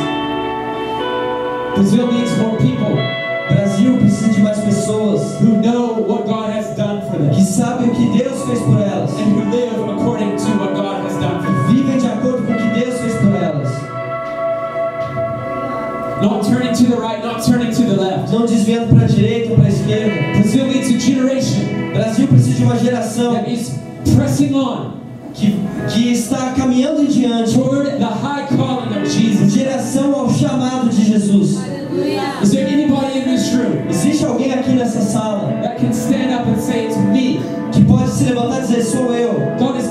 Brazil 1.75 2.11
needs 2.11 2.39
more 2.39 2.57
people 2.57 2.97
Brasil 3.51 3.99
precisa 3.99 4.31
de 4.31 4.41
mais 4.41 4.59
pessoas 4.61 5.21
who 5.41 5.61
know 5.61 6.07
what 6.09 6.25
God 6.25 6.51
has 6.51 6.75
done 6.75 7.03
for 7.03 7.19
them 7.19 7.31
que 7.31 7.43
sabem 7.43 7.91
o 7.91 7.95
que 7.95 8.07
Deus 8.17 8.43
fez 8.45 8.61
por 8.61 8.81
elas 8.81 9.11
and 9.13 9.35
who 9.35 9.51
live 9.51 9.75
according 9.93 10.37
to 10.37 10.59
what 10.59 10.75
God 10.75 11.05
has 11.05 11.19
done 11.21 11.43
for 11.43 11.53
them. 11.53 11.75
vivem 11.75 11.99
de 11.99 12.07
acordo 12.07 12.47
com 12.47 12.53
o 12.53 12.57
que 12.57 12.81
Deus 12.81 12.99
fez 13.01 13.15
por 13.17 13.35
elas. 13.35 13.69
Not 16.23 16.47
turning 16.49 16.73
to 16.73 16.85
the 16.85 16.97
right, 16.97 17.23
not 17.23 17.45
turning 17.45 17.73
to 17.73 17.83
the 17.83 18.01
left. 18.01 18.33
Não 18.33 18.47
desviando 18.47 18.95
para 18.95 19.05
a 19.05 19.09
direita 19.09 19.51
ou 19.51 19.57
para 19.57 19.67
a 19.67 19.69
esquerda. 19.69 20.39
Brazil 20.39 20.67
needs 20.67 20.89
a 20.89 20.99
generation 20.99 21.93
Brasil 21.93 22.27
precisa 22.27 22.57
de 22.57 22.65
uma 22.65 22.79
geração 22.79 23.35
that 23.35 23.53
is 23.53 23.75
pressing 24.17 24.55
on 24.55 24.94
que, 25.93 26.13
está 26.13 26.53
caminhando 26.57 27.03
em 27.03 27.07
diante 27.07 27.55
toward 27.55 27.91
the 27.91 28.05
high 28.05 28.47
calling 28.49 28.89
of 28.89 28.99
em 28.99 29.07
Jesus. 29.07 29.53
direção 29.53 30.15
ao 30.15 30.31
chamado 30.31 30.89
de 30.89 31.05
Jesus. 31.05 31.59
Is 32.43 32.51
there 32.51 32.67
anybody 32.67 33.19
in 33.19 33.25
this 33.25 33.53
room 33.55 33.89
Existe 33.89 34.25
alguém 34.25 34.53
aqui 34.53 34.71
nessa 34.71 35.01
sala 35.01 35.49
that 35.63 35.77
can 35.79 35.93
stand 35.93 36.35
up 36.35 36.47
and 36.49 36.61
say 36.61 36.87
it's 36.87 36.97
me? 36.97 37.41
que 37.75 37.85
pode 37.85 38.11
se 38.11 38.25
levantar 38.25 38.59
e 38.59 38.61
dizer: 38.63 38.83
Sou 38.83 39.13
eu. 39.13 39.35
God 39.59 39.77
is 39.77 39.89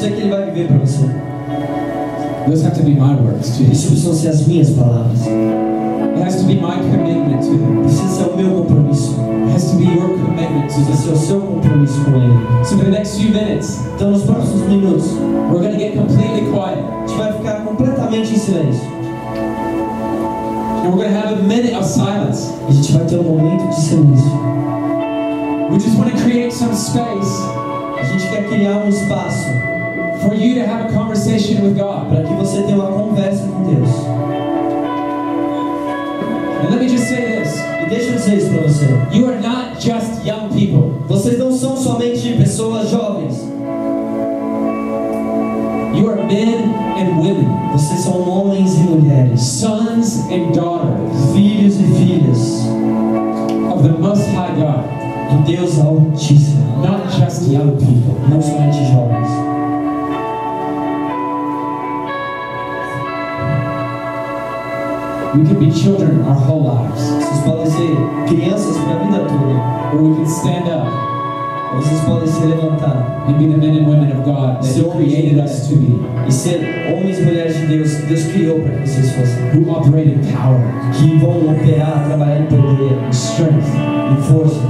você 0.00 0.10
que 0.12 0.20
ele 0.22 0.30
vai 0.30 0.46
viver 0.46 0.66
para 0.66 0.78
você. 0.78 1.04
Those 2.46 2.64
have 2.64 2.74
to 2.74 2.82
be 2.82 2.94
my 2.94 3.14
words 3.16 3.50
to 3.58 3.64
Isso 3.64 3.88
precisam 3.88 4.14
ser 4.14 4.28
as 4.28 4.46
minhas 4.46 4.70
palavras. 4.70 5.26
It 5.26 6.22
has 6.24 6.36
to 6.36 6.44
be 6.44 6.54
my 6.54 6.76
commitment 6.78 7.42
to 7.42 7.52
Him. 7.52 7.82
Precisa 7.82 8.08
ser 8.08 8.30
o 8.30 8.36
meu 8.36 8.50
compromisso. 8.50 9.14
It 9.46 9.52
has 9.52 9.70
to 9.70 9.76
be 9.76 9.84
your 9.84 10.08
commitment 10.08 10.68
to 10.68 10.74
Precisa 10.74 10.96
ser 10.96 11.10
o 11.10 11.16
seu 11.16 11.40
compromisso 11.40 12.00
com 12.04 12.16
ele. 12.16 12.64
So 12.64 12.76
for 12.76 12.84
the 12.84 12.90
next 12.90 13.20
few 13.20 13.30
minutes, 13.30 13.78
Então, 13.94 14.10
nos 14.10 14.22
próximos 14.22 14.62
minutos, 14.68 15.04
we're 15.50 15.60
going 15.60 15.72
to 15.72 15.78
get 15.78 15.94
completely 15.94 16.50
quiet. 16.50 16.78
a 16.78 17.06
gente 17.06 17.18
vai 17.18 17.32
ficar 17.34 17.64
completamente 17.64 18.34
em 18.34 18.38
silêncio. 18.38 18.88
And 20.82 20.88
we're 20.88 20.96
going 20.96 21.12
to 21.12 21.18
have 21.18 21.34
a 21.34 21.42
minute 21.42 21.74
of 21.74 21.84
silence. 21.84 22.50
A 22.66 22.72
gente 22.72 22.92
vai 22.92 23.04
ter 23.04 23.18
um 23.18 23.22
momento 23.22 23.68
de 23.68 23.80
silêncio. 23.80 24.30
We 25.70 25.78
just 25.78 25.98
want 25.98 26.10
to 26.10 26.22
create 26.22 26.52
some 26.52 26.74
space 26.74 27.60
A 27.98 28.02
gente 28.02 28.28
quer 28.28 28.48
criar 28.48 28.78
um 28.78 28.88
espaço 28.88 29.69
for 30.22 30.34
you 30.34 30.54
to 30.54 30.66
have 30.66 30.86
a 30.90 30.92
conversation 30.92 31.62
with 31.62 31.76
God. 31.76 32.08
para 32.10 32.22
que 32.22 32.34
você 32.34 32.62
tenha 32.62 32.76
uma 32.76 32.92
conversa 32.92 33.46
com 33.46 33.62
Deus. 33.64 33.88
And 36.62 36.70
let 36.70 36.80
me 36.80 36.88
just 36.88 37.08
say 37.08 37.38
this 37.42 37.58
E 37.82 37.88
deixa 37.88 38.10
eu 38.10 38.16
dizer 38.16 38.36
isso 38.38 38.50
para 38.50 38.62
você. 38.68 38.86
you 39.16 39.26
are 39.26 39.40
not 39.40 39.80
just 39.80 40.24
young 40.24 40.48
people, 40.50 40.92
Vocês 41.08 41.38
não 41.38 41.50
são 41.52 41.76
somente 41.76 42.32
pessoas 42.36 42.90
jovens. 42.90 43.40
you 45.94 46.08
are 46.08 46.22
men 46.26 46.74
and 46.96 47.16
women, 47.18 47.46
Vocês 47.72 48.00
são 48.00 48.20
homens 48.28 48.74
e 48.74 48.80
mulheres, 48.80 49.40
sons 49.42 50.18
and 50.30 50.52
daughters 50.52 51.32
filhos 51.34 51.80
e 51.80 51.84
filhas 51.84 52.66
of 53.72 53.82
the 53.82 53.96
Most 53.98 54.24
High 54.30 54.54
God, 54.56 54.84
do 55.30 55.44
Deus 55.50 55.78
Altíssimo. 55.80 56.60
not 56.82 57.08
just 57.18 57.48
young 57.50 57.72
people. 57.76 58.14
Não 58.28 58.40
somente 58.40 58.84
jovens. 58.92 59.49
We 65.34 65.44
can 65.46 65.58
be 65.60 65.70
children 65.70 66.22
our 66.22 66.34
whole 66.34 66.64
lives, 66.64 67.00
Vocês 67.02 67.40
podem 67.44 67.66
ser 67.66 67.96
crianças 68.28 68.76
para 68.78 68.94
a 68.94 68.98
vida 69.04 69.18
toda. 69.20 69.96
or 69.96 70.02
we 70.02 70.16
can 70.16 70.26
stand 70.26 70.68
up 70.68 70.90
Ou 71.74 71.80
vocês 71.80 72.00
podem 72.00 72.26
se 72.26 72.44
levantar 72.46 73.24
and 73.28 73.34
be 73.38 73.46
the 73.46 73.56
men 73.56 73.78
and 73.78 73.86
women 73.88 74.10
of 74.10 74.24
God 74.24 74.60
that 74.60 74.76
He 74.76 74.82
created 74.90 75.38
us 75.38 75.68
to 75.68 75.76
be, 75.76 76.00
e 76.26 76.32
ser 76.32 76.92
homens 76.92 77.18
e 77.20 77.22
mulheres 77.22 77.56
de 77.60 77.66
Deus 77.66 77.94
que 77.94 78.06
Deus 78.06 78.24
criou 78.24 78.58
para 78.60 78.72
que 78.72 78.88
vocês 78.88 79.12
fossem. 79.12 79.44
who 79.54 79.70
operate 79.70 80.08
in 80.10 80.32
power 80.32 80.60
Que 80.94 81.16
vão 81.18 81.52
operar, 81.52 82.04
trabalhar 82.06 82.40
em 82.40 82.46
poder, 82.46 82.98
and 83.06 83.10
strength, 83.12 83.68
em 84.10 84.22
força. 84.22 84.60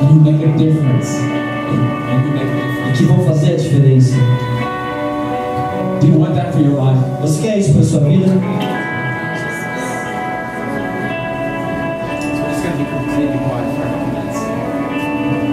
and 0.00 0.06
who 0.08 0.20
make 0.20 0.42
a 0.42 0.56
difference. 0.56 1.18
And 1.18 2.24
who 2.24 2.30
make 2.32 2.44
a 2.44 2.54
difference. 2.54 2.88
E 2.88 2.96
que 2.96 3.04
vão 3.04 3.18
fazer 3.26 3.52
a 3.52 3.56
diferença. 3.56 4.14
Do 6.00 6.06
you 6.06 6.18
want 6.18 6.34
that 6.34 6.52
for 6.52 6.60
your 6.62 6.80
life? 6.82 6.98
Você 7.20 7.42
quer 7.42 7.58
isso 7.58 7.74
para 7.74 7.82
sua 7.82 8.00
vida? 8.00 8.26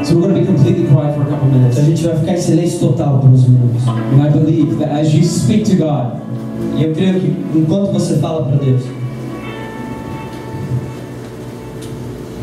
So 0.06 0.16
we're 0.16 0.22
going 0.22 0.36
to 0.36 0.39
be 0.41 0.45
completely 0.45 0.88
quiet 0.88 1.16
for 1.16 1.24
a 1.24 1.26
couple 1.26 1.47
minutes. 1.49 1.78
Então 1.78 1.84
a 1.84 1.89
gente 1.89 2.03
vai 2.03 2.18
ficar 2.20 2.34
em 2.34 2.41
silêncio 2.41 2.80
total 2.80 3.20
por 3.20 3.30
uns 3.30 3.47
minutos. 3.47 3.88
And 3.88 4.22
I 4.22 4.30
believe 4.30 4.78
that 4.78 4.91
as 4.91 5.14
you 5.14 5.24
speak 5.24 5.66
to 5.66 5.76
God, 5.76 6.26
E 6.78 6.84
eu 6.84 6.93
creio 6.93 7.20
que 7.20 7.58
enquanto 7.58 7.91
você 7.91 8.16
fala 8.16 8.45
para 8.45 8.58
Deus, 8.58 8.82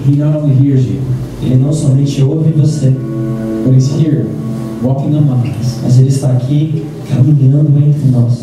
He 0.07 0.17
not 0.17 0.37
only 0.37 0.55
hears 0.55 0.85
you, 0.87 1.01
Ele 1.43 1.57
não 1.57 1.73
somente 1.73 2.23
ouve 2.23 2.51
você, 2.53 2.91
but 3.65 3.75
He's 3.75 3.91
here, 3.91 4.27
walking 4.83 5.17
among 5.17 5.49
us, 5.49 5.79
mas 5.83 5.99
Ele 5.99 6.09
está 6.09 6.33
aqui 6.33 6.85
caminhando 7.09 7.79
entre 7.79 8.11
nós, 8.11 8.43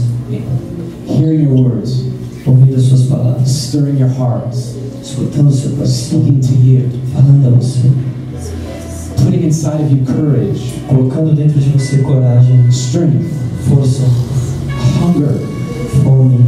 hearing 1.07 1.43
your 1.43 1.53
words, 1.53 2.05
ouvindo 2.45 2.75
as 2.75 2.83
suas 2.83 3.03
palavras, 3.03 3.49
stirring 3.49 3.99
your 3.99 4.09
hearts, 4.09 4.75
escutando 5.03 5.49
o 5.49 5.51
seu 5.51 5.71
coração, 5.71 6.19
speaking 6.21 6.39
to 6.39 6.53
you, 6.63 6.89
falando 7.13 7.47
a 7.47 7.49
você, 7.59 7.89
putting 9.23 9.43
inside 9.43 9.81
of 9.81 9.91
you 9.91 10.05
courage, 10.05 10.81
colocando 10.87 11.35
dentro 11.35 11.59
de 11.59 11.69
você 11.69 11.99
coragem, 11.99 12.67
strength, 12.69 13.25
força, 13.67 14.03
hunger, 15.01 15.39
fome, 16.03 16.39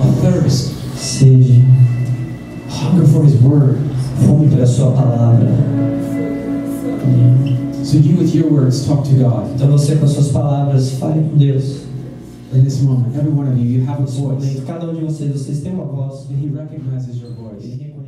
a 0.00 0.06
thirst, 0.22 0.72
sede, 0.96 1.64
hunger 2.68 3.06
for 3.06 3.24
His 3.24 3.34
word. 3.42 3.90
fome 4.26 4.48
pela 4.48 4.66
sua 4.66 4.92
palavra. 4.92 5.48
So 7.82 7.96
you, 7.96 8.18
with 8.18 8.34
your 8.34 8.52
words, 8.52 8.86
talk 8.86 9.08
to 9.08 9.14
God. 9.16 9.50
Então 9.54 9.68
você 9.70 9.96
com 9.96 10.06
suas 10.06 10.28
palavras 10.28 10.92
fale 10.92 11.22
com 11.22 11.36
Deus. 11.36 11.80
In 12.52 12.64
this 12.64 12.82
moment, 12.82 13.16
every 13.16 13.30
one 13.30 13.48
of 13.48 13.56
you, 13.58 13.80
you 13.80 13.86
have 13.86 14.02
a 14.02 14.06
voice, 14.06 14.60
cada 14.66 14.90
um 14.90 14.94
de 14.94 15.04
vocês, 15.04 15.32
vocês 15.32 15.60
têm 15.60 15.72
uma 15.72 15.84
voz. 15.84 16.26
and 16.30 16.42
He 16.42 16.48
recognizes 16.48 17.20
your 17.20 17.32
voice. 17.34 17.99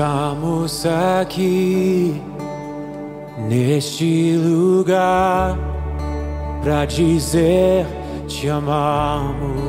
Estamos 0.00 0.86
aqui 0.86 2.22
neste 3.36 4.34
lugar 4.34 5.58
para 6.62 6.86
dizer 6.86 7.84
te 8.26 8.48
amamos. 8.48 9.60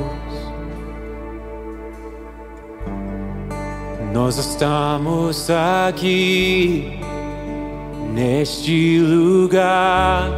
Nós 4.14 4.38
estamos 4.38 5.50
aqui 5.50 6.98
neste 8.14 9.00
lugar 9.00 10.32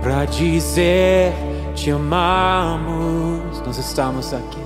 para 0.00 0.24
dizer 0.26 1.32
te 1.74 1.90
amamos. 1.90 3.60
Nós 3.66 3.76
estamos 3.76 4.32
aqui. 4.32 4.59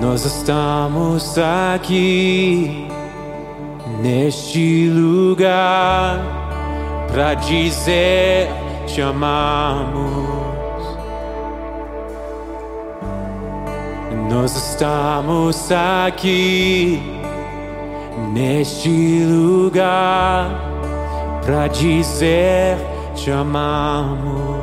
Nós 0.00 0.24
estamos 0.26 1.38
aqui 1.38 2.86
neste 4.00 4.88
lugar 4.88 6.20
para 7.10 7.34
dizer 7.34 8.48
te 8.86 9.00
amamos. 9.00 10.26
Nós 14.30 14.54
estamos 14.54 15.72
aqui 15.72 17.02
neste 18.32 19.24
lugar 19.24 20.50
para 21.44 21.68
dizer 21.68 22.76
te 23.14 23.30
amamos. 23.30 24.55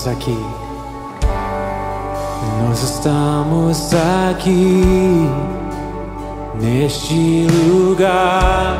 Estamos 0.00 0.06
aqui. 0.08 0.38
Nós 2.62 2.82
estamos 2.82 3.94
aqui 4.30 5.28
neste 6.54 7.46
lugar 7.68 8.76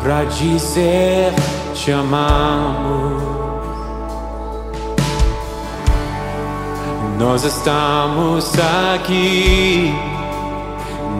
para 0.00 0.24
dizer 0.24 1.32
te 1.74 1.92
amamos. 1.92 3.22
Nós 7.18 7.44
estamos 7.44 8.52
aqui 8.94 9.92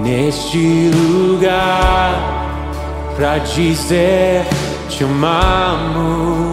neste 0.02 0.90
lugar 0.90 2.14
para 3.16 3.38
dizer 3.38 4.46
te 4.88 5.04
amamos. 5.04 6.49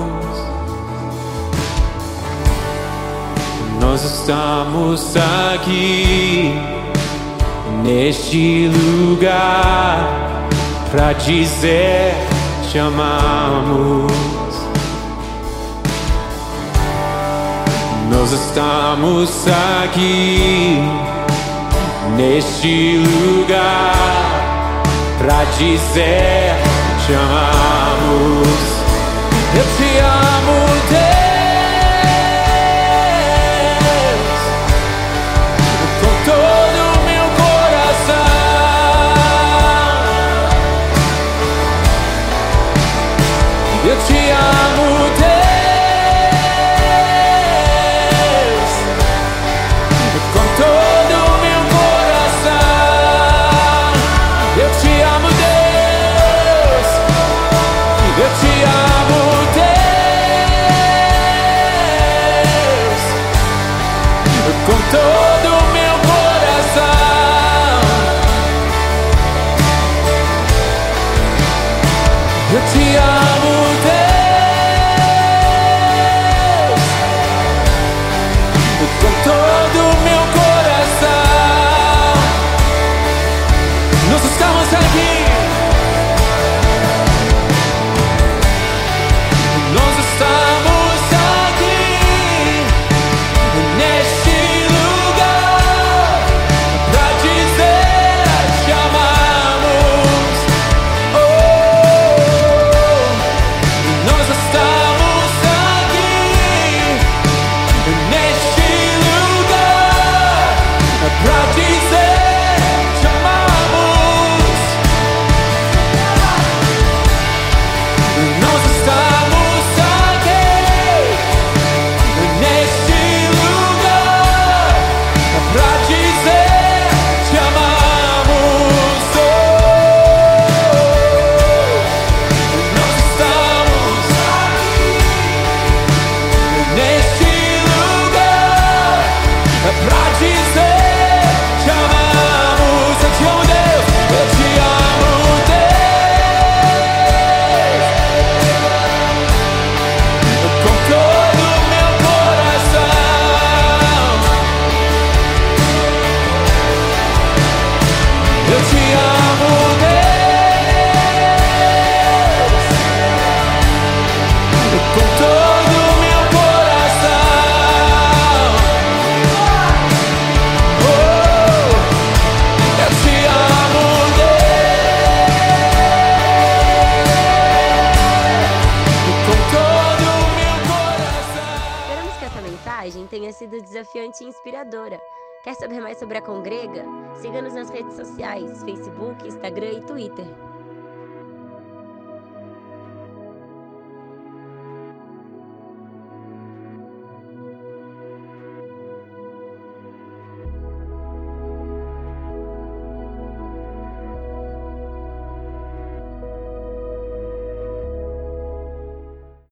Nós 3.97 4.05
estamos 4.19 5.17
aqui 5.55 6.53
neste 7.83 8.67
lugar 8.67 10.47
para 10.91 11.13
dizer 11.13 12.13
te 12.69 12.77
amamos. 12.77 14.13
Nós 18.11 18.33
estamos 18.33 19.31
aqui 19.83 20.77
neste 22.15 22.97
lugar 22.99 23.95
para 25.17 25.43
dizer 25.57 26.53
te 27.03 27.13
amamos. 27.15 28.66